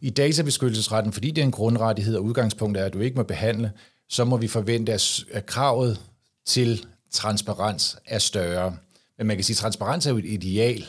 I 0.00 0.10
databeskyttelsesretten, 0.10 1.12
fordi 1.12 1.30
det 1.30 1.42
er 1.42 1.46
en 1.46 1.50
grundrettighed, 1.50 2.16
og 2.16 2.24
udgangspunktet 2.24 2.80
er, 2.80 2.86
at 2.86 2.92
du 2.92 3.00
ikke 3.00 3.16
må 3.16 3.22
behandle, 3.22 3.72
så 4.08 4.24
må 4.24 4.36
vi 4.36 4.48
forvente, 4.48 4.92
at 4.92 5.46
kravet 5.46 6.00
til 6.46 6.86
transparens 7.10 7.96
er 8.06 8.18
større. 8.18 8.76
Men 9.18 9.26
man 9.26 9.36
kan 9.36 9.44
sige, 9.44 9.54
at 9.54 9.58
transparens 9.58 10.06
er 10.06 10.10
jo 10.10 10.18
et 10.18 10.24
ideal, 10.24 10.84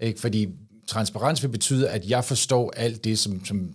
ikke? 0.00 0.20
fordi 0.20 0.48
transparens 0.86 1.42
vil 1.42 1.48
betyde, 1.48 1.88
at 1.88 2.10
jeg 2.10 2.24
forstår 2.24 2.72
alt 2.76 3.04
det, 3.04 3.18
som, 3.18 3.44
som 3.44 3.74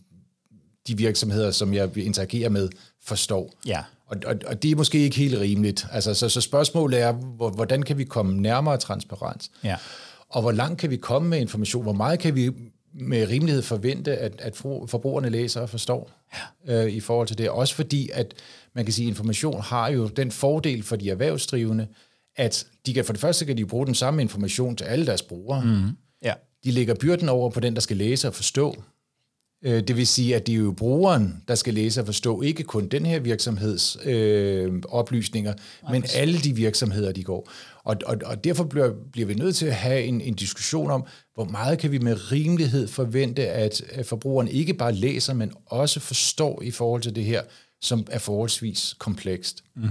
de 0.88 0.98
virksomheder, 0.98 1.52
som 1.52 1.74
jeg 1.74 1.98
interagerer 1.98 2.50
med, 2.50 2.70
forstår. 3.04 3.54
Ja. 3.66 3.84
Og, 4.08 4.18
og, 4.26 4.36
og 4.48 4.64
det 4.64 4.72
er 4.72 4.76
måske 4.76 5.00
ikke 5.00 5.18
helt 5.18 5.40
rimeligt. 5.40 5.88
Altså, 5.92 6.14
så, 6.14 6.30
så 6.30 6.42
spørgsmålet 6.42 7.02
er, 7.02 7.12
hvordan 7.50 7.84
kan 7.84 7.98
vi 7.98 8.04
komme 8.04 8.42
nærmere 8.42 8.78
transparens? 8.78 9.52
Ja. 9.64 9.76
Og 10.30 10.42
hvor 10.42 10.52
langt 10.52 10.80
kan 10.80 10.90
vi 10.90 10.98
komme 10.98 11.30
med 11.30 11.40
information? 11.40 11.84
Hvor 11.84 11.94
meget 11.94 12.20
kan 12.20 12.36
vi 12.36 12.52
med 13.00 13.30
rimelighed 13.30 13.62
forvente, 13.62 14.18
at, 14.18 14.42
at 14.42 14.56
forbrugerne 14.88 15.30
læser 15.30 15.62
og 15.62 15.70
forstår 15.70 16.12
ja. 16.68 16.86
øh, 16.86 16.92
i 16.92 17.00
forhold 17.00 17.28
til 17.28 17.38
det? 17.38 17.50
Også 17.50 17.76
fordi, 17.76 18.10
at 18.14 18.34
man 18.74 18.86
kan 18.86 18.94
sige, 18.94 19.06
at 19.06 19.10
information 19.10 19.62
har 19.62 19.90
jo 19.90 20.08
den 20.08 20.32
fordel 20.32 20.84
for 20.84 20.96
de 20.96 21.10
erhvervsdrivende, 21.10 21.88
at 22.36 22.68
de 22.86 22.94
kan 22.94 23.06
for 23.06 23.14
det 23.14 23.22
første 23.22 23.46
kan 23.46 23.58
de 23.58 23.66
bruge 23.66 23.86
den 23.86 23.96
samme 23.96 24.22
information 24.22 24.76
til 24.76 24.86
alle 24.86 25.06
deres 25.06 25.22
brugere. 25.22 25.66
Mm. 25.66 25.90
Ja. 26.24 26.34
De 26.64 26.72
lægger 26.72 26.96
byrden 26.96 27.30
over 27.30 27.50
på 27.50 27.60
den, 27.60 27.74
der 27.74 27.82
skal 27.82 27.98
læse 27.98 28.28
og 28.28 28.34
forstå. 28.34 28.84
Øh, 29.66 29.84
det 29.88 29.98
vil 29.98 30.08
sige, 30.08 30.36
at 30.36 30.48
det 30.48 30.54
er 30.54 30.58
jo 30.58 30.72
brugeren, 30.72 31.44
der 31.48 31.56
skal 31.56 31.74
læse 31.74 32.02
og 32.02 32.06
forstå 32.06 32.42
ikke 32.42 32.64
kun 32.64 32.88
den 32.88 33.06
her 33.06 33.20
virksomheds 33.20 33.98
øh, 34.06 34.74
oplysninger, 34.90 35.54
men 35.92 36.04
alle 36.16 36.38
de 36.38 36.56
virksomheder, 36.56 37.12
de 37.12 37.24
går. 37.24 37.52
Og, 37.84 37.98
og, 38.06 38.18
og 38.26 38.44
derfor 38.44 38.64
bliver, 38.64 38.94
bliver 39.12 39.28
vi 39.28 39.34
nødt 39.34 39.56
til 39.56 39.66
at 39.66 39.76
have 39.76 40.04
en, 40.04 40.22
en 40.22 40.34
diskussion 40.34 40.92
om, 40.92 41.06
hvor 41.34 41.46
meget 41.46 41.80
kan 41.80 41.92
vi 41.92 41.98
med 41.98 42.32
rimelighed 42.32 42.88
forvente, 42.88 43.48
at, 43.48 43.82
at 43.90 44.06
forbrugeren 44.06 44.48
ikke 44.48 44.74
bare 44.74 44.94
læser, 44.94 45.34
men 45.34 45.52
også 45.66 46.00
forstår 46.00 46.62
i 46.62 46.72
forhold 46.72 47.02
til 47.02 47.16
det 47.16 47.24
her, 47.24 47.42
som 47.82 48.08
er 48.12 48.20
forholdsvis 48.20 48.96
komplekst. 49.00 49.64
Mm. 49.76 49.90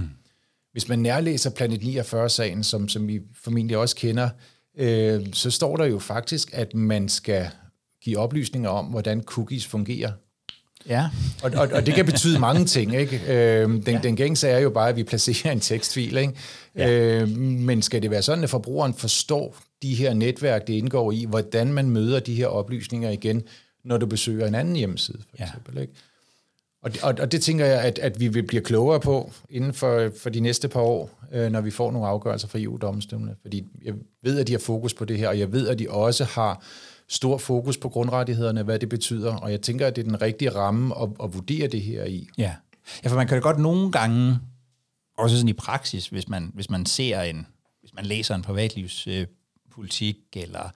Hvis 0.71 0.87
man 0.87 0.99
nærlæser 0.99 1.49
Planet 1.49 1.81
49-sagen, 1.81 2.63
som, 2.63 2.87
som 2.89 3.09
I 3.09 3.19
formentlig 3.43 3.77
også 3.77 3.95
kender, 3.95 4.29
øh, 4.77 5.27
så 5.33 5.51
står 5.51 5.77
der 5.77 5.85
jo 5.85 5.99
faktisk, 5.99 6.49
at 6.53 6.73
man 6.73 7.09
skal 7.09 7.49
give 8.05 8.17
oplysninger 8.17 8.69
om, 8.69 8.85
hvordan 8.85 9.23
cookies 9.23 9.65
fungerer. 9.65 10.11
Ja. 10.89 11.09
og, 11.43 11.51
og, 11.55 11.69
og 11.73 11.85
det 11.85 11.93
kan 11.93 12.05
betyde 12.05 12.39
mange 12.39 12.65
ting. 12.65 12.95
Ikke? 12.95 13.21
Øh, 13.27 13.69
den, 13.69 13.83
ja. 13.87 13.99
den 14.03 14.15
gængse 14.15 14.47
er 14.47 14.59
jo 14.59 14.69
bare, 14.69 14.89
at 14.89 14.95
vi 14.95 15.03
placerer 15.03 15.51
en 15.51 15.59
tekstfil. 15.59 16.17
Ikke? 16.17 16.33
Ja. 16.75 16.89
Øh, 16.89 17.29
men 17.37 17.81
skal 17.81 18.01
det 18.01 18.11
være 18.11 18.21
sådan, 18.21 18.43
at 18.43 18.49
forbrugeren 18.49 18.93
forstår 18.93 19.57
de 19.81 19.95
her 19.95 20.13
netværk, 20.13 20.67
det 20.67 20.73
indgår 20.73 21.11
i, 21.11 21.25
hvordan 21.29 21.73
man 21.73 21.89
møder 21.89 22.19
de 22.19 22.35
her 22.35 22.47
oplysninger 22.47 23.09
igen, 23.09 23.43
når 23.83 23.97
du 23.97 24.05
besøger 24.05 24.47
en 24.47 24.55
anden 24.55 24.75
hjemmeside, 24.75 25.17
for 25.29 25.35
ja. 25.39 25.45
eksempel. 25.45 25.81
Ikke? 25.81 25.93
Og, 26.81 26.91
og, 27.03 27.15
og 27.19 27.31
det 27.31 27.41
tænker 27.41 27.65
jeg, 27.65 27.81
at, 27.81 27.99
at 27.99 28.19
vi 28.19 28.27
vil 28.27 28.43
blive 28.43 28.61
klogere 28.61 28.99
på 28.99 29.31
inden 29.49 29.73
for, 29.73 30.11
for 30.19 30.29
de 30.29 30.39
næste 30.39 30.67
par 30.67 30.81
år, 30.81 31.23
øh, 31.31 31.51
når 31.51 31.61
vi 31.61 31.71
får 31.71 31.91
nogle 31.91 32.07
afgørelser 32.07 32.47
fra 32.47 32.59
EU-domstolene. 32.59 33.35
Fordi 33.41 33.65
jeg 33.83 33.93
ved, 34.23 34.39
at 34.39 34.47
de 34.47 34.51
har 34.51 34.59
fokus 34.59 34.93
på 34.93 35.05
det 35.05 35.17
her, 35.17 35.27
og 35.27 35.39
jeg 35.39 35.51
ved, 35.51 35.67
at 35.67 35.79
de 35.79 35.89
også 35.89 36.23
har 36.23 36.63
stor 37.07 37.37
fokus 37.37 37.77
på 37.77 37.89
grundrettighederne, 37.89 38.63
hvad 38.63 38.79
det 38.79 38.89
betyder, 38.89 39.35
og 39.35 39.51
jeg 39.51 39.61
tænker, 39.61 39.87
at 39.87 39.95
det 39.95 40.01
er 40.01 40.05
den 40.05 40.21
rigtige 40.21 40.49
ramme 40.49 41.01
at, 41.01 41.09
at 41.23 41.33
vurdere 41.33 41.67
det 41.67 41.81
her 41.81 42.03
i. 42.03 42.27
Ja. 42.37 42.55
ja, 43.03 43.09
for 43.09 43.15
man 43.15 43.27
kan 43.27 43.35
det 43.35 43.43
godt 43.43 43.59
nogle 43.59 43.91
gange, 43.91 44.39
også 45.17 45.35
sådan 45.35 45.49
i 45.49 45.53
praksis, 45.53 46.07
hvis 46.07 46.29
man, 46.29 46.51
hvis 46.53 46.69
man 46.69 46.85
ser 46.85 47.21
en, 47.21 47.47
hvis 47.79 47.93
man 47.93 48.05
læser 48.05 48.35
en 48.35 48.41
privatlivspolitik, 48.41 50.17
øh, 50.35 50.43
eller, 50.43 50.69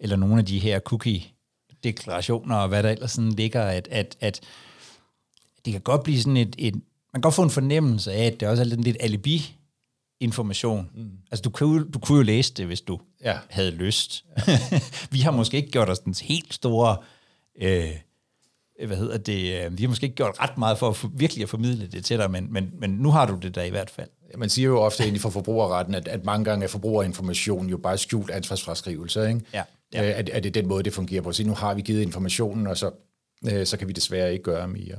eller 0.00 0.16
nogle 0.16 0.38
af 0.38 0.44
de 0.44 0.58
her 0.58 0.80
cookie-deklarationer, 0.80 2.56
og 2.56 2.68
hvad 2.68 2.82
der 2.82 2.90
ellers 2.90 3.12
sådan 3.12 3.30
ligger, 3.30 3.62
at, 3.62 3.88
at, 3.90 4.16
at 4.20 4.40
det 5.64 5.72
kan 5.72 5.80
godt 5.80 6.02
blive 6.02 6.20
sådan 6.20 6.36
et, 6.36 6.54
et, 6.58 6.74
man 6.74 6.82
kan 7.14 7.20
godt 7.20 7.34
få 7.34 7.42
en 7.42 7.50
fornemmelse 7.50 8.12
af, 8.12 8.26
at 8.26 8.40
det 8.40 8.48
også 8.48 8.62
er 8.62 8.66
lidt 8.66 8.96
alibi 9.00 9.56
information. 10.22 10.90
Mm. 10.94 11.10
Altså, 11.30 11.42
du 11.42 11.50
kunne, 11.50 11.90
du 11.90 11.98
kunne 11.98 12.16
jo 12.16 12.22
læse 12.22 12.54
det, 12.54 12.66
hvis 12.66 12.80
du 12.80 13.00
ja. 13.24 13.38
havde 13.50 13.70
lyst. 13.70 14.24
Ja. 14.48 14.58
vi 15.12 15.18
har 15.18 15.30
måske 15.30 15.56
ikke 15.56 15.70
gjort 15.70 15.88
os 15.90 15.98
den 15.98 16.14
helt 16.22 16.54
store... 16.54 16.96
Øh, 17.62 17.90
hvad 18.86 18.96
hedder 18.96 19.18
det, 19.18 19.64
øh, 19.64 19.78
vi 19.78 19.82
har 19.82 19.88
måske 19.88 20.04
ikke 20.04 20.16
gjort 20.16 20.40
ret 20.40 20.58
meget 20.58 20.78
for 20.78 20.88
at 20.88 20.96
for, 20.96 21.10
virkelig 21.14 21.42
at 21.42 21.48
formidle 21.48 21.86
det 21.86 22.04
til 22.04 22.18
dig, 22.18 22.30
men, 22.30 22.52
men, 22.52 22.70
men 22.78 22.90
nu 22.90 23.10
har 23.10 23.26
du 23.26 23.38
det 23.42 23.54
der 23.54 23.62
i 23.62 23.70
hvert 23.70 23.90
fald. 23.90 24.08
Man 24.36 24.48
siger 24.48 24.68
jo 24.68 24.80
ofte 24.80 25.06
inden 25.06 25.20
for 25.20 25.30
forbrugerretten, 25.30 25.94
at, 25.94 26.08
at 26.08 26.24
mange 26.24 26.44
gange 26.44 26.64
er 26.64 26.68
forbrugerinformation 26.68 27.68
jo 27.68 27.76
bare 27.76 27.98
skjult 27.98 28.30
ansvarsfraskrivelse. 28.30 29.28
Ikke? 29.28 29.40
Ja, 29.52 29.62
ja. 29.92 30.10
Øh, 30.10 30.18
at, 30.18 30.28
at 30.28 30.42
det 30.42 30.56
er 30.56 30.62
den 30.62 30.68
måde, 30.68 30.82
det 30.82 30.92
fungerer 30.92 31.22
på. 31.22 31.32
Så 31.32 31.44
nu 31.44 31.54
har 31.54 31.74
vi 31.74 31.80
givet 31.80 32.02
informationen, 32.02 32.66
og 32.66 32.76
så, 32.76 32.90
øh, 33.52 33.66
så 33.66 33.76
kan 33.76 33.88
vi 33.88 33.92
desværre 33.92 34.32
ikke 34.32 34.42
gøre 34.42 34.68
mere. 34.68 34.96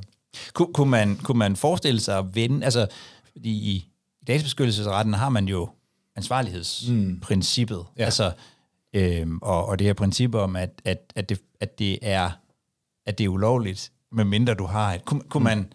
Kun, 0.53 0.73
kunne, 0.73 0.91
man, 0.91 1.15
kunne 1.15 1.39
man 1.39 1.55
forestille 1.55 1.99
sig 1.99 2.17
at 2.17 2.25
vende, 2.35 2.65
altså 2.65 2.87
i, 3.35 3.85
i 4.23 4.25
databeskyttelsesretten 4.25 5.13
har 5.13 5.29
man 5.29 5.45
jo 5.45 5.69
ansvarlighedsprincippet. 6.15 7.77
Mm. 7.77 7.97
Ja. 7.97 8.05
Altså, 8.05 8.31
Øhm, 8.93 9.39
og, 9.41 9.65
og 9.65 9.79
det 9.79 9.87
her 9.87 9.93
princip 9.93 10.35
om, 10.35 10.55
at, 10.55 10.81
at, 10.85 11.13
at, 11.15 11.29
det, 11.29 11.39
at, 11.59 11.79
det 11.79 11.99
er, 12.01 12.31
at 13.05 13.17
det 13.17 13.23
er 13.23 13.29
ulovligt, 13.29 13.91
medmindre 14.11 14.53
du 14.53 14.65
har 14.65 14.93
et... 14.93 15.05
Kunne, 15.05 15.21
kunne, 15.21 15.39
mm. 15.39 15.43
man, 15.43 15.73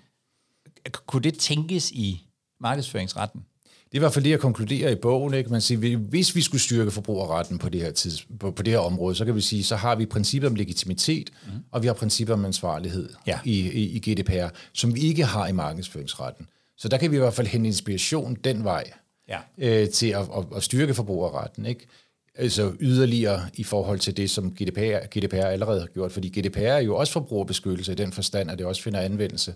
kunne 1.06 1.22
det 1.22 1.38
tænkes 1.38 1.90
i 1.90 2.26
markedsføringsretten? 2.60 3.44
Det 3.64 3.94
er 3.94 3.98
i 3.98 3.98
hvert 3.98 4.12
fald 4.12 4.24
det, 4.24 4.30
jeg 4.30 4.40
konkluderer 4.40 4.90
i 4.90 4.94
bogen. 4.94 5.34
Ikke? 5.34 5.50
Man 5.50 5.60
siger, 5.60 5.96
hvis 5.96 6.34
vi 6.34 6.42
skulle 6.42 6.60
styrke 6.60 6.90
forbrugerretten 6.90 7.58
på 7.58 7.68
det, 7.68 7.80
her 7.80 7.90
tids, 7.90 8.26
på, 8.40 8.50
på 8.50 8.62
det 8.62 8.72
her 8.72 8.80
område, 8.80 9.14
så 9.14 9.24
kan 9.24 9.34
vi 9.34 9.40
sige, 9.40 9.64
så 9.64 9.76
har 9.76 9.94
vi 9.94 10.06
principper 10.06 10.48
om 10.48 10.54
legitimitet, 10.54 11.30
mm. 11.46 11.52
og 11.70 11.82
vi 11.82 11.86
har 11.86 11.94
principper 11.94 12.34
om 12.34 12.44
ansvarlighed 12.44 13.08
ja. 13.26 13.40
i, 13.44 13.70
i, 13.70 13.90
i 13.90 14.12
GDPR, 14.12 14.48
som 14.72 14.94
vi 14.94 15.00
ikke 15.00 15.24
har 15.24 15.46
i 15.46 15.52
markedsføringsretten. 15.52 16.46
Så 16.78 16.88
der 16.88 16.98
kan 16.98 17.10
vi 17.10 17.16
i 17.16 17.18
hvert 17.18 17.34
fald 17.34 17.46
hente 17.46 17.66
inspiration 17.66 18.34
den 18.34 18.64
vej 18.64 18.92
ja. 19.28 19.38
øh, 19.58 19.88
til 19.88 20.06
at, 20.06 20.20
at, 20.20 20.44
at 20.56 20.62
styrke 20.62 20.94
forbrugerretten. 20.94 21.66
Ikke? 21.66 21.86
Altså 22.34 22.72
yderligere 22.80 23.50
i 23.54 23.64
forhold 23.64 23.98
til 23.98 24.16
det, 24.16 24.30
som 24.30 24.50
GDPR, 24.50 25.18
GDPR 25.18 25.36
allerede 25.36 25.80
har 25.80 25.86
gjort, 25.86 26.12
fordi 26.12 26.40
GDPR 26.40 26.58
er 26.58 26.78
jo 26.78 26.96
også 26.96 27.12
forbrugerbeskyttelse 27.12 27.92
i 27.92 27.94
den 27.94 28.12
forstand, 28.12 28.50
at 28.50 28.58
det 28.58 28.66
også 28.66 28.82
finder 28.82 29.00
anvendelse 29.00 29.54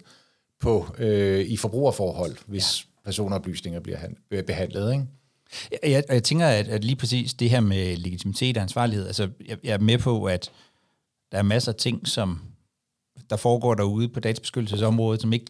på 0.61 0.87
øh, 0.99 1.41
i 1.41 1.57
forbrugerforhold, 1.57 2.37
hvis 2.47 2.85
ja. 2.85 2.89
personoplysninger 3.05 3.81
bliver 3.81 3.99
han, 3.99 4.17
behandlet. 4.47 4.93
Ikke? 4.93 5.07
Jeg, 5.93 6.05
jeg 6.09 6.23
tænker, 6.23 6.47
at, 6.47 6.69
at 6.69 6.85
lige 6.85 6.97
præcis 6.97 7.35
det 7.35 7.51
her 7.51 7.61
med 7.61 7.97
legitimitet 7.97 8.57
og 8.57 8.63
ansvarlighed, 8.63 9.07
altså 9.07 9.29
jeg, 9.47 9.59
jeg 9.65 9.75
er 9.75 9.79
med 9.79 9.99
på, 9.99 10.25
at 10.25 10.51
der 11.33 11.39
er 11.39 11.43
masser 11.43 11.73
af 11.73 11.77
ting, 11.77 12.09
som 12.09 12.39
der 13.31 13.37
foregår 13.37 13.75
derude 13.75 14.09
på 14.09 14.21
databeskyttelsesområdet, 14.21 15.21
som, 15.21 15.33
ikke, 15.33 15.47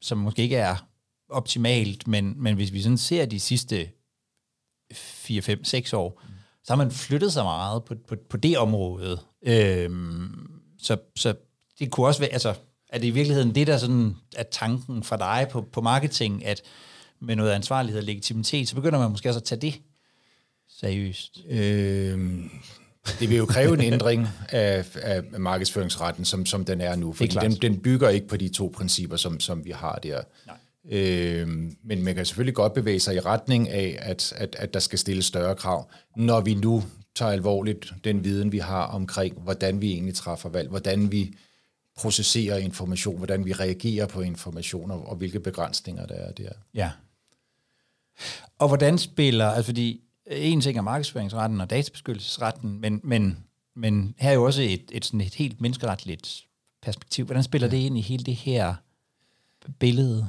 som 0.00 0.18
måske 0.18 0.42
ikke 0.42 0.56
er 0.56 0.89
optimalt, 1.30 2.08
men, 2.08 2.34
men 2.36 2.54
hvis 2.54 2.72
vi 2.72 2.82
sådan 2.82 2.98
ser 2.98 3.26
de 3.26 3.40
sidste 3.40 3.90
4, 4.92 5.42
5, 5.42 5.64
6 5.64 5.92
år, 5.92 6.22
mm. 6.24 6.34
så 6.64 6.72
har 6.72 6.76
man 6.76 6.90
flyttet 6.90 7.32
sig 7.32 7.44
meget 7.44 7.84
på, 7.84 7.94
på, 8.08 8.16
på 8.30 8.36
det 8.36 8.58
område. 8.58 9.20
Øhm, 9.42 10.50
så, 10.78 10.96
så 11.16 11.34
det 11.78 11.90
kunne 11.90 12.06
også 12.06 12.20
være, 12.20 12.30
altså, 12.32 12.54
er 12.88 12.98
det 12.98 13.06
i 13.06 13.10
virkeligheden 13.10 13.54
det, 13.54 13.66
der 13.66 13.78
sådan 13.78 14.16
er 14.36 14.42
tanken 14.42 15.02
for 15.02 15.16
dig 15.16 15.46
på, 15.50 15.60
på 15.60 15.80
marketing, 15.80 16.44
at 16.44 16.62
med 17.20 17.36
noget 17.36 17.50
ansvarlighed 17.50 18.00
og 18.00 18.06
legitimitet, 18.06 18.68
så 18.68 18.74
begynder 18.74 18.98
man 18.98 19.10
måske 19.10 19.28
også 19.28 19.40
at 19.40 19.44
tage 19.44 19.60
det 19.60 19.80
seriøst? 20.68 21.38
Øhm, 21.48 22.50
det 23.20 23.30
vil 23.30 23.36
jo 23.36 23.46
kræve 23.46 23.74
en 23.74 23.92
ændring 23.92 24.28
af, 24.48 24.86
af 25.02 25.22
markedsføringsretten, 25.38 26.24
som, 26.24 26.46
som 26.46 26.64
den 26.64 26.80
er 26.80 26.96
nu, 26.96 27.12
fordi 27.12 27.36
den, 27.40 27.52
den 27.52 27.80
bygger 27.80 28.08
ikke 28.08 28.28
på 28.28 28.36
de 28.36 28.48
to 28.48 28.72
principper, 28.76 29.16
som, 29.16 29.40
som 29.40 29.64
vi 29.64 29.70
har 29.70 29.98
der. 30.02 30.22
Nej. 30.46 30.56
Øh, 30.88 31.48
men 31.82 32.02
man 32.02 32.14
kan 32.14 32.26
selvfølgelig 32.26 32.54
godt 32.54 32.74
bevæge 32.74 33.00
sig 33.00 33.14
i 33.14 33.20
retning 33.20 33.68
af, 33.68 33.98
at, 34.00 34.32
at, 34.36 34.56
at 34.58 34.74
der 34.74 34.80
skal 34.80 34.98
stilles 34.98 35.26
større 35.26 35.54
krav, 35.54 35.90
når 36.16 36.40
vi 36.40 36.54
nu 36.54 36.82
tager 37.14 37.32
alvorligt 37.32 37.92
den 38.04 38.24
viden, 38.24 38.52
vi 38.52 38.58
har 38.58 38.82
omkring, 38.86 39.40
hvordan 39.40 39.80
vi 39.80 39.92
egentlig 39.92 40.14
træffer 40.14 40.48
valg, 40.48 40.68
hvordan 40.68 41.12
vi 41.12 41.34
processerer 41.96 42.56
information, 42.56 43.16
hvordan 43.16 43.44
vi 43.44 43.52
reagerer 43.52 44.06
på 44.06 44.20
information, 44.20 44.90
og, 44.90 45.08
og 45.08 45.16
hvilke 45.16 45.40
begrænsninger 45.40 46.06
der 46.06 46.14
er 46.14 46.32
der. 46.32 46.50
Ja. 46.74 46.90
Og 48.58 48.68
hvordan 48.68 48.98
spiller, 48.98 49.46
altså 49.46 49.66
fordi 49.66 50.00
en 50.26 50.60
ting 50.60 50.78
er 50.78 50.82
markedsføringsretten 50.82 51.60
og 51.60 51.70
databeskyttelsesretten, 51.70 52.80
men, 52.80 53.00
men, 53.04 53.44
men 53.76 54.14
her 54.18 54.30
er 54.30 54.34
jo 54.34 54.44
også 54.44 54.62
et, 54.62 54.84
et, 54.92 55.04
sådan 55.04 55.20
et 55.20 55.34
helt 55.34 55.60
menneskeretligt 55.60 56.46
perspektiv. 56.82 57.24
Hvordan 57.24 57.42
spiller 57.42 57.68
ja. 57.68 57.70
det 57.70 57.78
ind 57.78 57.98
i 57.98 58.00
hele 58.00 58.24
det 58.24 58.36
her 58.36 58.74
billede? 59.78 60.28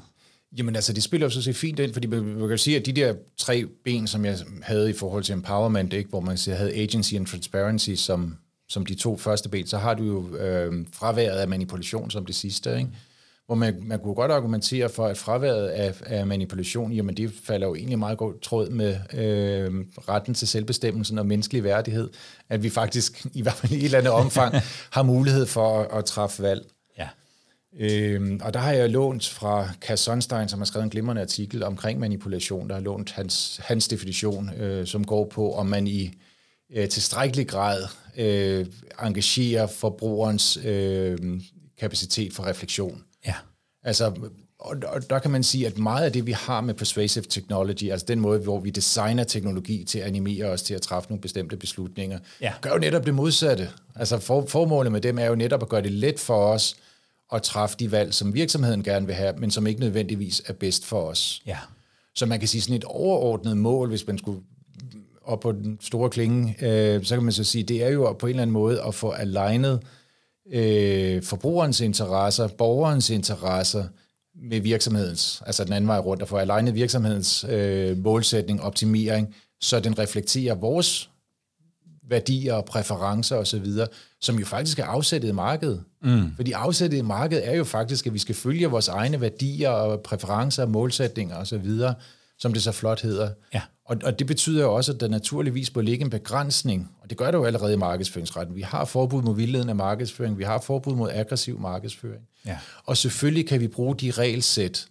Jamen 0.58 0.76
altså, 0.76 0.94
det 0.94 1.04
spiller 1.04 1.26
jo 1.26 1.32
så 1.32 1.42
set 1.42 1.56
fint 1.56 1.80
ind, 1.80 1.94
fordi 1.94 2.08
man 2.08 2.48
kan 2.48 2.58
sige, 2.58 2.78
at 2.78 2.86
de 2.86 2.92
der 2.92 3.14
tre 3.38 3.66
ben, 3.84 4.08
som 4.08 4.26
jeg 4.26 4.38
havde 4.62 4.90
i 4.90 4.94
forhold 4.94 5.24
til 5.24 5.34
empowerment, 5.34 5.94
ikke, 5.94 6.10
hvor 6.10 6.20
man 6.20 6.38
siger, 6.38 6.56
havde 6.56 6.74
agency 6.74 7.14
and 7.14 7.26
transparency 7.26 7.94
som, 7.96 8.38
som 8.70 8.86
de 8.86 8.96
to 8.96 9.18
første 9.18 9.50
ben, 9.50 9.68
så 9.68 9.78
har 9.78 9.94
du 9.94 10.04
jo 10.04 10.36
øh, 10.36 10.86
fraværet 10.94 11.40
af 11.40 11.48
manipulation 11.48 12.12
som 12.12 12.26
det 12.26 12.36
sidste, 12.36 12.78
ikke? 12.78 12.90
hvor 13.46 13.56
man, 13.56 13.78
man 13.82 14.00
kunne 14.00 14.16
godt 14.16 14.32
argumentere 14.32 14.90
for, 14.90 15.08
at 15.08 15.18
fraværet 15.18 15.68
af, 15.68 15.94
af 16.06 16.28
manipulation, 16.28 16.92
jamen 16.92 17.18
det 17.18 17.34
falder 17.44 17.68
jo 17.68 17.76
egentlig 17.76 18.00
meget 18.00 18.18
godt 18.18 18.42
tråd 18.42 18.70
med 18.70 18.96
øh, 19.14 19.86
retten 20.10 20.34
til 20.34 20.48
selvbestemmelsen 20.48 21.18
og 21.18 21.26
menneskelig 21.26 21.64
værdighed, 21.64 22.10
at 22.50 22.64
vi 22.64 22.70
faktisk 22.70 23.26
i 23.34 23.42
hvert 23.42 23.54
fald 23.54 23.72
i 23.72 23.76
et 23.76 23.84
eller 23.84 23.98
andet 23.98 24.14
omfang 24.14 24.56
har 24.96 25.04
mulighed 25.04 25.46
for 25.46 25.80
at, 25.80 25.98
at 25.98 26.06
træffe 26.06 26.44
valg. 26.44 26.66
Øhm, 27.80 28.40
og 28.44 28.54
der 28.54 28.60
har 28.60 28.72
jeg 28.72 28.90
lånt 28.90 29.30
fra 29.30 29.70
Cass 29.82 30.04
Sonstein, 30.04 30.50
som 30.50 30.60
har 30.60 30.66
skrevet 30.66 30.84
en 30.84 30.90
glimrende 30.90 31.22
artikel 31.22 31.64
omkring 31.64 32.00
manipulation. 32.00 32.68
Der 32.68 32.76
har 32.76 32.82
lånt 32.82 33.12
hans, 33.12 33.60
hans 33.64 33.88
definition, 33.88 34.54
øh, 34.54 34.88
som 34.88 35.04
går 35.04 35.26
på, 35.26 35.54
om 35.54 35.66
man 35.66 35.88
i 35.88 36.12
øh, 36.74 36.90
tilstrækkelig 36.90 37.48
grad 37.48 37.84
øh, 38.18 38.66
engagerer 39.02 39.68
forbrugerens 39.68 40.58
øh, 40.66 41.18
kapacitet 41.80 42.34
for 42.34 42.44
refleksion. 42.44 43.04
Ja. 43.26 43.36
Altså, 43.84 44.14
og, 44.60 44.78
og 44.88 45.10
der 45.10 45.20
kan 45.20 45.32
man 45.32 45.44
sige, 45.44 45.68
at 45.68 45.78
meget 45.78 46.06
af 46.06 46.12
det, 46.12 46.26
vi 46.26 46.32
har 46.32 46.62
med 46.62 46.74
persuasive 46.74 47.26
technology, 47.30 47.92
altså 47.92 48.06
den 48.06 48.20
måde, 48.20 48.40
hvor 48.40 48.60
vi 48.60 48.70
designer 48.70 49.24
teknologi 49.24 49.84
til 49.84 50.00
at 50.00 50.08
animere 50.08 50.46
os 50.46 50.62
til 50.62 50.74
at 50.74 50.82
træffe 50.82 51.10
nogle 51.10 51.22
bestemte 51.22 51.58
beslutninger, 51.58 52.20
ja. 52.42 52.54
gør 52.62 52.72
jo 52.72 52.78
netop 52.78 53.06
det 53.06 53.14
modsatte. 53.14 53.70
Altså 53.96 54.20
for, 54.20 54.46
formålet 54.46 54.92
med 54.92 55.02
dem 55.02 55.20
er 55.20 55.26
jo 55.26 55.36
netop 55.36 55.62
at 55.62 55.70
gøre 55.70 55.82
det 55.82 55.92
let 55.92 56.20
for 56.20 56.46
os 56.46 56.76
at 57.32 57.44
træffe 57.44 57.76
de 57.80 57.92
valg, 57.92 58.14
som 58.14 58.34
virksomheden 58.34 58.84
gerne 58.84 59.06
vil 59.06 59.16
have, 59.16 59.34
men 59.38 59.52
som 59.52 59.68
ikke 59.68 59.80
nødvendigvis 59.80 60.42
er 60.46 60.54
bedst 60.54 60.86
for 60.86 61.02
os. 61.02 61.42
Ja. 61.46 61.58
Så 62.16 62.26
man 62.26 62.40
kan 62.40 62.48
sige 62.48 62.62
sådan 62.62 62.76
et 62.76 62.84
overordnet 62.84 63.58
mål, 63.58 63.90
hvis 63.90 64.08
man 64.08 64.18
skulle 64.18 64.42
op 65.24 65.40
på 65.40 65.52
den 65.52 65.78
store 65.82 66.10
klinge, 66.10 66.56
øh, 66.62 67.04
så 67.04 67.16
kan 67.16 67.24
man 67.24 67.34
så 67.34 67.44
sige, 67.44 67.64
det 67.64 67.84
er 67.84 67.90
jo 67.90 68.14
på 68.14 68.28
en 68.28 68.30
eller 68.30 68.42
anden 68.42 68.54
måde 68.54 68.82
at 68.84 68.96
få 68.96 69.10
alignet 69.10 69.80
øh, 70.52 71.24
forbrugerens 71.24 71.82
interesser, 71.82 72.48
borgerens 72.48 73.10
interesser 73.10 73.84
med 74.36 74.60
virksomhedens, 74.60 75.44
altså 75.46 75.64
den 75.64 75.74
anden 75.74 75.88
vej 75.88 76.00
rundt, 76.00 76.22
at 76.22 76.30
få 76.30 76.38
alignet 76.38 76.76
virksomhedens 76.76 77.46
øh, 77.50 77.98
målsætning, 77.98 78.62
optimering, 78.62 79.36
så 79.62 79.80
den 79.80 80.00
reflekterer 80.00 80.56
vores 80.56 81.10
værdier 82.12 82.54
og 82.54 82.66
præferencer 82.66 83.36
osv., 83.36 83.66
som 84.22 84.40
jo 84.40 84.46
faktisk 84.46 84.80
er 84.80 84.86
afsættet 84.86 85.30
i 85.30 85.32
markedet. 85.32 85.84
Mm. 86.04 86.36
Fordi 86.36 86.52
afsættet 86.52 86.98
i 86.98 87.02
markedet 87.02 87.48
er 87.48 87.56
jo 87.56 87.64
faktisk, 87.64 88.08
at 88.08 88.14
vi 88.14 88.20
skal 88.20 88.36
følge 88.36 88.68
vores 88.68 88.88
egne 88.88 89.22
værdier 89.22 89.70
og 89.70 90.02
præferencer, 90.02 90.66
målsætninger 90.66 91.36
osv., 91.36 91.70
som 92.40 92.54
det 92.54 92.64
så 92.64 92.72
flot 92.72 93.02
hedder. 93.02 93.30
Ja. 93.54 93.62
Og, 93.86 93.98
og 94.04 94.20
det 94.20 94.28
betyder 94.28 94.62
jo 94.62 94.74
også, 94.74 94.92
at 94.92 95.00
der 95.00 95.08
naturligvis 95.08 95.76
må 95.76 95.82
ligge 95.82 96.04
en 96.06 96.10
begrænsning, 96.10 96.90
og 97.02 97.10
det 97.10 97.18
gør 97.18 97.32
det 97.32 97.38
jo 97.38 97.46
allerede 97.46 97.74
i 97.74 97.78
markedsføringsretten. 97.78 98.56
Vi 98.56 98.62
har 98.62 98.86
forbud 98.86 99.22
mod 99.22 99.36
vildledende 99.36 99.74
markedsføring, 99.74 100.38
vi 100.38 100.44
har 100.44 100.60
forbud 100.60 100.96
mod 100.96 101.10
aggressiv 101.14 101.60
markedsføring. 101.60 102.22
Ja. 102.46 102.58
Og 102.86 102.98
selvfølgelig 102.98 103.48
kan 103.48 103.60
vi 103.60 103.68
bruge 103.68 103.96
de 103.96 104.12
regelsæt 104.12 104.88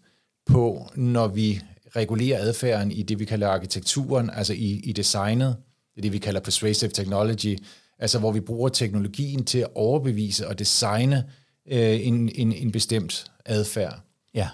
på, 0.46 0.90
når 0.94 1.28
vi 1.28 1.60
regulerer 1.96 2.38
adfærden 2.40 2.90
i 2.90 3.02
det, 3.02 3.18
vi 3.18 3.24
kalder 3.24 3.48
arkitekturen, 3.48 4.30
altså 4.30 4.52
i, 4.52 4.80
i 4.84 4.92
designet, 4.92 5.56
er 6.00 6.02
det, 6.02 6.12
vi 6.12 6.18
kalder 6.18 6.40
persuasive 6.40 6.90
technology, 6.90 7.58
altså 7.98 8.18
hvor 8.18 8.32
vi 8.32 8.40
bruger 8.40 8.68
teknologien 8.68 9.44
til 9.44 9.58
at 9.58 9.68
overbevise 9.74 10.48
og 10.48 10.58
designe 10.58 11.30
øh, 11.66 12.06
en, 12.06 12.28
en, 12.34 12.52
en 12.52 12.72
bestemt 12.72 13.32
adfærd. 13.44 14.00
Ja. 14.34 14.48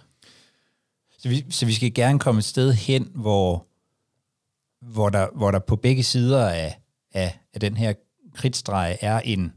Så 1.19 1.29
vi, 1.29 1.45
så 1.51 1.67
vi 1.67 1.73
skal 1.73 1.95
gerne 1.95 2.19
komme 2.19 2.39
et 2.39 2.45
sted 2.45 2.73
hen, 2.73 3.11
hvor, 3.15 3.67
hvor, 4.81 5.09
der, 5.09 5.29
hvor 5.35 5.51
der 5.51 5.59
på 5.59 5.77
begge 5.77 6.03
sider 6.03 6.49
af, 6.49 6.81
af, 7.15 7.39
af 7.55 7.61
den 7.61 7.77
her 7.77 7.95
kridtstreg 8.35 8.99
er 9.01 9.21
en, 9.21 9.53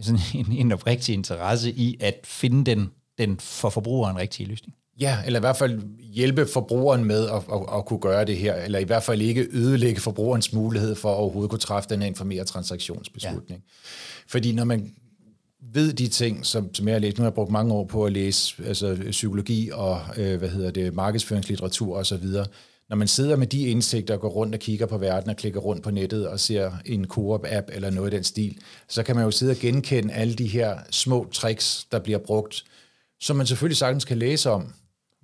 sådan 0.00 0.20
en, 0.34 0.52
en 0.52 0.72
oprigtig 0.72 1.12
interesse 1.12 1.72
i 1.72 1.96
at 2.00 2.20
finde 2.24 2.70
den, 2.70 2.90
den 3.18 3.40
for 3.40 3.70
forbrugeren 3.70 4.16
rigtige 4.16 4.46
løsning. 4.46 4.74
Ja, 5.00 5.18
eller 5.26 5.38
i 5.38 5.40
hvert 5.40 5.56
fald 5.56 5.80
hjælpe 6.12 6.46
forbrugeren 6.46 7.04
med 7.04 7.28
at, 7.28 7.42
at, 7.52 7.60
at 7.76 7.84
kunne 7.84 8.00
gøre 8.00 8.24
det 8.24 8.36
her, 8.36 8.54
eller 8.54 8.78
i 8.78 8.84
hvert 8.84 9.02
fald 9.02 9.22
ikke 9.22 9.48
ødelægge 9.52 10.00
forbrugerens 10.00 10.52
mulighed 10.52 10.94
for 10.94 11.10
at 11.12 11.16
overhovedet 11.16 11.50
kunne 11.50 11.58
træffe 11.58 11.88
den 11.88 12.00
her 12.00 12.08
informerede 12.08 12.44
transaktionsbeslutning. 12.44 13.62
Ja. 13.64 13.80
Fordi 14.26 14.52
når 14.52 14.64
man 14.64 14.92
ved 15.72 15.92
de 15.92 16.08
ting, 16.08 16.46
som, 16.46 16.74
som 16.74 16.88
jeg 16.88 16.94
har 16.94 17.00
læst, 17.00 17.18
nu 17.18 17.22
har 17.22 17.28
jeg 17.28 17.34
brugt 17.34 17.50
mange 17.50 17.74
år 17.74 17.84
på 17.84 18.04
at 18.04 18.12
læse 18.12 18.62
altså, 18.66 18.98
psykologi 19.10 19.70
og 19.72 20.00
øh, 20.16 20.38
hvad 20.38 20.48
hedder 20.48 20.70
det, 20.70 20.94
markedsføringslitteratur 20.94 21.96
osv., 21.96 22.26
når 22.88 22.96
man 22.96 23.08
sidder 23.08 23.36
med 23.36 23.46
de 23.46 23.66
indsigter 23.66 24.14
og 24.14 24.20
går 24.20 24.28
rundt 24.28 24.54
og 24.54 24.60
kigger 24.60 24.86
på 24.86 24.98
verden 24.98 25.30
og 25.30 25.36
klikker 25.36 25.60
rundt 25.60 25.82
på 25.82 25.90
nettet 25.90 26.28
og 26.28 26.40
ser 26.40 26.72
en 26.86 27.06
Coop-app 27.06 27.68
eller 27.72 27.90
noget 27.90 28.06
af 28.06 28.10
den 28.10 28.24
stil, 28.24 28.58
så 28.88 29.02
kan 29.02 29.16
man 29.16 29.24
jo 29.24 29.30
sidde 29.30 29.50
og 29.50 29.56
genkende 29.56 30.14
alle 30.14 30.34
de 30.34 30.46
her 30.46 30.78
små 30.90 31.28
tricks, 31.32 31.86
der 31.92 31.98
bliver 31.98 32.18
brugt, 32.18 32.64
som 33.20 33.36
man 33.36 33.46
selvfølgelig 33.46 33.76
sagtens 33.76 34.04
kan 34.04 34.18
læse 34.18 34.50
om, 34.50 34.72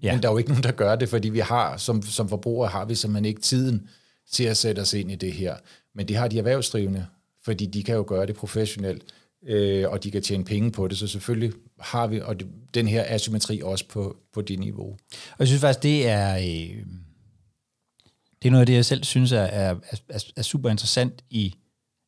Ja. 0.03 0.13
Men 0.13 0.23
der 0.23 0.29
er 0.29 0.33
jo 0.33 0.39
ikke 0.39 0.51
nogen, 0.51 0.63
der 0.63 0.73
gør 0.73 0.97
det, 0.97 1.09
fordi 1.09 1.29
vi 1.29 1.39
har, 1.39 1.77
som, 1.77 2.03
som 2.03 2.29
forbrugere 2.29 2.69
har 2.69 2.85
vi 2.85 2.95
simpelthen 2.95 3.25
ikke 3.25 3.41
tiden 3.41 3.89
til 4.31 4.45
at 4.45 4.57
sætte 4.57 4.81
os 4.81 4.95
ind 4.95 5.11
i 5.11 5.15
det 5.15 5.33
her. 5.33 5.57
Men 5.95 6.09
det 6.09 6.17
har 6.17 6.29
de 6.29 6.39
erhvervsdrivende, 6.39 7.07
fordi 7.45 7.67
de 7.67 7.83
kan 7.83 7.95
jo 7.95 8.05
gøre 8.07 8.27
det 8.27 8.37
professionelt, 8.37 9.03
øh, 9.47 9.91
og 9.91 10.05
de 10.05 10.11
kan 10.11 10.23
tjene 10.23 10.45
penge 10.45 10.71
på 10.71 10.89
det. 10.89 10.99
Så 10.99 11.07
selvfølgelig 11.07 11.53
har 11.81 12.07
vi 12.07 12.21
og 12.21 12.41
det, 12.41 12.49
den 12.75 12.89
her 12.89 13.05
asymmetri 13.07 13.61
også 13.63 13.89
på, 13.89 14.17
på 14.35 14.43
det 14.43 14.59
niveau. 14.59 14.89
Og 15.31 15.39
jeg 15.39 15.47
synes 15.47 15.61
faktisk, 15.61 15.83
det 15.83 16.09
er, 16.09 16.37
øh, 16.37 16.87
det 18.43 18.49
er 18.49 18.51
noget 18.51 18.63
af 18.63 18.67
det, 18.67 18.75
jeg 18.75 18.85
selv 18.85 19.05
synes 19.05 19.33
er, 19.33 19.41
er, 19.41 19.75
er, 20.09 20.25
er 20.37 20.43
super 20.43 20.71
interessant 20.71 21.25
i, 21.31 21.55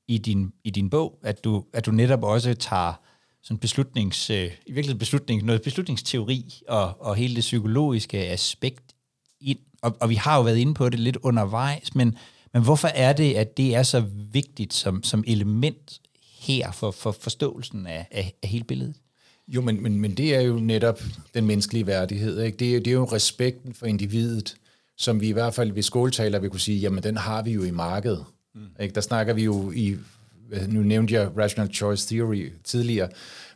i 0.09 0.19
din, 0.19 0.53
i 0.65 0.71
din 0.71 0.91
bog, 0.91 1.19
at 1.23 1.45
du, 1.45 1.65
at 1.73 1.87
du 1.87 1.91
netop 1.91 2.25
også 2.25 2.55
tager 2.55 3.01
sådan 3.43 3.59
beslutnings, 3.59 4.31
øh, 4.31 4.45
i 4.45 4.73
virkeligheden 4.73 4.99
beslutning, 4.99 5.43
noget 5.45 5.63
beslutningsteori 5.63 6.63
og, 6.69 7.01
og 7.01 7.17
hele 7.17 7.35
det 7.35 7.41
psykologiske 7.41 8.19
aspekt 8.19 8.95
ind. 9.41 9.59
Og, 9.83 9.97
og 10.01 10.11
vi 10.11 10.15
har 10.15 10.37
jo 10.37 10.43
været 10.43 10.57
inde 10.57 10.75
på 10.75 10.89
det 10.89 11.01
lidt 11.01 11.17
undervejs, 11.17 11.95
men, 11.95 12.17
men 12.53 12.63
hvorfor 12.63 12.89
er 12.89 13.13
det, 13.13 13.35
at 13.35 13.57
det 13.57 13.75
er 13.75 13.83
så 13.83 14.05
vigtigt 14.33 14.75
som, 14.75 15.03
som 15.03 15.25
element 15.27 16.01
her 16.39 16.73
for, 16.73 16.91
for 16.91 17.13
forståelsen 17.13 17.87
af, 17.87 18.07
af, 18.11 18.33
af 18.43 18.49
hele 18.49 18.65
billedet? 18.65 18.95
Jo, 19.49 19.61
men, 19.61 19.83
men, 19.83 20.01
men 20.01 20.15
det 20.15 20.35
er 20.35 20.41
jo 20.41 20.55
netop 20.55 21.03
den 21.35 21.47
menneskelige 21.47 21.87
værdighed. 21.87 22.43
Ikke? 22.43 22.59
Det, 22.59 22.77
er, 22.77 22.81
det 22.81 22.87
er 22.87 22.93
jo 22.95 23.05
respekten 23.05 23.75
for 23.75 23.87
individet, 23.87 24.57
som 24.97 25.21
vi 25.21 25.29
i 25.29 25.33
hvert 25.33 25.55
fald 25.55 25.73
ved 25.73 25.83
skoletaler 25.83 26.39
vil 26.39 26.51
kunne 26.51 26.61
sige, 26.61 26.79
jamen 26.79 27.03
den 27.03 27.17
har 27.17 27.43
vi 27.43 27.53
jo 27.53 27.63
i 27.63 27.71
markedet. 27.71 28.25
Mm. 28.55 28.67
Ikke? 28.81 28.95
Der 28.95 29.01
snakker 29.01 29.35
vi 29.35 29.45
jo 29.45 29.73
i, 29.73 29.97
nu 30.69 30.81
nævnte 30.81 31.15
jeg 31.15 31.31
Rational 31.39 31.75
Choice 31.75 32.15
Theory 32.15 32.53
tidligere, 32.65 33.09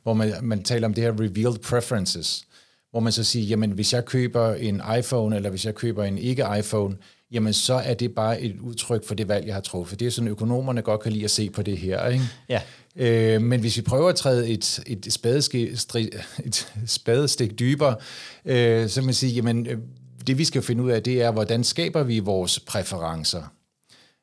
hvor 0.03 0.15
man, 0.15 0.33
man 0.43 0.63
taler 0.63 0.89
om 0.89 0.95
det 0.95 1.05
her 1.05 1.13
revealed 1.13 1.59
preferences, 1.59 2.45
hvor 2.91 3.01
man 3.01 3.13
så 3.13 3.25
siger, 3.25 3.47
jamen 3.47 3.71
hvis 3.71 3.93
jeg 3.93 4.05
køber 4.05 4.55
en 4.55 4.83
iPhone, 4.99 5.37
eller 5.37 5.51
hvis 5.51 5.65
jeg 5.67 5.75
køber 5.75 6.05
en 6.05 6.19
ikke-iPhone, 6.19 6.97
jamen 7.31 7.53
så 7.53 7.75
er 7.75 7.95
det 7.95 8.15
bare 8.15 8.41
et 8.41 8.57
udtryk 8.61 9.07
for 9.07 9.15
det 9.15 9.29
valg, 9.29 9.47
jeg 9.47 9.55
har 9.55 9.61
truffet. 9.61 10.01
Det 10.01 10.07
er 10.07 10.11
sådan, 10.11 10.29
økonomerne 10.29 10.83
godt 10.83 11.01
kan 11.01 11.13
lide 11.13 11.25
at 11.25 11.31
se 11.31 11.51
på 11.51 11.63
det 11.63 11.79
her. 11.79 12.07
Ikke? 12.07 12.25
Ja. 12.49 12.61
Øh, 12.97 13.43
men 13.43 13.61
hvis 13.61 13.77
vi 13.77 13.83
prøver 13.83 14.09
at 14.09 14.17
træde 14.17 14.49
et, 14.49 14.81
et, 14.87 15.13
spadestik, 15.13 15.73
et 16.45 16.73
spadestik 16.87 17.59
dybere, 17.59 17.97
øh, 18.45 18.89
så 18.89 19.01
kan 19.01 19.05
man 19.05 19.15
sige, 19.15 19.33
jamen 19.33 19.67
øh, 19.67 19.79
det 20.27 20.39
vi 20.39 20.45
skal 20.45 20.63
finde 20.63 20.83
ud 20.83 20.91
af, 20.91 21.03
det 21.03 21.23
er, 21.23 21.31
hvordan 21.31 21.65
skaber 21.65 22.03
vi 22.03 22.19
vores 22.19 22.61
præferencer? 22.61 23.43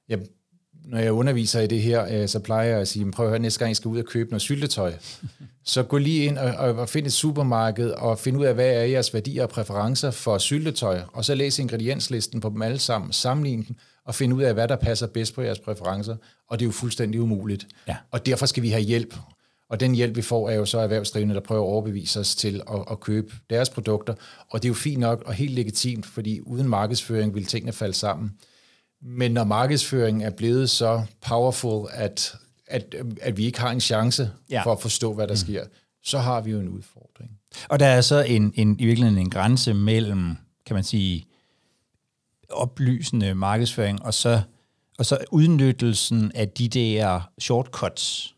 Jeg 0.10 0.20
når 0.90 1.00
jeg 1.00 1.12
underviser 1.12 1.62
i 1.62 1.68
det 1.68 1.82
her, 1.82 2.22
øh, 2.22 2.28
så 2.28 2.40
plejer 2.40 2.70
jeg 2.70 2.80
at 2.80 2.88
sige, 2.88 3.12
prøv 3.12 3.26
at 3.26 3.30
høre, 3.30 3.40
næste 3.40 3.60
gang 3.60 3.72
I 3.72 3.76
skal 3.76 3.90
ud 3.90 4.00
og 4.00 4.06
købe 4.06 4.30
noget 4.30 4.42
syltetøj, 4.42 4.94
så 5.66 5.84
gå 5.84 5.98
lige 5.98 6.26
ind 6.26 6.38
og, 6.38 6.76
og, 6.76 6.90
find 6.90 7.06
et 7.06 7.14
supermarked 7.14 7.90
og 7.90 8.20
find 8.20 8.38
ud 8.38 8.46
af, 8.46 8.54
hvad 8.54 8.70
er 8.70 8.84
jeres 8.84 9.14
værdier 9.14 9.44
og 9.44 9.50
præferencer 9.50 10.12
for 10.12 10.38
syltetøj, 10.38 11.02
og 11.14 11.26
så 11.26 11.36
læs 11.36 11.60
ingredienslisten 11.60 12.42
på 12.42 12.50
dem 12.50 12.62
alle 12.62 12.80
sammen, 12.80 13.14
sammenligne 13.14 13.64
dem, 13.68 13.76
og 14.06 14.16
finde 14.16 14.36
ud 14.36 14.42
af, 14.42 14.54
hvad 14.54 14.68
der 14.68 14.76
passer 14.76 15.08
bedst 15.08 15.36
på 15.36 15.42
jeres 15.42 15.60
præferencer, 15.60 16.16
og 16.50 16.60
det 16.60 16.66
er 16.66 16.68
jo 16.68 16.72
fuldstændig 16.72 17.22
umuligt. 17.22 17.68
Ja. 17.88 17.96
Og 18.12 18.26
derfor 18.26 18.46
skal 18.46 18.64
vi 18.64 18.70
have 18.70 18.84
hjælp, 18.84 19.16
og 19.70 19.80
den 19.80 19.96
hjælp, 19.96 20.16
vi 20.16 20.22
får, 20.22 20.50
er 20.50 20.56
jo 20.56 20.66
så 20.66 20.80
erhvervsdrivende, 20.80 21.36
der 21.36 21.42
prøver 21.42 21.62
at 21.62 21.68
overbevise 21.68 22.20
os 22.20 22.36
til 22.36 22.62
at, 22.72 22.86
at 22.92 23.00
købe 23.00 23.34
deres 23.50 23.70
produkter, 23.70 24.14
og 24.50 24.62
det 24.64 24.68
er 24.68 24.70
jo 24.70 24.74
fint 24.74 25.00
nok 25.00 25.24
og 25.26 25.34
helt 25.34 25.54
legitimt, 25.54 26.06
fordi 26.06 26.42
uden 26.42 26.70
markedsføring 26.70 27.36
vil 27.36 27.46
tingene 27.46 27.72
falde 27.72 27.94
sammen. 27.94 28.32
Men 29.02 29.32
når 29.32 29.44
markedsføringen 29.44 30.22
er 30.22 30.30
blevet 30.30 30.70
så 30.70 31.04
powerful, 31.22 31.88
at, 31.92 32.36
at, 32.68 32.96
at 33.22 33.38
vi 33.38 33.46
ikke 33.46 33.60
har 33.60 33.72
en 33.72 33.82
chance 33.82 34.32
ja. 34.50 34.64
for 34.64 34.72
at 34.72 34.82
forstå, 34.82 35.14
hvad 35.14 35.28
der 35.28 35.34
mm. 35.34 35.38
sker, 35.38 35.64
så 36.04 36.20
har 36.20 36.42
vi 36.42 36.52
jo 36.52 36.60
en 36.60 36.70
udfordring. 36.70 37.32
Og 37.70 37.80
der 37.80 37.86
er 37.86 38.02
så 38.02 38.22
en, 38.22 38.54
en, 38.56 38.80
i 38.80 38.86
virkeligheden 38.86 39.20
en 39.20 39.30
grænse 39.30 39.74
mellem, 39.74 40.36
kan 40.66 40.74
man 40.74 40.84
sige, 40.84 41.26
oplysende 42.50 43.36
markedsføring, 43.36 44.02
og 44.02 44.14
så, 44.14 44.42
og 44.98 45.06
så 45.06 45.18
udnyttelsen 45.32 46.32
af 46.36 46.50
de 46.50 46.68
der 46.68 47.32
shortcuts, 47.40 48.36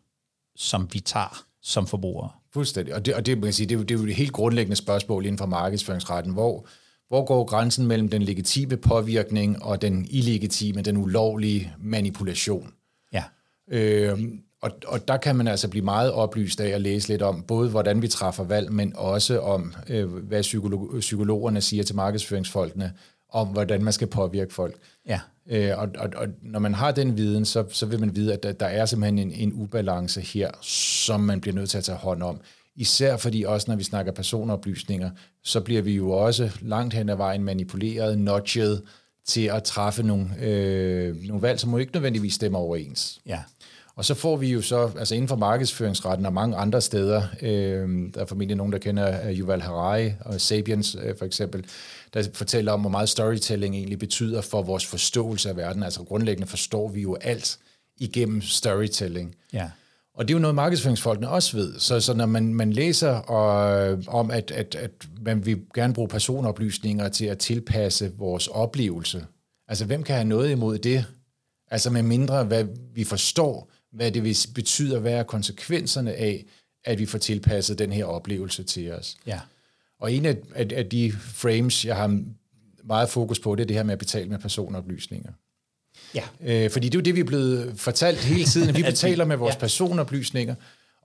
som 0.56 0.90
vi 0.94 1.00
tager 1.00 1.46
som 1.62 1.88
forbrugere. 1.88 2.30
Fuldstændig. 2.54 2.96
Og 2.96 3.06
det, 3.06 3.14
og 3.14 3.26
det, 3.26 3.38
man 3.38 3.44
kan 3.44 3.54
sige, 3.54 3.68
det, 3.68 3.76
er 3.76 3.80
jo, 3.80 3.84
det 3.84 3.96
er 3.96 4.00
jo 4.00 4.06
et 4.08 4.16
helt 4.16 4.34
grundlæggende 4.34 4.76
spørgsmål 4.76 5.26
inden 5.26 5.38
for 5.38 5.46
markedsføringsretten, 5.46 6.34
hvor, 6.34 6.68
hvor 7.12 7.26
går 7.26 7.44
grænsen 7.44 7.88
mellem 7.88 8.10
den 8.10 8.22
legitime 8.22 8.78
påvirkning 8.78 9.64
og 9.64 9.82
den 9.82 10.08
illegitime, 10.10 10.82
den 10.82 10.98
ulovlige 10.98 11.74
manipulation? 11.80 12.74
Ja. 13.14 13.24
Øh, 13.72 14.20
og, 14.62 14.72
og 14.88 15.08
der 15.08 15.18
kan 15.18 15.36
man 15.36 15.48
altså 15.48 15.70
blive 15.70 15.86
meget 15.86 16.12
oplyst 16.12 16.62
af 16.62 16.70
at 16.70 16.82
læse 16.82 17.08
lidt 17.08 17.22
om, 17.22 17.44
både 17.44 17.70
hvordan 17.70 18.02
vi 18.02 18.08
træffer 18.08 18.44
valg, 18.44 18.72
men 18.72 18.94
også 18.96 19.40
om, 19.40 19.74
øh, 19.90 20.14
hvad 20.14 20.42
psykolog, 20.42 20.90
psykologerne 21.00 21.62
siger 21.62 21.84
til 21.84 21.96
markedsføringsfolkene, 21.96 22.94
om 23.30 23.48
hvordan 23.48 23.84
man 23.84 23.94
skal 23.94 24.08
påvirke 24.08 24.54
folk. 24.54 24.76
Ja. 25.08 25.20
Øh, 25.50 25.78
og, 25.78 25.90
og, 25.98 26.10
og 26.16 26.28
når 26.42 26.60
man 26.60 26.74
har 26.74 26.92
den 26.92 27.18
viden, 27.18 27.46
så, 27.46 27.66
så 27.70 27.86
vil 27.86 28.00
man 28.00 28.16
vide, 28.16 28.34
at 28.34 28.44
der, 28.44 28.52
der 28.52 28.66
er 28.66 28.86
simpelthen 28.86 29.20
en, 29.20 29.32
en 29.32 29.54
ubalance 29.54 30.22
her, 30.22 30.52
som 30.62 31.20
man 31.20 31.42
bliver 31.42 31.56
nødt 31.56 31.70
til 31.70 31.78
at 31.78 31.84
tage 31.84 31.98
hånd 31.98 32.24
om. 32.24 32.40
Især 32.82 33.18
fordi 33.18 33.44
også 33.44 33.72
når 33.72 33.76
vi 33.76 33.84
snakker 33.84 34.12
personoplysninger, 34.12 35.10
så 35.44 35.62
bliver 35.62 35.82
vi 35.82 35.96
jo 35.96 36.12
også 36.12 36.52
langt 36.62 36.94
hen 36.94 37.10
ad 37.10 37.16
vejen 37.16 37.44
manipuleret, 37.44 38.20
nudget 38.20 38.82
til 39.26 39.46
at 39.46 39.64
træffe 39.64 40.04
nogle, 40.04 40.30
øh, 40.40 41.16
nogle 41.24 41.42
valg, 41.42 41.60
som 41.60 41.72
jo 41.72 41.78
ikke 41.78 41.94
nødvendigvis 41.94 42.34
stemmer 42.34 42.60
overens. 42.60 43.22
Ja. 43.26 43.40
Og 43.96 44.06
så 44.06 44.14
får 44.14 44.38
vi 44.38 44.52
jo 44.52 44.62
så, 44.62 44.92
altså 45.00 45.16
inden 45.16 45.28
for 45.28 45.36
markedsføringsretten 45.36 46.26
og 46.26 46.34
mange 46.34 46.56
andre 46.58 46.82
steder, 46.82 47.24
øh, 47.42 48.14
der 48.14 48.22
er 48.22 48.26
formentlig 48.26 48.58
nogen, 48.58 48.74
der 48.74 48.80
kender 48.80 49.30
uh, 49.30 49.40
Yuval 49.40 49.62
Harari 49.62 50.14
og 50.20 50.42
Sapiens 50.42 50.98
øh, 51.04 51.18
for 51.18 51.26
eksempel, 51.26 51.66
der 52.14 52.28
fortæller 52.34 52.72
om, 52.72 52.82
hvor 52.82 52.90
meget 52.90 53.10
storytelling 53.10 53.76
egentlig 53.76 54.00
betyder 54.00 54.42
for 54.42 54.62
vores 54.62 54.86
forståelse 54.86 55.50
af 55.50 55.58
verden. 55.58 55.84
Altså 55.84 56.04
grundlæggende 56.04 56.48
forstår 56.48 56.90
vi 56.90 57.02
jo 57.02 57.16
alt 57.22 57.58
igennem 57.98 58.42
storytelling. 58.42 59.36
Ja. 59.54 59.70
Og 60.14 60.28
det 60.28 60.34
er 60.34 60.38
jo 60.38 60.42
noget, 60.42 60.56
markedsføringsfolkene 60.56 61.30
også 61.30 61.58
ved. 61.58 61.80
Så, 61.80 62.00
så 62.00 62.14
når 62.14 62.26
man, 62.26 62.54
man 62.54 62.74
læser 62.74 63.10
og, 63.10 63.98
om, 64.08 64.32
at, 64.32 64.52
at, 64.52 64.76
at 64.76 64.92
man 65.22 65.46
vil 65.46 65.62
gerne 65.76 65.94
bruge 65.94 66.08
personoplysninger 66.08 67.10
til 67.10 67.26
at 67.26 67.38
tilpasse 67.38 68.12
vores 68.18 68.48
oplevelse, 68.48 69.26
altså 69.68 69.86
hvem 69.86 70.04
kan 70.04 70.16
have 70.16 70.28
noget 70.28 70.52
imod 70.52 70.78
det? 70.78 71.06
Altså 71.72 71.90
med 71.90 72.04
mindre, 72.04 72.44
hvad 72.44 72.66
vi 72.94 73.04
forstår, 73.04 73.72
hvad 73.92 74.12
det 74.12 74.50
betyder, 74.56 75.00
hvad 75.00 75.14
er 75.14 75.24
konsekvenserne 75.24 76.14
af, 76.14 76.46
at 76.84 77.00
vi 77.00 77.06
får 77.06 77.18
tilpasset 77.18 77.80
den 77.80 77.92
her 77.92 78.06
oplevelse 78.06 78.64
til 78.64 78.92
os. 78.92 79.18
Ja. 79.26 79.40
Og 80.00 80.14
en 80.14 80.26
af, 80.26 80.38
af, 80.56 80.68
af 80.76 80.86
de 80.86 81.12
frames, 81.12 81.86
jeg 81.86 81.96
har 81.96 82.24
meget 82.84 83.10
fokus 83.10 83.40
på, 83.40 83.56
det 83.56 83.64
er 83.64 83.68
det 83.68 83.76
her 83.76 83.84
med 83.84 83.94
at 83.94 84.00
betale 84.00 84.30
med 84.30 84.40
personoplysninger. 84.40 85.32
Ja. 86.16 86.24
Øh, 86.44 86.72
fordi 86.72 86.90
det 86.90 86.96
er 86.96 87.00
jo 87.00 87.04
det, 87.04 87.16
vi 87.16 87.20
er 87.20 87.26
blevet 87.26 87.74
fortalt 87.76 88.20
hele 88.20 88.46
tiden, 88.46 88.76
vi 88.78 88.84
betaler 88.84 89.26
med 89.26 89.38
vores 89.38 89.56
ja. 89.56 89.60
personoplysninger. 89.60 90.56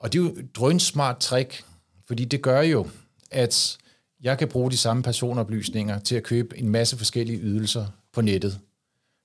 Og 0.00 0.12
det 0.12 0.18
er 0.18 0.22
jo 0.22 0.28
et 0.28 0.56
drønsmart 0.56 1.18
trick, 1.18 1.64
fordi 2.06 2.24
det 2.24 2.42
gør 2.42 2.60
jo, 2.60 2.86
at 3.30 3.78
jeg 4.22 4.38
kan 4.38 4.48
bruge 4.48 4.70
de 4.70 4.76
samme 4.76 5.02
personoplysninger 5.02 5.98
til 5.98 6.14
at 6.14 6.22
købe 6.22 6.58
en 6.58 6.68
masse 6.68 6.96
forskellige 6.96 7.38
ydelser 7.38 7.86
på 8.12 8.20
nettet. 8.20 8.58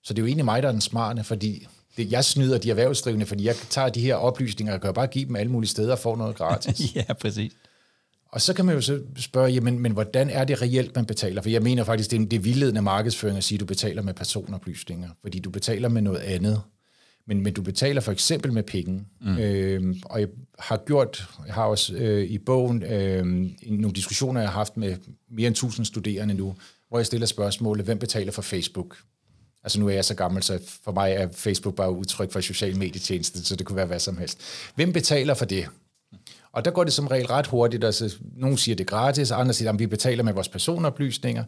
Så 0.03 0.13
det 0.13 0.19
er 0.19 0.23
jo 0.23 0.27
egentlig 0.27 0.45
mig, 0.45 0.63
der 0.63 0.67
er 0.67 0.71
den 0.71 0.81
smarte, 0.81 1.23
fordi 1.23 1.67
det, 1.97 2.11
jeg 2.11 2.25
snyder 2.25 2.57
de 2.57 2.69
erhvervsdrivende, 2.69 3.25
fordi 3.25 3.45
jeg 3.45 3.55
tager 3.55 3.89
de 3.89 4.01
her 4.01 4.15
oplysninger 4.15 4.73
og 4.73 4.81
kan 4.81 4.93
bare 4.93 5.07
give 5.07 5.25
dem 5.25 5.35
alle 5.35 5.51
mulige 5.51 5.69
steder 5.69 5.91
og 5.91 5.99
få 5.99 6.15
noget 6.15 6.35
gratis. 6.35 6.95
ja, 6.95 7.13
præcis. 7.13 7.51
Og 8.31 8.41
så 8.41 8.53
kan 8.53 8.65
man 8.65 8.75
jo 8.75 8.81
så 8.81 9.01
spørge, 9.17 9.51
jamen, 9.51 9.79
men 9.79 9.91
hvordan 9.91 10.29
er 10.29 10.43
det 10.43 10.61
reelt, 10.61 10.95
man 10.95 11.05
betaler? 11.05 11.41
For 11.41 11.49
jeg 11.49 11.61
mener 11.61 11.83
faktisk, 11.83 12.11
det 12.11 12.21
er, 12.21 12.25
det 12.25 12.37
er 12.37 12.41
vildledende 12.41 12.81
markedsføring 12.81 13.37
at 13.37 13.43
sige, 13.43 13.55
at 13.55 13.59
du 13.59 13.65
betaler 13.65 14.01
med 14.01 14.13
personoplysninger, 14.13 15.09
fordi 15.21 15.39
du 15.39 15.49
betaler 15.49 15.89
med 15.89 16.01
noget 16.01 16.19
andet. 16.19 16.61
Men, 17.27 17.43
men 17.43 17.53
du 17.53 17.61
betaler 17.61 18.01
for 18.01 18.11
eksempel 18.11 18.53
med 18.53 18.63
penge. 18.63 19.05
Mm. 19.21 19.37
Øhm, 19.37 20.01
og 20.05 20.19
jeg 20.19 20.27
har 20.59 20.83
gjort, 20.85 21.29
jeg 21.45 21.53
har 21.53 21.63
også 21.63 21.93
øh, 21.93 22.23
i 22.23 22.37
bogen 22.37 22.83
øh, 22.83 23.25
nogle 23.65 23.93
diskussioner, 23.95 24.41
jeg 24.41 24.49
har 24.49 24.57
haft 24.57 24.77
med 24.77 24.97
mere 25.31 25.47
end 25.47 25.55
1000 25.55 25.85
studerende 25.85 26.33
nu, 26.33 26.55
hvor 26.89 26.99
jeg 26.99 27.05
stiller 27.05 27.27
spørgsmålet, 27.27 27.85
hvem 27.85 27.99
betaler 27.99 28.31
for 28.31 28.41
Facebook? 28.41 28.97
Altså 29.63 29.79
nu 29.79 29.87
er 29.87 29.93
jeg 29.93 30.05
så 30.05 30.15
gammel, 30.15 30.43
så 30.43 30.59
for 30.83 30.91
mig 30.91 31.11
er 31.11 31.27
Facebook 31.33 31.75
bare 31.75 31.91
udtryk 31.91 32.31
for 32.31 32.41
social 32.41 32.77
medietjeneste, 32.77 33.45
så 33.45 33.55
det 33.55 33.65
kunne 33.65 33.75
være 33.75 33.85
hvad 33.85 33.99
som 33.99 34.17
helst. 34.17 34.41
Hvem 34.75 34.93
betaler 34.93 35.33
for 35.33 35.45
det? 35.45 35.67
Og 36.53 36.65
der 36.65 36.71
går 36.71 36.83
det 36.83 36.93
som 36.93 37.07
regel 37.07 37.27
ret 37.27 37.47
hurtigt. 37.47 37.83
Altså, 37.83 38.15
nogle 38.35 38.57
siger, 38.57 38.75
det 38.75 38.83
er 38.83 38.87
gratis, 38.87 39.31
andre 39.31 39.53
siger, 39.53 39.71
at 39.71 39.79
vi 39.79 39.87
betaler 39.87 40.23
med 40.23 40.33
vores 40.33 40.49
personoplysninger. 40.49 41.43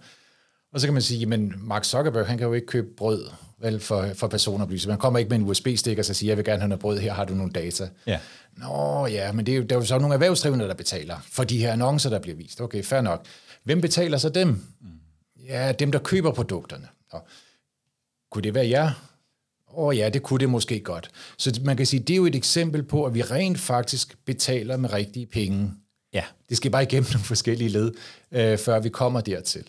Og 0.73 0.79
så 0.79 0.87
kan 0.87 0.93
man 0.93 1.01
sige, 1.01 1.25
men 1.25 1.53
Mark 1.57 1.83
Zuckerberg, 1.83 2.27
han 2.27 2.37
kan 2.37 2.47
jo 2.47 2.53
ikke 2.53 2.67
købe 2.67 2.87
brød 2.97 3.29
vel, 3.61 3.79
for, 3.79 4.09
for 4.15 4.27
personoplysninger. 4.27 4.93
Man 4.93 4.99
kommer 4.99 5.19
ikke 5.19 5.29
med 5.29 5.37
en 5.37 5.43
USB-stik 5.43 5.99
og 5.99 6.05
så 6.05 6.13
siger, 6.13 6.29
jeg 6.29 6.37
vil 6.37 6.45
gerne 6.45 6.59
have 6.59 6.69
noget 6.69 6.81
brød, 6.81 6.99
her 6.99 7.13
har 7.13 7.25
du 7.25 7.33
nogle 7.33 7.51
data. 7.51 7.89
Ja. 8.07 8.19
Nå 8.57 9.07
ja, 9.07 9.31
men 9.31 9.45
det 9.45 9.51
er 9.51 9.57
jo, 9.57 9.63
der 9.63 9.75
er 9.75 9.79
jo 9.79 9.85
så 9.85 9.97
nogle 9.99 10.13
erhvervsdrivende, 10.13 10.67
der 10.67 10.73
betaler 10.73 11.17
for 11.31 11.43
de 11.43 11.57
her 11.57 11.71
annoncer, 11.71 12.09
der 12.09 12.19
bliver 12.19 12.37
vist. 12.37 12.61
Okay, 12.61 12.83
fair 12.83 13.01
nok. 13.01 13.25
Hvem 13.63 13.81
betaler 13.81 14.17
så 14.17 14.29
dem? 14.29 14.47
Mm. 14.47 14.87
Ja, 15.47 15.71
dem, 15.71 15.91
der 15.91 15.99
køber 15.99 16.31
produkterne. 16.31 16.87
Nå. 17.13 17.19
Kunne 18.31 18.41
det 18.41 18.53
være 18.53 18.69
jer? 18.69 18.91
Åh 19.75 19.87
oh 19.87 19.97
ja, 19.97 20.09
det 20.09 20.23
kunne 20.23 20.39
det 20.39 20.49
måske 20.49 20.79
godt. 20.79 21.09
Så 21.37 21.59
man 21.63 21.77
kan 21.77 21.85
sige, 21.85 21.99
det 21.99 22.13
er 22.13 22.17
jo 22.17 22.25
et 22.25 22.35
eksempel 22.35 22.83
på, 22.83 23.05
at 23.05 23.13
vi 23.13 23.21
rent 23.21 23.59
faktisk 23.59 24.17
betaler 24.25 24.77
med 24.77 24.93
rigtige 24.93 25.25
penge. 25.25 25.71
Ja. 26.13 26.23
Det 26.49 26.57
skal 26.57 26.71
bare 26.71 26.83
igennem 26.83 27.07
nogle 27.13 27.25
forskellige 27.25 27.69
led, 27.69 27.91
øh, 28.31 28.57
før 28.57 28.79
vi 28.79 28.89
kommer 28.89 29.21
dertil. 29.21 29.63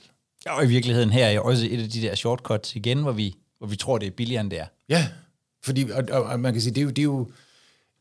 Ja, 0.46 0.56
og 0.56 0.64
i 0.64 0.68
virkeligheden 0.68 1.10
her 1.10 1.26
er 1.26 1.40
også 1.40 1.66
et 1.70 1.82
af 1.82 1.88
de 1.88 2.02
der 2.02 2.14
shortcuts 2.14 2.76
igen, 2.76 2.98
hvor 3.02 3.12
vi, 3.12 3.34
hvor 3.58 3.66
vi 3.66 3.76
tror, 3.76 3.98
det 3.98 4.06
er 4.06 4.10
billigere, 4.10 4.40
end 4.40 4.50
det 4.50 4.60
er. 4.60 4.66
Ja, 4.88 5.08
fordi, 5.64 5.90
og, 5.90 6.04
og, 6.10 6.22
og 6.22 6.40
man 6.40 6.52
kan 6.52 6.62
sige, 6.62 6.74
det 6.74 6.80
er 6.80 6.84
jo, 6.84 6.90
det 6.90 6.98
er 6.98 7.02
jo 7.02 7.28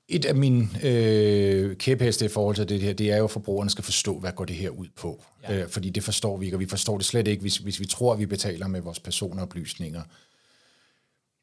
et 0.07 0.25
af 0.25 0.35
mine 0.35 0.69
øh, 0.83 1.77
kæpheste 1.77 2.25
i 2.25 2.27
forhold 2.27 2.55
til 2.55 2.69
det 2.69 2.81
her, 2.81 2.93
det 2.93 3.11
er 3.11 3.17
jo, 3.17 3.23
at 3.23 3.31
forbrugerne 3.31 3.69
skal 3.69 3.83
forstå, 3.83 4.19
hvad 4.19 4.31
går 4.31 4.45
det 4.45 4.55
her 4.55 4.69
ud 4.69 4.87
på. 4.95 5.23
Ja. 5.43 5.61
Øh, 5.61 5.69
fordi 5.69 5.89
det 5.89 6.03
forstår 6.03 6.37
vi 6.37 6.45
ikke, 6.45 6.55
og 6.55 6.59
vi 6.59 6.65
forstår 6.65 6.97
det 6.97 7.05
slet 7.05 7.27
ikke, 7.27 7.41
hvis, 7.41 7.57
hvis 7.57 7.79
vi 7.79 7.85
tror, 7.85 8.13
at 8.13 8.19
vi 8.19 8.25
betaler 8.25 8.67
med 8.67 8.81
vores 8.81 8.99
personoplysninger. 8.99 10.01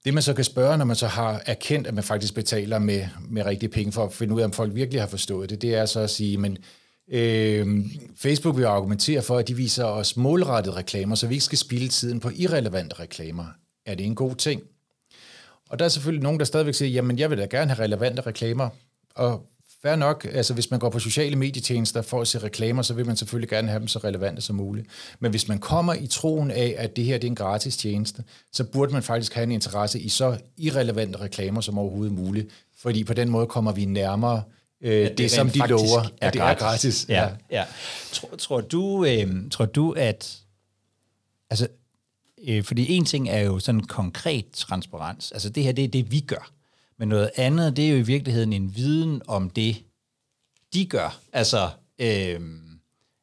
Det 0.05 0.14
man 0.14 0.22
så 0.22 0.34
kan 0.34 0.44
spørge, 0.44 0.78
når 0.78 0.84
man 0.84 0.96
så 0.96 1.07
har 1.07 1.42
erkendt, 1.46 1.86
at 1.86 1.94
man 1.94 2.05
faktisk 2.05 2.34
betaler 2.34 2.78
med, 2.78 3.07
med 3.28 3.46
rigtige 3.46 3.70
penge 3.70 3.92
for 3.92 4.05
at 4.05 4.12
finde 4.12 4.34
ud 4.34 4.40
af, 4.40 4.44
om 4.44 4.53
folk 4.53 4.74
virkelig 4.74 5.03
har 5.03 5.09
forstået 5.09 5.51
det, 5.51 5.62
det 5.62 5.74
er 5.74 5.86
så 5.86 6.01
at 6.01 6.11
sige, 6.11 6.38
men 6.38 6.59
øh, 7.09 7.84
Facebook 8.16 8.57
vil 8.57 8.64
argumentere 8.64 9.22
for, 9.22 9.38
at 9.38 9.48
de 9.48 9.57
viser 9.57 9.84
os 9.84 10.16
målrettede 10.16 10.76
reklamer, 10.76 11.14
så 11.14 11.26
vi 11.26 11.34
ikke 11.34 11.44
skal 11.44 11.59
spilde 11.59 11.88
tiden 11.88 12.20
på 12.20 12.30
irrelevante 12.36 13.01
reklamer. 13.01 13.46
Er 13.86 13.94
det 13.94 14.07
en 14.07 14.14
god 14.14 14.34
ting? 14.34 14.62
Og 15.70 15.78
der 15.78 15.84
er 15.84 15.88
selvfølgelig 15.88 16.22
nogen, 16.22 16.38
der 16.38 16.44
stadigvæk 16.44 16.74
siger, 16.74 16.88
jamen 16.88 17.18
jeg 17.18 17.30
vil 17.30 17.38
da 17.38 17.46
gerne 17.51 17.70
have 17.70 17.84
relevante 17.84 18.22
reklamer. 18.22 18.68
Og 19.14 19.46
Fair 19.83 19.97
nok, 19.97 20.26
altså 20.33 20.55
hvis 20.55 20.70
man 20.70 20.81
går 20.81 20.91
på 20.91 20.99
sociale 20.99 21.37
medietjenester 21.37 22.03
for 22.03 22.20
at 22.20 22.28
se 22.28 22.39
reklamer, 22.39 22.83
så 22.83 22.95
vil 22.95 23.07
man 23.07 23.16
selvfølgelig 23.16 23.49
gerne 23.49 23.68
have 23.68 23.81
dem 23.81 23.89
så 23.89 23.99
relevante 23.99 24.43
som 24.43 24.57
muligt. 24.57 24.87
Men 25.20 25.31
hvis 25.31 25.49
man 25.49 25.59
kommer 25.59 25.95
i 25.95 26.07
troen 26.07 26.51
af, 26.51 26.74
at 26.78 26.97
det 26.97 27.05
her 27.05 27.18
det 27.18 27.24
er 27.24 27.31
en 27.31 27.35
gratis 27.35 27.76
tjeneste, 27.76 28.24
så 28.53 28.64
burde 28.64 28.93
man 28.93 29.03
faktisk 29.03 29.35
have 29.35 29.43
en 29.43 29.53
interesse 29.53 30.01
i 30.01 30.09
så 30.09 30.39
irrelevante 30.57 31.20
reklamer 31.20 31.61
som 31.61 31.78
overhovedet 31.78 32.12
muligt. 32.12 32.49
Fordi 32.78 33.05
på 33.05 33.14
den 33.14 33.31
måde 33.31 33.47
kommer 33.47 33.72
vi 33.72 33.85
nærmere 33.85 34.43
øh, 34.81 34.93
ja, 34.93 35.09
det, 35.09 35.18
det 35.18 35.31
som 35.31 35.51
de 35.51 35.59
lover, 35.59 36.01
er 36.20 36.26
at 36.26 36.33
det 36.33 36.41
gratis. 36.43 36.62
er 36.62 36.66
gratis. 36.66 37.07
Ja, 37.09 37.22
ja. 37.22 37.31
ja. 37.51 37.64
Tror, 38.12 38.37
tror, 38.37 38.61
du, 38.61 39.05
øh, 39.05 39.51
tror 39.51 39.64
du, 39.64 39.93
at... 39.93 40.39
Altså, 41.51 41.68
øh, 42.49 42.64
fordi 42.64 42.93
en 42.93 43.05
ting 43.05 43.28
er 43.28 43.41
jo 43.41 43.59
sådan 43.59 43.81
konkret 43.81 44.45
transparens. 44.53 45.33
Altså 45.33 45.49
det 45.49 45.64
her, 45.64 45.72
det 45.72 45.85
er 45.85 45.89
det, 45.89 46.12
vi 46.12 46.20
gør. 46.20 46.51
Men 47.01 47.09
noget 47.09 47.30
andet, 47.36 47.76
det 47.76 47.86
er 47.86 47.90
jo 47.90 47.96
i 47.96 48.03
virkeligheden 48.03 48.53
en 48.53 48.76
viden 48.76 49.22
om 49.28 49.51
det, 49.51 49.76
de 50.74 50.86
gør. 50.86 51.20
Altså 51.32 51.70
øh, 51.98 52.40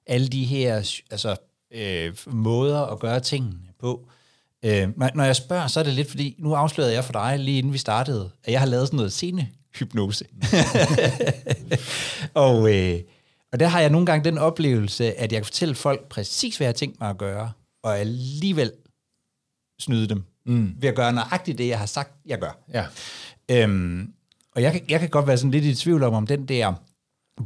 alle 0.08 0.28
de 0.28 0.46
her 0.46 1.02
altså, 1.12 1.36
øh, 1.72 2.16
måder 2.28 2.82
at 2.82 3.00
gøre 3.00 3.20
tingene 3.20 3.60
på. 3.80 4.08
Øh, 4.66 4.90
når 5.16 5.24
jeg 5.24 5.36
spørger, 5.36 5.68
så 5.68 5.80
er 5.80 5.84
det 5.84 5.94
lidt 5.94 6.10
fordi, 6.10 6.36
nu 6.40 6.54
afslørede 6.54 6.94
jeg 6.94 7.04
for 7.04 7.14
dig, 7.14 7.40
lige 7.40 7.58
inden 7.58 7.74
vi 7.74 7.78
startede, 7.78 8.32
at 8.44 8.52
jeg 8.52 8.60
har 8.60 8.68
lavet 8.68 8.88
sådan 8.88 8.98
noget 8.98 9.12
scenehypnose. 9.12 10.26
og, 12.46 12.76
øh, 12.76 13.00
og 13.52 13.60
der 13.60 13.68
har 13.68 13.80
jeg 13.80 13.90
nogle 13.90 14.06
gange 14.06 14.24
den 14.24 14.38
oplevelse, 14.38 15.20
at 15.20 15.32
jeg 15.32 15.40
kan 15.40 15.46
fortælle 15.46 15.76
folk 15.76 16.10
præcis, 16.10 16.58
hvad 16.58 16.66
jeg 16.66 16.70
har 16.70 16.78
tænkt 16.78 17.00
mig 17.00 17.10
at 17.10 17.18
gøre, 17.18 17.52
og 17.84 18.00
alligevel 18.00 18.72
snyde 19.80 20.08
dem 20.08 20.24
mm. 20.46 20.76
ved 20.80 20.90
at 20.90 20.96
gøre 20.96 21.14
nøjagtigt 21.14 21.58
det, 21.58 21.68
jeg 21.68 21.80
har 21.80 21.86
sagt, 21.86 22.12
jeg 22.26 22.40
gør. 22.40 22.58
Ja. 22.74 22.86
Øhm, 23.52 24.14
og 24.56 24.62
jeg, 24.62 24.82
jeg 24.90 25.00
kan 25.00 25.10
godt 25.10 25.28
være 25.28 25.38
sådan 25.38 25.52
lidt 25.52 25.66
i 25.66 25.76
tvivl 25.76 26.04
om, 26.04 26.14
om 26.14 26.28
den 26.28 26.46
der 26.46 26.74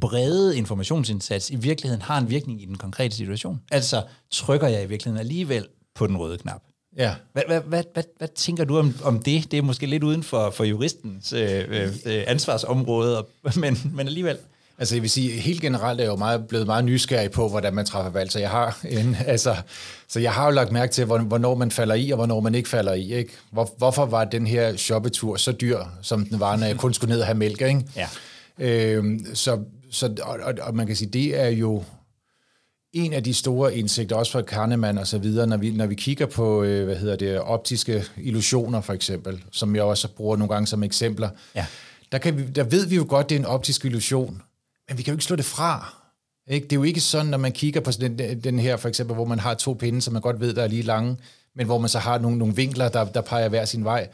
brede 0.01 0.57
informationsindsats 0.57 1.49
i 1.49 1.55
virkeligheden 1.55 2.01
har 2.01 2.17
en 2.17 2.29
virkning 2.29 2.61
i 2.61 2.65
den 2.65 2.77
konkrete 2.77 3.15
situation. 3.15 3.61
Altså, 3.71 4.03
trykker 4.31 4.67
jeg 4.67 4.83
i 4.83 4.87
virkeligheden 4.87 5.19
alligevel 5.19 5.67
på 5.95 6.07
den 6.07 6.17
røde 6.17 6.37
knap? 6.37 6.61
Ja. 6.97 7.15
Hvad, 7.33 7.43
hvad, 7.47 7.61
hvad, 7.61 7.83
hvad, 7.93 8.03
hvad 8.17 8.27
tænker 8.27 8.63
du 8.63 8.77
om, 8.77 8.95
om 9.03 9.19
det? 9.19 9.51
Det 9.51 9.57
er 9.57 9.61
måske 9.61 9.85
lidt 9.85 10.03
uden 10.03 10.23
for, 10.23 10.49
for 10.49 10.63
juristens 10.63 11.33
øh, 11.33 11.65
øh, 12.05 12.23
ansvarsområde, 12.27 13.25
men, 13.55 13.77
men 13.95 14.07
alligevel. 14.07 14.37
Altså 14.81 14.95
jeg 14.95 15.01
vil 15.01 15.09
sige, 15.09 15.31
helt 15.31 15.61
generelt 15.61 15.99
er 15.99 16.03
jeg 16.03 16.11
jo 16.11 16.15
meget, 16.15 16.47
blevet 16.47 16.65
meget 16.65 16.85
nysgerrig 16.85 17.31
på, 17.31 17.49
hvordan 17.49 17.73
man 17.73 17.85
træffer 17.85 18.11
valg. 18.11 18.31
Så 18.31 18.39
jeg 18.39 18.49
har, 18.49 18.79
en, 18.89 19.17
altså, 19.27 19.55
så 20.07 20.19
jeg 20.19 20.33
har 20.33 20.45
jo 20.45 20.51
lagt 20.51 20.71
mærke 20.71 20.93
til, 20.93 21.05
hvornår 21.05 21.55
man 21.55 21.71
falder 21.71 21.95
i, 21.95 22.11
og 22.11 22.15
hvornår 22.15 22.39
man 22.39 22.55
ikke 22.55 22.69
falder 22.69 22.93
i. 22.93 23.13
Ikke? 23.13 23.31
Hvor, 23.51 23.69
hvorfor 23.77 24.05
var 24.05 24.25
den 24.25 24.47
her 24.47 24.75
shoppetur 24.75 25.35
så 25.35 25.51
dyr, 25.51 25.79
som 26.01 26.25
den 26.25 26.39
var, 26.39 26.55
når 26.55 26.65
jeg 26.65 26.77
kun 26.77 26.93
skulle 26.93 27.13
ned 27.13 27.19
og 27.19 27.25
have 27.25 27.37
mælk? 27.37 27.61
Ikke? 27.61 27.83
Ja. 27.95 28.07
Øhm, 28.59 29.25
så, 29.33 29.59
så, 29.91 30.15
og, 30.21 30.39
og, 30.43 30.53
og 30.61 30.75
man 30.75 30.87
kan 30.87 30.95
sige, 30.95 31.09
det 31.09 31.39
er 31.39 31.49
jo 31.49 31.83
en 32.93 33.13
af 33.13 33.23
de 33.23 33.33
store 33.33 33.75
indsigter, 33.75 34.15
også 34.15 34.31
fra 34.31 34.41
Kahneman 34.41 34.97
og 34.97 35.07
så 35.07 35.17
videre, 35.17 35.47
når 35.47 35.57
vi, 35.57 35.71
når 35.71 35.85
vi 35.85 35.95
kigger 35.95 36.25
på, 36.25 36.63
øh, 36.63 36.85
hvad 36.85 36.95
hedder 36.95 37.15
det, 37.15 37.39
optiske 37.39 38.03
illusioner 38.17 38.81
for 38.81 38.93
eksempel, 38.93 39.43
som 39.51 39.75
jeg 39.75 39.83
også 39.83 40.07
bruger 40.07 40.37
nogle 40.37 40.53
gange 40.53 40.67
som 40.67 40.83
eksempler, 40.83 41.29
ja. 41.55 41.65
der, 42.11 42.17
kan 42.17 42.37
vi, 42.37 42.43
der 42.43 42.63
ved 42.63 42.85
vi 42.85 42.95
jo 42.95 43.05
godt, 43.09 43.29
det 43.29 43.35
er 43.35 43.39
en 43.39 43.45
optisk 43.45 43.85
illusion, 43.85 44.41
men 44.91 44.97
vi 44.97 45.03
kan 45.03 45.11
jo 45.11 45.15
ikke 45.15 45.25
slå 45.25 45.35
det 45.35 45.45
fra. 45.45 45.93
Ikke? 46.47 46.63
Det 46.63 46.71
er 46.71 46.75
jo 46.75 46.83
ikke 46.83 47.01
sådan, 47.01 47.27
når 47.27 47.37
man 47.37 47.51
kigger 47.51 47.81
på 47.81 47.91
den, 47.91 48.43
den 48.43 48.59
her, 48.59 48.77
for 48.77 48.89
eksempel, 48.89 49.15
hvor 49.15 49.25
man 49.25 49.39
har 49.39 49.53
to 49.53 49.73
pinde, 49.73 50.01
som 50.01 50.13
man 50.13 50.21
godt 50.21 50.39
ved, 50.39 50.53
der 50.53 50.63
er 50.63 50.67
lige 50.67 50.81
lange, 50.81 51.17
men 51.55 51.65
hvor 51.65 51.77
man 51.79 51.89
så 51.89 51.99
har 51.99 52.17
nogle, 52.17 52.37
nogle 52.37 52.55
vinkler, 52.55 52.89
der, 52.89 53.05
der 53.05 53.21
peger 53.21 53.49
hver 53.49 53.65
sin 53.65 53.83
vej. 53.83 54.07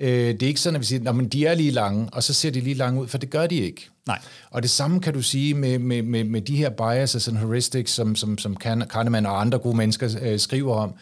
Øh, 0.00 0.08
det 0.08 0.42
er 0.42 0.46
ikke 0.46 0.60
sådan, 0.60 0.74
at 0.74 0.80
vi 0.80 0.86
siger, 0.86 1.10
at 1.10 1.32
de 1.32 1.46
er 1.46 1.54
lige 1.54 1.70
lange, 1.70 2.08
og 2.12 2.22
så 2.22 2.34
ser 2.34 2.50
de 2.50 2.60
lige 2.60 2.74
lange 2.74 3.00
ud, 3.00 3.08
for 3.08 3.18
det 3.18 3.30
gør 3.30 3.46
de 3.46 3.56
ikke. 3.56 3.88
Nej. 4.06 4.20
Og 4.50 4.62
det 4.62 4.70
samme 4.70 5.00
kan 5.00 5.14
du 5.14 5.22
sige 5.22 5.54
med, 5.54 5.78
med, 5.78 6.02
med, 6.02 6.24
med 6.24 6.40
de 6.40 6.56
her 6.56 6.70
biases 6.70 7.28
and 7.28 7.36
heuristics, 7.36 7.92
som, 7.92 8.16
som, 8.16 8.38
som 8.38 8.56
Kahneman 8.56 9.26
og 9.26 9.40
andre 9.40 9.58
gode 9.58 9.76
mennesker 9.76 10.18
øh, 10.22 10.38
skriver 10.38 10.74
om. 10.74 10.94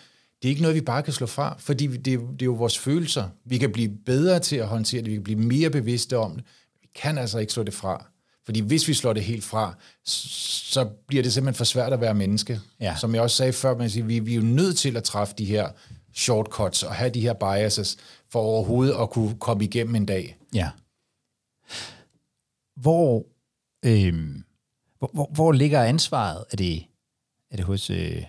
Det 0.42 0.48
er 0.48 0.50
ikke 0.50 0.62
noget, 0.62 0.74
vi 0.74 0.80
bare 0.80 1.02
kan 1.02 1.12
slå 1.12 1.26
fra, 1.26 1.56
fordi 1.58 1.86
det, 1.86 2.04
det 2.04 2.42
er 2.42 2.44
jo 2.44 2.52
vores 2.52 2.78
følelser. 2.78 3.28
Vi 3.44 3.58
kan 3.58 3.72
blive 3.72 3.90
bedre 4.06 4.38
til 4.38 4.56
at 4.56 4.66
håndtere 4.66 5.02
det, 5.02 5.10
vi 5.10 5.14
kan 5.14 5.24
blive 5.24 5.38
mere 5.38 5.70
bevidste 5.70 6.18
om 6.18 6.34
det. 6.34 6.44
Vi 6.82 6.88
kan 6.94 7.18
altså 7.18 7.38
ikke 7.38 7.52
slå 7.52 7.62
det 7.62 7.74
fra. 7.74 8.06
Fordi 8.44 8.60
hvis 8.60 8.88
vi 8.88 8.94
slår 8.94 9.12
det 9.12 9.24
helt 9.24 9.44
fra, 9.44 9.74
så 10.04 10.84
bliver 10.84 11.22
det 11.22 11.32
simpelthen 11.32 11.58
for 11.58 11.64
svært 11.64 11.92
at 11.92 12.00
være 12.00 12.14
menneske. 12.14 12.60
Ja. 12.80 12.96
Som 12.96 13.14
jeg 13.14 13.22
også 13.22 13.36
sagde 13.36 13.52
før, 13.52 13.76
man 13.76 13.90
siger, 13.90 14.04
vi, 14.04 14.18
vi 14.18 14.32
er 14.32 14.36
jo 14.36 14.42
nødt 14.42 14.76
til 14.76 14.96
at 14.96 15.04
træffe 15.04 15.34
de 15.38 15.44
her 15.44 15.68
shortcuts 16.14 16.82
og 16.82 16.94
have 16.94 17.10
de 17.10 17.20
her 17.20 17.32
biases 17.32 17.96
for 18.32 18.40
overhovedet 18.40 18.94
at 19.00 19.10
kunne 19.10 19.36
komme 19.38 19.64
igennem 19.64 19.94
en 19.94 20.06
dag. 20.06 20.36
Ja. 20.54 20.70
Hvor, 22.76 23.26
øh, 23.84 24.14
hvor, 24.98 25.10
hvor, 25.12 25.30
hvor 25.34 25.52
ligger 25.52 25.82
ansvaret? 25.82 26.44
Er 26.52 26.56
det, 26.56 26.84
er 27.50 27.56
det 27.56 27.64
hos, 27.64 27.90
øh, 27.90 28.22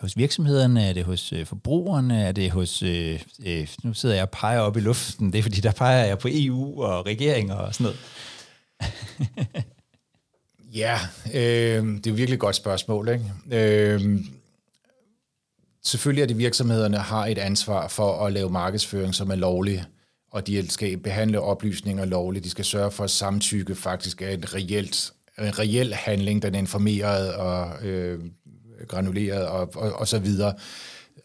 hos 0.00 0.16
virksomhederne? 0.16 0.88
Er 0.88 0.92
det 0.92 1.04
hos 1.04 1.32
øh, 1.32 1.46
forbrugerne? 1.46 2.22
Er 2.22 2.32
det 2.32 2.50
hos... 2.50 2.82
Øh, 2.82 3.22
øh, 3.46 3.68
nu 3.82 3.94
sidder 3.94 4.14
jeg 4.14 4.22
og 4.22 4.30
peger 4.30 4.60
op 4.60 4.76
i 4.76 4.80
luften. 4.80 5.32
Det 5.32 5.38
er 5.38 5.42
fordi, 5.42 5.60
der 5.60 5.72
peger 5.72 6.04
jeg 6.04 6.18
på 6.18 6.28
EU 6.30 6.82
og 6.82 7.06
regeringer 7.06 7.54
og 7.54 7.74
sådan 7.74 7.84
noget. 7.84 7.98
ja, 10.82 10.98
øh, 11.34 11.84
det 11.84 12.06
er 12.06 12.12
virkelig 12.12 12.34
et 12.34 12.40
godt 12.40 12.56
spørgsmål. 12.56 13.08
Ikke? 13.08 13.24
Øh, 13.50 14.20
selvfølgelig 15.82 16.22
er 16.22 16.26
det 16.26 16.38
virksomhederne 16.38 16.98
har 16.98 17.26
et 17.26 17.38
ansvar 17.38 17.88
for 17.88 18.26
at 18.26 18.32
lave 18.32 18.50
markedsføring, 18.50 19.14
som 19.14 19.30
er 19.30 19.34
lovlig, 19.34 19.84
og 20.30 20.46
de 20.46 20.70
skal 20.70 20.98
behandle 20.98 21.40
oplysninger 21.40 22.04
lovligt. 22.04 22.44
De 22.44 22.50
skal 22.50 22.64
sørge 22.64 22.90
for, 22.90 23.04
at 23.04 23.10
samtykke 23.10 23.74
faktisk 23.74 24.22
er 24.22 24.28
en, 24.28 24.54
reelt, 24.54 25.12
en 25.38 25.58
reel 25.58 25.94
handling, 25.94 26.42
den 26.42 26.54
er 26.54 26.58
informeret 26.58 27.34
og 27.34 27.86
øh, 27.86 28.20
granuleret 28.88 29.46
og, 29.46 29.70
og, 29.74 29.92
og 29.92 30.08
så 30.08 30.18
videre. 30.18 30.54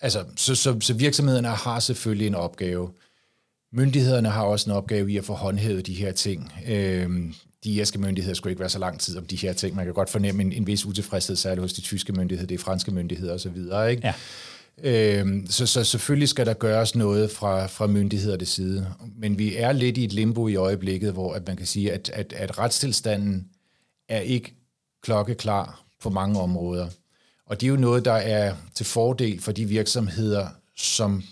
Altså, 0.02 0.26
så, 0.36 0.56
så, 0.56 0.78
så 0.80 0.93
virksomhederne 0.93 1.47
har 1.47 1.80
selvfølgelig 1.80 2.28
en 2.28 2.36
opgave. 2.36 2.91
Myndighederne 3.74 4.30
har 4.30 4.43
også 4.43 4.69
en 4.69 4.76
opgave 4.76 5.11
i 5.11 5.17
at 5.17 5.26
få 5.26 5.34
håndhævet 5.34 5.88
de 5.88 5.93
her 5.93 6.11
ting. 6.11 6.53
Øhm, 6.67 7.34
de 7.63 7.72
irske 7.72 7.99
myndigheder 7.99 8.36
skulle 8.36 8.51
ikke 8.51 8.59
være 8.59 8.69
så 8.69 8.80
lang 8.80 8.99
tid 8.99 9.17
om 9.17 9.26
de 9.26 9.36
her 9.36 9.53
ting. 9.53 9.76
Man 9.76 9.86
kan 9.86 9.93
godt 9.93 10.09
fornemme 10.09 10.41
en, 10.41 10.51
en 10.51 10.67
vis 10.67 10.86
utilfredshed, 10.86 11.36
særligt 11.36 11.61
hos 11.61 11.74
de 11.74 11.82
tyske 11.82 12.13
myndigheder, 12.13 12.55
er 12.55 12.57
franske 12.57 12.91
myndigheder 12.91 13.34
osv. 13.34 13.57
Ikke? 13.89 14.01
Ja. 14.03 14.13
Øhm, 14.84 15.47
så, 15.49 15.65
så 15.65 15.84
selvfølgelig 15.84 16.30
skal 16.30 16.45
der 16.45 16.53
gøres 16.53 16.95
noget 16.95 17.32
fra, 17.32 17.65
fra 17.65 17.88
myndighedernes 17.88 18.49
side. 18.49 18.93
Men 19.17 19.38
vi 19.38 19.55
er 19.55 19.72
lidt 19.72 19.97
i 19.97 20.03
et 20.03 20.13
limbo 20.13 20.47
i 20.47 20.55
øjeblikket, 20.55 21.13
hvor 21.13 21.34
at 21.34 21.47
man 21.47 21.57
kan 21.57 21.65
sige, 21.65 21.93
at, 21.93 22.09
at, 22.13 22.34
at 22.34 22.57
retstilstanden 22.57 23.47
er 24.09 24.19
ikke 24.19 24.55
klokkeklar 25.03 25.84
på 26.01 26.09
mange 26.09 26.39
områder. 26.39 26.88
Og 27.45 27.61
det 27.61 27.67
er 27.67 27.72
jo 27.72 27.78
noget, 27.78 28.05
der 28.05 28.13
er 28.13 28.55
til 28.76 28.86
fordel 28.86 29.41
for 29.41 29.51
de 29.51 29.65
virksomheder, 29.65 30.47
som 30.78 31.24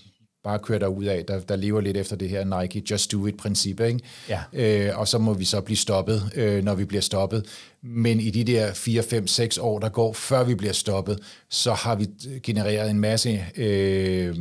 bare 0.43 0.59
kører 0.59 0.79
der 0.79 0.87
ud 0.87 1.05
af, 1.05 1.25
der, 1.25 1.39
der 1.39 1.55
lever 1.55 1.81
lidt 1.81 1.97
efter 1.97 2.15
det 2.15 2.29
her 2.29 2.61
Nike 2.61 2.83
Just 2.91 3.11
Do 3.11 3.27
It-princip, 3.27 3.79
ikke? 3.79 3.99
Ja. 4.29 4.41
Øh, 4.53 4.99
og 4.99 5.07
så 5.07 5.17
må 5.17 5.33
vi 5.33 5.45
så 5.45 5.61
blive 5.61 5.77
stoppet, 5.77 6.31
øh, 6.35 6.63
når 6.63 6.75
vi 6.75 6.85
bliver 6.85 7.01
stoppet. 7.01 7.45
Men 7.83 8.19
i 8.19 8.29
de 8.29 8.43
der 8.43 8.73
4, 8.73 9.03
5, 9.03 9.27
6 9.27 9.57
år, 9.57 9.79
der 9.79 9.89
går, 9.89 10.13
før 10.13 10.43
vi 10.43 10.55
bliver 10.55 10.73
stoppet, 10.73 11.19
så 11.49 11.73
har 11.73 11.95
vi 11.95 12.07
genereret 12.43 12.89
en 12.89 12.99
masse, 12.99 13.45
øh, 13.57 14.35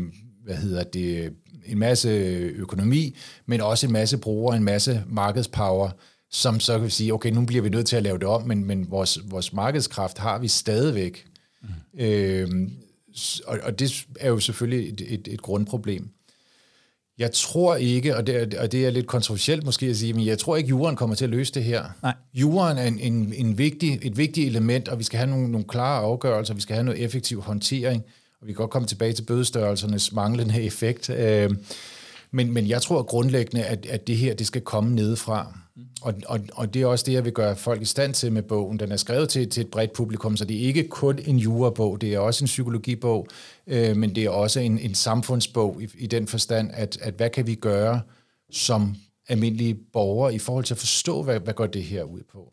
hvad 0.45 0.57
hedder 0.57 0.83
det, 0.83 1.33
en 1.67 1.79
masse 1.79 2.09
økonomi, 2.57 3.17
men 3.47 3.61
også 3.61 3.87
en 3.87 3.93
masse 3.93 4.19
brugere, 4.19 4.57
en 4.57 4.65
masse 4.65 5.05
markedspower, 5.07 5.91
som 6.31 6.61
så 6.61 6.79
kan 6.79 6.91
sige, 6.91 7.15
okay, 7.15 7.31
nu 7.31 7.45
bliver 7.45 7.63
vi 7.63 7.69
nødt 7.69 7.87
til 7.87 7.97
at 7.97 8.03
lave 8.03 8.19
det 8.19 8.27
om, 8.27 8.43
men, 8.43 8.65
men 8.65 8.91
vores, 8.91 9.19
vores 9.25 9.53
markedskraft 9.53 10.19
har 10.19 10.39
vi 10.39 10.49
stadigvæk. 10.49 11.25
Mm. 11.63 12.01
Øh, 12.01 12.49
og, 13.47 13.59
og 13.63 13.79
det 13.79 14.07
er 14.21 14.29
jo 14.29 14.41
selvfølgelig 14.41 14.89
et, 14.93 15.01
et, 15.09 15.29
et 15.31 15.43
grundproblem. 15.43 16.09
Jeg 17.19 17.33
tror 17.33 17.77
ikke, 17.77 18.17
og 18.17 18.27
det, 18.27 18.55
er, 18.55 18.61
og 18.61 18.73
det 18.73 18.87
er 18.87 18.91
lidt 18.91 19.07
kontroversielt 19.07 19.65
måske 19.65 19.87
at 19.87 19.97
sige, 19.97 20.13
men 20.13 20.27
jeg 20.27 20.39
tror 20.39 20.57
ikke, 20.57 20.69
jorden 20.69 20.97
kommer 20.97 21.17
til 21.17 21.25
at 21.25 21.31
løse 21.31 21.55
det 21.55 21.65
her. 21.65 21.85
Nej. 22.03 22.15
Jorden 22.35 22.79
er 22.79 22.87
en, 22.87 22.99
en, 22.99 23.33
en 23.33 23.59
vigtig, 23.59 23.99
et 24.03 24.17
vigtigt 24.17 24.47
element, 24.47 24.89
og 24.89 24.99
vi 24.99 25.05
skal 25.05 25.19
have 25.19 25.31
nogle, 25.31 25.51
nogle 25.51 25.67
klare 25.69 26.01
afgørelser, 26.03 26.55
vi 26.55 26.61
skal 26.61 26.75
have 26.75 26.85
noget 26.85 27.05
effektiv 27.05 27.43
håndtering, 27.43 28.03
og 28.41 28.47
vi 28.47 28.53
kan 28.53 28.57
godt 28.57 28.71
komme 28.71 28.89
tilbage 28.89 29.13
til 29.13 29.23
bødestørrelsernes 29.23 30.13
manglende 30.13 30.63
effekt. 30.63 31.11
Øh, 31.11 31.51
Men, 32.31 32.53
men 32.53 32.69
jeg 32.69 32.83
tror 32.83 33.03
grundlæggende, 33.03 33.65
at, 33.65 33.87
at 33.87 34.07
det 34.07 34.17
her 34.17 34.35
det 34.35 34.47
skal 34.47 34.61
komme 34.63 34.95
nedefra. 34.95 35.59
Mm. 35.79 35.85
Og, 36.03 36.15
og, 36.27 36.41
og 36.53 36.75
det 36.75 36.83
er 36.83 36.87
også 36.87 37.05
det, 37.07 37.13
jeg 37.13 37.25
vil 37.25 37.33
gøre 37.33 37.57
folk 37.57 37.83
i 37.83 37.85
stand 37.85 38.15
til 38.15 38.33
med 38.33 38.43
bogen. 38.43 38.81
Den 38.81 38.93
er 38.93 38.97
skrevet 38.97 39.29
til, 39.29 39.51
til 39.51 39.61
et 39.61 39.71
bredt 39.71 39.93
publikum, 39.93 40.37
så 40.37 40.45
det 40.45 40.57
er 40.57 40.61
ikke 40.61 40.89
kun 40.89 41.19
en 41.27 41.39
jurabog, 41.39 42.01
det 42.01 42.15
er 42.15 42.19
også 42.19 42.45
en 42.45 42.47
psykologibog, 42.47 43.29
øh, 43.67 43.97
men 43.97 44.15
det 44.15 44.25
er 44.25 44.31
også 44.31 44.61
en, 44.61 44.79
en 44.79 44.95
samfundsbog 44.95 45.83
i, 45.83 45.89
i 45.99 46.07
den 46.07 46.27
forstand, 46.27 46.71
at, 46.73 46.99
at 47.03 47.15
hvad 47.15 47.31
kan 47.31 47.47
vi 47.47 47.55
gøre 47.55 48.01
som 48.51 48.97
almindelige 49.29 49.75
borgere 49.93 50.35
i 50.35 50.39
forhold 50.39 50.65
til 50.65 50.75
at 50.75 50.79
forstå, 50.79 51.23
hvad, 51.23 51.41
hvad 51.41 51.55
går 51.55 51.67
det 51.67 51.85
her 51.85 52.03
ud 52.03 52.21
på. 52.33 52.53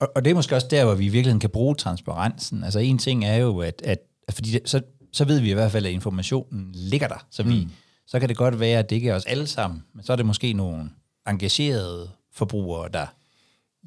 Og, 0.00 0.12
og 0.14 0.24
det 0.24 0.30
er 0.30 0.34
måske 0.34 0.54
også 0.54 0.68
der, 0.70 0.84
hvor 0.84 0.94
vi 0.94 1.04
i 1.04 1.08
virkeligheden 1.08 1.40
kan 1.40 1.50
bruge 1.50 1.74
transparensen. 1.74 2.64
Altså 2.64 2.78
en 2.78 2.98
ting 2.98 3.24
er 3.24 3.36
jo, 3.36 3.60
at, 3.60 3.82
at 3.84 3.98
fordi 4.30 4.50
det, 4.50 4.60
så, 4.64 4.80
så 5.12 5.24
ved 5.24 5.40
vi 5.40 5.50
i 5.50 5.54
hvert 5.54 5.72
fald, 5.72 5.86
at 5.86 5.92
informationen 5.92 6.70
ligger 6.74 7.08
der. 7.08 7.26
Så, 7.30 7.42
vi, 7.42 7.64
mm. 7.64 7.70
så 8.06 8.20
kan 8.20 8.28
det 8.28 8.36
godt 8.36 8.60
være, 8.60 8.78
at 8.78 8.90
det 8.90 8.96
ikke 8.96 9.10
er 9.10 9.14
os 9.14 9.24
alle 9.24 9.46
sammen, 9.46 9.82
men 9.94 10.04
så 10.04 10.12
er 10.12 10.16
det 10.16 10.26
måske 10.26 10.52
nogle 10.52 10.90
engagerede 11.28 12.10
forbrugere, 12.36 12.88
der 12.92 13.06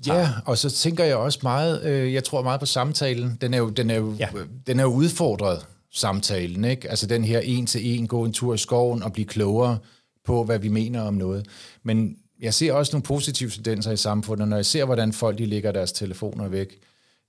Ja, 0.08 0.30
og 0.46 0.58
så 0.58 0.70
tænker 0.70 1.04
jeg 1.04 1.16
også 1.16 1.40
meget, 1.44 1.84
øh, 1.84 2.14
jeg 2.14 2.24
tror 2.24 2.44
meget 2.44 2.60
på 2.60 2.66
samtalen. 2.66 3.38
Den 3.42 3.54
er 3.54 3.58
jo, 3.58 3.70
den 3.70 3.90
er 3.90 3.96
jo, 3.96 4.16
ja. 4.20 4.28
den 4.68 4.80
er 4.80 4.84
jo 4.84 4.90
udfordret, 4.90 5.66
samtalen. 5.92 6.66
Ikke? 6.66 6.90
Altså 6.90 7.08
den 7.08 7.24
her 7.24 7.40
en 7.40 7.66
til 7.66 7.98
en, 7.98 8.08
gå 8.08 8.26
en 8.26 8.34
tur 8.34 8.54
i 8.54 8.58
skoven 8.58 9.04
og 9.04 9.14
blive 9.14 9.26
klogere 9.26 9.78
på, 10.26 10.44
hvad 10.44 10.60
vi 10.60 10.68
mener 10.68 11.02
om 11.02 11.14
noget. 11.14 11.46
Men 11.84 12.16
jeg 12.42 12.54
ser 12.54 12.74
også 12.74 12.92
nogle 12.94 13.04
positive 13.04 13.50
tendenser 13.50 13.92
i 13.92 13.98
samfundet, 13.98 14.48
når 14.48 14.56
jeg 14.56 14.66
ser, 14.66 14.86
hvordan 14.86 15.14
folk 15.14 15.38
de 15.38 15.46
lægger 15.46 15.72
deres 15.72 15.92
telefoner 15.92 16.48
væk. 16.48 16.78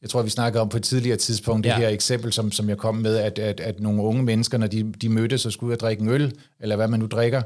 Jeg 0.02 0.10
tror, 0.10 0.22
vi 0.22 0.30
snakkede 0.30 0.62
om 0.62 0.68
på 0.68 0.76
et 0.76 0.82
tidligere 0.82 1.16
tidspunkt, 1.16 1.64
det 1.64 1.70
ja. 1.70 1.78
her 1.78 1.88
eksempel, 1.88 2.32
som, 2.32 2.52
som 2.52 2.68
jeg 2.68 2.78
kom 2.78 2.94
med, 2.94 3.16
at, 3.16 3.38
at, 3.38 3.60
at 3.60 3.80
nogle 3.80 4.02
unge 4.02 4.22
mennesker, 4.22 4.58
når 4.58 4.66
de, 4.66 4.92
de 4.92 5.08
mødtes 5.08 5.46
og 5.46 5.52
skulle 5.52 5.68
ud 5.68 5.76
og 5.76 5.80
drikke 5.80 6.02
en 6.02 6.08
øl, 6.08 6.32
eller 6.60 6.76
hvad 6.76 6.88
man 6.88 7.00
nu 7.00 7.06
drikker, 7.06 7.42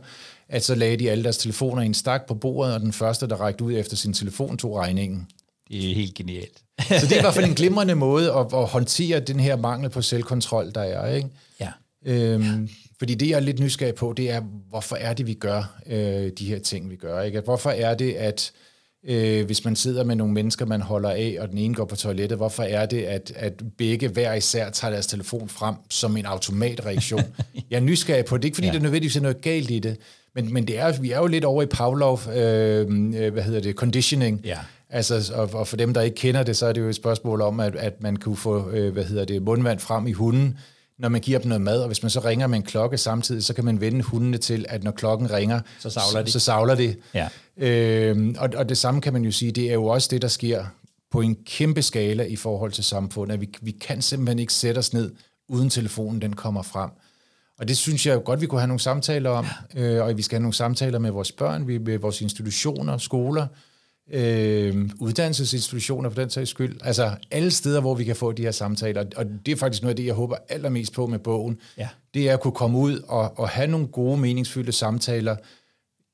at 0.48 0.64
så 0.64 0.74
lagde 0.74 0.96
de 0.96 1.10
alle 1.10 1.24
deres 1.24 1.38
telefoner 1.38 1.82
i 1.82 1.86
en 1.86 1.94
stak 1.94 2.26
på 2.26 2.34
bordet, 2.34 2.74
og 2.74 2.80
den 2.80 2.92
første, 2.92 3.28
der 3.28 3.36
rækte 3.36 3.64
ud 3.64 3.72
efter 3.72 3.96
sin 3.96 4.12
telefon, 4.12 4.56
tog 4.56 4.76
regningen. 4.76 5.26
Det 5.68 5.90
er 5.90 5.94
helt 5.94 6.14
genialt. 6.14 6.62
så 7.00 7.06
det 7.06 7.12
er 7.12 7.18
i 7.18 7.20
hvert 7.20 7.34
fald 7.34 7.46
en 7.46 7.54
glimrende 7.54 7.94
måde 7.94 8.32
at, 8.32 8.46
at 8.54 8.66
håndtere 8.66 9.20
den 9.20 9.40
her 9.40 9.56
mangel 9.56 9.90
på 9.90 10.02
selvkontrol, 10.02 10.72
der 10.74 10.82
er. 10.82 11.14
Ikke? 11.14 11.28
Ja. 11.60 11.70
Øhm, 12.06 12.68
fordi 12.98 13.14
det, 13.14 13.28
jeg 13.28 13.36
er 13.36 13.40
lidt 13.40 13.60
nysgerrig 13.60 13.94
på, 13.94 14.12
det 14.16 14.30
er, 14.30 14.40
hvorfor 14.68 14.96
er 14.96 15.14
det, 15.14 15.26
vi 15.26 15.34
gør 15.34 15.76
øh, 15.86 16.30
de 16.38 16.46
her 16.46 16.58
ting, 16.58 16.90
vi 16.90 16.96
gør? 16.96 17.22
Ikke? 17.22 17.40
Hvorfor 17.40 17.70
er 17.70 17.94
det, 17.94 18.12
at 18.12 18.52
øh, 19.04 19.46
hvis 19.46 19.64
man 19.64 19.76
sidder 19.76 20.04
med 20.04 20.16
nogle 20.16 20.32
mennesker, 20.32 20.66
man 20.66 20.80
holder 20.80 21.10
af, 21.10 21.36
og 21.40 21.48
den 21.48 21.58
ene 21.58 21.74
går 21.74 21.84
på 21.84 21.96
toilettet, 21.96 22.38
hvorfor 22.38 22.62
er 22.62 22.86
det, 22.86 23.02
at, 23.02 23.32
at 23.36 23.62
begge 23.78 24.08
hver 24.08 24.34
især 24.34 24.70
tager 24.70 24.92
deres 24.92 25.06
telefon 25.06 25.48
frem 25.48 25.74
som 25.90 26.16
en 26.16 26.26
automatreaktion? 26.26 27.22
jeg 27.70 27.76
er 27.76 27.80
nysgerrig 27.80 28.24
på 28.24 28.36
det. 28.36 28.44
ikke, 28.44 28.54
fordi 28.54 28.66
ja. 28.66 28.72
det 28.72 28.82
nødvendigvis 28.82 29.16
er 29.16 29.20
noget 29.20 29.40
galt 29.40 29.70
i 29.70 29.78
det, 29.78 29.96
men, 30.34 30.52
men 30.52 30.66
det 30.68 30.78
er, 30.78 31.00
vi 31.00 31.10
er 31.10 31.18
jo 31.18 31.26
lidt 31.26 31.44
over 31.44 31.62
i 31.62 31.66
Pavlov, 31.66 32.20
øh, 32.34 32.80
øh, 33.16 33.32
hvad 33.32 33.42
hedder 33.42 33.60
det, 33.60 33.76
conditioning. 33.76 34.40
Ja. 34.44 34.58
Altså, 34.90 35.32
og, 35.34 35.50
og 35.52 35.68
for 35.68 35.76
dem, 35.76 35.94
der 35.94 36.00
ikke 36.00 36.16
kender 36.16 36.42
det, 36.42 36.56
så 36.56 36.66
er 36.66 36.72
det 36.72 36.80
jo 36.80 36.88
et 36.88 36.94
spørgsmål 36.94 37.40
om, 37.40 37.60
at, 37.60 37.76
at 37.76 38.02
man 38.02 38.16
kunne 38.16 38.36
få, 38.36 38.70
øh, 38.70 38.92
hvad 38.92 39.04
hedder 39.04 39.24
det, 39.24 39.42
mundvand 39.42 39.78
frem 39.78 40.06
i 40.06 40.12
hunden, 40.12 40.58
når 40.98 41.08
man 41.08 41.20
giver 41.20 41.38
dem 41.38 41.48
noget 41.48 41.62
mad, 41.62 41.80
og 41.80 41.86
hvis 41.86 42.02
man 42.02 42.10
så 42.10 42.20
ringer 42.20 42.46
med 42.46 42.58
en 42.58 42.62
klokke 42.62 42.98
samtidig, 42.98 43.44
så 43.44 43.54
kan 43.54 43.64
man 43.64 43.80
vende 43.80 44.02
hundene 44.02 44.38
til, 44.38 44.66
at 44.68 44.84
når 44.84 44.90
klokken 44.90 45.30
ringer, 45.30 45.60
så 45.80 45.90
savler 45.90 46.22
de. 46.22 46.30
Så, 46.30 46.38
så 46.38 46.44
savler 46.44 46.74
de. 46.74 46.94
Ja. 47.14 47.28
Øhm, 47.56 48.36
og, 48.38 48.50
og 48.56 48.68
det 48.68 48.78
samme 48.78 49.00
kan 49.00 49.12
man 49.12 49.22
jo 49.22 49.30
sige, 49.30 49.52
det 49.52 49.68
er 49.68 49.74
jo 49.74 49.84
også 49.84 50.08
det, 50.10 50.22
der 50.22 50.28
sker 50.28 50.64
på 51.10 51.20
en 51.20 51.36
kæmpe 51.46 51.82
skala 51.82 52.24
i 52.24 52.36
forhold 52.36 52.72
til 52.72 52.84
samfundet. 52.84 53.40
Vi, 53.40 53.48
vi 53.62 53.70
kan 53.70 54.02
simpelthen 54.02 54.38
ikke 54.38 54.52
sætte 54.52 54.78
os 54.78 54.92
ned, 54.92 55.12
uden 55.48 55.70
telefonen 55.70 56.22
den 56.22 56.32
kommer 56.32 56.62
frem. 56.62 56.90
Og 57.58 57.68
det 57.68 57.76
synes 57.76 58.06
jeg 58.06 58.14
jo 58.14 58.22
godt, 58.24 58.40
vi 58.40 58.46
kunne 58.46 58.60
have 58.60 58.68
nogle 58.68 58.80
samtaler 58.80 59.30
om, 59.30 59.46
øh, 59.76 60.02
og 60.02 60.16
vi 60.16 60.22
skal 60.22 60.36
have 60.36 60.42
nogle 60.42 60.54
samtaler 60.54 60.98
med 60.98 61.10
vores 61.10 61.32
børn, 61.32 61.66
med 61.66 61.98
vores 61.98 62.20
institutioner, 62.20 62.98
skoler, 62.98 63.46
øh, 64.10 64.90
uddannelsesinstitutioner 65.00 66.10
for 66.10 66.20
den 66.20 66.30
sags 66.30 66.50
skyld. 66.50 66.76
Altså 66.82 67.16
alle 67.30 67.50
steder, 67.50 67.80
hvor 67.80 67.94
vi 67.94 68.04
kan 68.04 68.16
få 68.16 68.32
de 68.32 68.42
her 68.42 68.50
samtaler. 68.50 69.04
Og 69.16 69.26
det 69.46 69.52
er 69.52 69.56
faktisk 69.56 69.82
noget 69.82 69.92
af 69.92 69.96
det, 69.96 70.06
jeg 70.06 70.14
håber 70.14 70.36
allermest 70.48 70.92
på 70.92 71.06
med 71.06 71.18
bogen. 71.18 71.58
Ja. 71.78 71.88
Det 72.14 72.28
er 72.28 72.32
at 72.32 72.40
kunne 72.40 72.54
komme 72.54 72.78
ud 72.78 73.00
og, 73.08 73.38
og 73.38 73.48
have 73.48 73.66
nogle 73.66 73.86
gode, 73.86 74.16
meningsfyldte 74.16 74.72
samtaler 74.72 75.36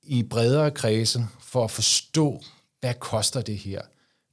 i 0.02 0.22
bredere 0.22 0.70
kredse 0.70 1.26
for 1.42 1.64
at 1.64 1.70
forstå, 1.70 2.40
hvad 2.80 2.94
koster 2.94 3.40
det 3.40 3.56
her? 3.56 3.80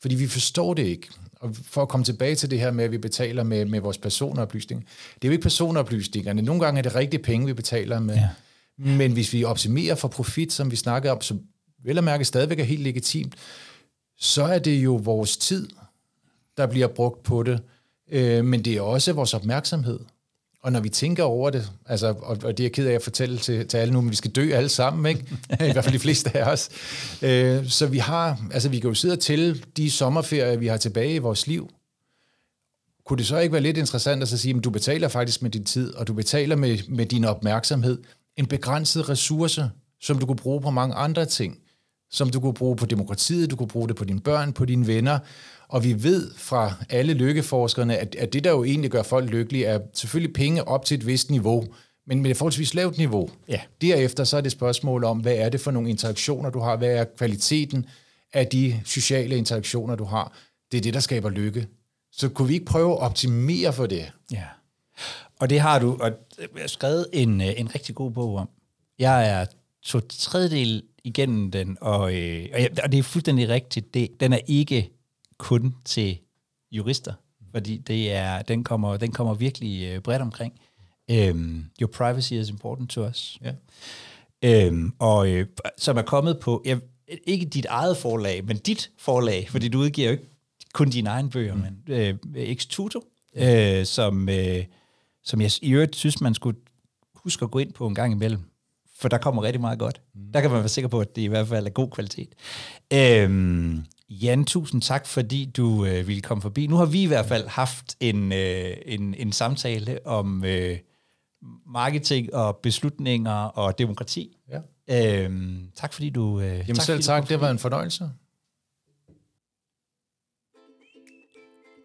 Fordi 0.01 0.15
vi 0.15 0.27
forstår 0.27 0.73
det 0.73 0.83
ikke. 0.83 1.09
Og 1.39 1.55
for 1.55 1.81
at 1.81 1.89
komme 1.89 2.03
tilbage 2.03 2.35
til 2.35 2.51
det 2.51 2.59
her 2.59 2.71
med, 2.71 2.85
at 2.85 2.91
vi 2.91 2.97
betaler 2.97 3.43
med, 3.43 3.65
med 3.65 3.79
vores 3.79 3.97
personoplysning. 3.97 4.87
Det 5.15 5.23
er 5.23 5.27
jo 5.27 5.31
ikke 5.31 5.43
personoplysningerne. 5.43 6.41
Nogle 6.41 6.65
gange 6.65 6.77
er 6.77 6.81
det 6.81 6.95
rigtige 6.95 7.23
penge, 7.23 7.45
vi 7.45 7.53
betaler 7.53 7.99
med. 7.99 8.15
Ja. 8.15 8.29
Men 8.77 9.11
hvis 9.11 9.33
vi 9.33 9.43
optimerer 9.43 9.95
for 9.95 10.07
profit, 10.07 10.53
som 10.53 10.71
vi 10.71 10.75
snakkede 10.75 11.13
om, 11.13 11.21
så 11.21 11.37
vel 11.83 11.97
at 11.97 12.03
mærke 12.03 12.25
stadigvæk 12.25 12.59
er 12.59 12.63
helt 12.63 12.81
legitimt, 12.81 13.35
så 14.17 14.43
er 14.43 14.59
det 14.59 14.77
jo 14.77 14.95
vores 14.95 15.37
tid, 15.37 15.69
der 16.57 16.67
bliver 16.67 16.87
brugt 16.87 17.23
på 17.23 17.43
det, 17.43 17.59
øh, 18.11 18.45
men 18.45 18.65
det 18.65 18.77
er 18.77 18.81
også 18.81 19.13
vores 19.13 19.33
opmærksomhed. 19.33 19.99
Og 20.63 20.71
når 20.71 20.79
vi 20.79 20.89
tænker 20.89 21.23
over 21.23 21.49
det, 21.49 21.71
altså, 21.85 22.07
og, 22.07 22.37
og 22.43 22.57
det 22.57 22.59
er 22.59 22.63
jeg 22.63 22.71
ked 22.71 22.87
af 22.87 22.93
at 22.93 23.01
fortælle 23.01 23.37
til, 23.37 23.67
til 23.67 23.77
alle 23.77 23.93
nu, 23.93 24.01
men 24.01 24.11
vi 24.11 24.15
skal 24.15 24.31
dø 24.31 24.51
alle 24.51 24.69
sammen, 24.69 25.05
ikke? 25.05 25.37
i 25.69 25.71
hvert 25.71 25.83
fald 25.83 25.93
de 25.93 25.99
fleste 25.99 26.37
af 26.37 26.51
os. 26.51 26.69
Øh, 27.21 27.69
så 27.69 27.87
vi 27.87 27.97
har, 27.97 28.41
altså 28.51 28.69
vi 28.69 28.79
kan 28.79 28.87
jo 28.87 28.93
sidde 28.93 29.13
og 29.13 29.19
tælle 29.19 29.61
de 29.77 29.91
sommerferier, 29.91 30.57
vi 30.57 30.67
har 30.67 30.77
tilbage 30.77 31.13
i 31.13 31.17
vores 31.17 31.47
liv. 31.47 31.69
Kunne 33.05 33.17
det 33.17 33.27
så 33.27 33.37
ikke 33.37 33.53
være 33.53 33.61
lidt 33.61 33.77
interessant 33.77 34.21
at 34.21 34.27
så 34.27 34.37
sige, 34.37 34.55
at 34.57 34.63
du 34.63 34.69
betaler 34.69 35.07
faktisk 35.07 35.41
med 35.41 35.51
din 35.51 35.65
tid, 35.65 35.93
og 35.93 36.07
du 36.07 36.13
betaler 36.13 36.55
med, 36.55 36.77
med 36.89 37.05
din 37.05 37.25
opmærksomhed 37.25 38.03
en 38.37 38.45
begrænset 38.45 39.09
ressource, 39.09 39.69
som 40.01 40.19
du 40.19 40.25
kunne 40.25 40.35
bruge 40.35 40.61
på 40.61 40.69
mange 40.69 40.95
andre 40.95 41.25
ting 41.25 41.57
som 42.11 42.29
du 42.29 42.39
kunne 42.39 42.53
bruge 42.53 42.75
på 42.75 42.85
demokratiet, 42.85 43.51
du 43.51 43.55
kunne 43.55 43.67
bruge 43.67 43.87
det 43.87 43.95
på 43.95 44.05
dine 44.05 44.19
børn, 44.19 44.53
på 44.53 44.65
dine 44.65 44.87
venner. 44.87 45.19
Og 45.67 45.83
vi 45.83 46.03
ved 46.03 46.31
fra 46.37 46.73
alle 46.89 47.13
lykkeforskerne, 47.13 47.97
at, 47.97 48.15
at 48.15 48.33
det, 48.33 48.43
der 48.43 48.51
jo 48.51 48.63
egentlig 48.63 48.91
gør 48.91 49.03
folk 49.03 49.29
lykkelige, 49.29 49.65
er 49.65 49.79
selvfølgelig 49.93 50.33
penge 50.33 50.67
op 50.67 50.85
til 50.85 50.97
et 50.97 51.07
vist 51.07 51.29
niveau, 51.29 51.65
men 52.07 52.21
med 52.21 52.31
et 52.31 52.37
forholdsvis 52.37 52.73
lavt 52.73 52.97
niveau. 52.97 53.29
Ja. 53.47 53.61
Derefter 53.81 54.23
så 54.23 54.37
er 54.37 54.41
det 54.41 54.51
spørgsmål 54.51 55.03
om, 55.03 55.19
hvad 55.19 55.35
er 55.35 55.49
det 55.49 55.61
for 55.61 55.71
nogle 55.71 55.89
interaktioner, 55.89 56.49
du 56.49 56.59
har? 56.59 56.77
Hvad 56.77 56.89
er 56.89 57.05
kvaliteten 57.17 57.85
af 58.33 58.47
de 58.47 58.81
sociale 58.85 59.37
interaktioner, 59.37 59.95
du 59.95 60.03
har? 60.03 60.33
Det 60.71 60.77
er 60.77 60.81
det, 60.81 60.93
der 60.93 60.99
skaber 60.99 61.29
lykke. 61.29 61.67
Så 62.11 62.29
kunne 62.29 62.47
vi 62.47 62.53
ikke 62.53 62.65
prøve 62.65 62.91
at 62.91 62.99
optimere 62.99 63.73
for 63.73 63.85
det? 63.85 64.11
Ja. 64.31 64.43
Og 65.39 65.49
det 65.49 65.59
har 65.59 65.79
du 65.79 65.97
og 66.01 66.11
skrevet 66.65 67.05
en, 67.13 67.41
øh, 67.41 67.59
en 67.59 67.75
rigtig 67.75 67.95
god 67.95 68.11
bog 68.11 68.35
om. 68.35 68.49
Jeg 68.99 69.29
er 69.29 69.45
to 69.87 69.99
tredjedel 69.99 70.83
igennem 71.03 71.51
den, 71.51 71.77
og, 71.81 72.15
øh, 72.15 72.49
og, 72.53 72.59
ja, 72.59 72.67
og 72.83 72.91
det 72.91 72.97
er 72.97 73.03
fuldstændig 73.03 73.49
rigtigt. 73.49 73.93
Det, 73.93 74.19
den 74.19 74.33
er 74.33 74.39
ikke 74.47 74.89
kun 75.37 75.75
til 75.85 76.17
jurister, 76.71 77.13
fordi 77.51 77.77
det 77.77 78.11
er, 78.11 78.41
den, 78.41 78.63
kommer, 78.63 78.97
den 78.97 79.11
kommer 79.11 79.33
virkelig 79.33 79.87
øh, 79.87 80.01
bredt 80.01 80.21
omkring. 80.21 80.53
Um, 81.11 81.65
your 81.81 81.87
privacy 81.87 82.33
is 82.33 82.49
important 82.49 82.89
to 82.89 83.05
us. 83.05 83.39
Ja. 84.43 84.67
Um, 84.69 84.95
og 84.99 85.29
øh, 85.29 85.47
som 85.77 85.97
er 85.97 86.01
kommet 86.01 86.39
på, 86.39 86.61
ja, 86.65 86.77
ikke 87.23 87.45
dit 87.45 87.65
eget 87.65 87.97
forlag, 87.97 88.45
men 88.45 88.57
dit 88.57 88.91
forlag, 88.97 89.49
fordi 89.49 89.67
du 89.67 89.79
udgiver 89.79 90.07
jo 90.07 90.11
ikke 90.11 90.29
kun 90.73 90.89
dine 90.89 91.09
egne 91.09 91.29
bøger, 91.29 91.53
mm. 91.53 91.61
men 91.61 91.83
øh, 91.87 92.15
Extuto, 92.35 93.01
ja. 93.35 93.79
øh, 93.79 93.85
som, 93.85 94.29
øh, 94.29 94.63
som 95.23 95.41
jeg 95.41 95.51
i 95.61 95.71
øvrigt 95.71 95.95
synes, 95.95 96.21
man 96.21 96.33
skulle 96.33 96.59
huske 97.15 97.45
at 97.45 97.51
gå 97.51 97.59
ind 97.59 97.73
på 97.73 97.87
en 97.87 97.95
gang 97.95 98.13
imellem 98.13 98.41
for 98.99 99.07
der 99.07 99.17
kommer 99.17 99.43
rigtig 99.43 99.61
meget 99.61 99.79
godt. 99.79 100.01
Mm. 100.15 100.31
Der 100.31 100.41
kan 100.41 100.51
man 100.51 100.59
være 100.59 100.69
sikker 100.69 100.87
på, 100.87 100.99
at 100.99 101.15
det 101.15 101.21
i 101.21 101.27
hvert 101.27 101.47
fald 101.47 101.65
er 101.65 101.69
god 101.69 101.89
kvalitet. 101.89 102.29
Øhm, 102.93 103.85
Jan, 104.09 104.45
tusind 104.45 104.81
tak, 104.81 105.07
fordi 105.07 105.51
du 105.57 105.85
øh, 105.85 106.07
ville 106.07 106.21
komme 106.21 106.41
forbi. 106.41 106.67
Nu 106.67 106.75
har 106.75 106.85
vi 106.85 107.03
i 107.03 107.05
hvert 107.05 107.25
fald 107.25 107.47
haft 107.47 107.95
en, 107.99 108.31
øh, 108.31 108.77
en, 108.85 109.13
en 109.13 109.31
samtale 109.31 110.07
om 110.07 110.43
øh, 110.45 110.77
marketing 111.65 112.33
og 112.33 112.57
beslutninger 112.57 113.31
og 113.31 113.77
demokrati. 113.77 114.37
Ja. 114.49 115.23
Øhm, 115.23 115.71
tak 115.75 115.93
fordi 115.93 116.09
du... 116.09 116.39
Øh, 116.39 116.45
Jamen 116.45 116.65
tak, 116.75 116.85
selv 116.85 117.01
tak, 117.01 117.29
det 117.29 117.41
var 117.41 117.49
en 117.49 117.59
fornøjelse. 117.59 118.09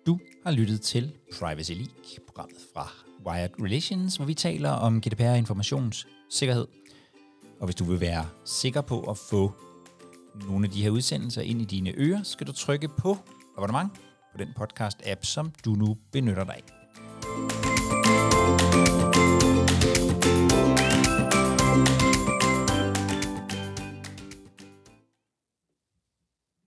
Du 0.06 0.18
har 0.44 0.52
lyttet 0.52 0.80
til 0.80 1.12
Privacy 1.38 1.72
League, 1.72 2.24
programmet 2.26 2.58
fra 2.74 2.92
Wired 3.26 3.50
Relations, 3.62 4.16
hvor 4.16 4.24
vi 4.24 4.34
taler 4.34 4.70
om 4.70 5.00
GDPR 5.00 5.22
informationssikkerhed. 5.22 6.66
Og 7.62 7.66
hvis 7.66 7.74
du 7.74 7.84
vil 7.84 8.00
være 8.00 8.26
sikker 8.44 8.80
på 8.80 9.00
at 9.10 9.18
få 9.18 9.52
nogle 10.48 10.66
af 10.66 10.70
de 10.70 10.82
her 10.82 10.90
udsendelser 10.90 11.42
ind 11.42 11.62
i 11.62 11.64
dine 11.64 11.92
ører, 11.96 12.22
skal 12.22 12.46
du 12.46 12.52
trykke 12.52 12.88
på 12.88 13.16
abonnement 13.58 13.92
på 14.32 14.38
den 14.38 14.48
podcast-app, 14.60 15.24
som 15.24 15.52
du 15.64 15.70
nu 15.70 15.96
benytter 16.12 16.44
dig 16.44 16.54
af. 16.54 16.81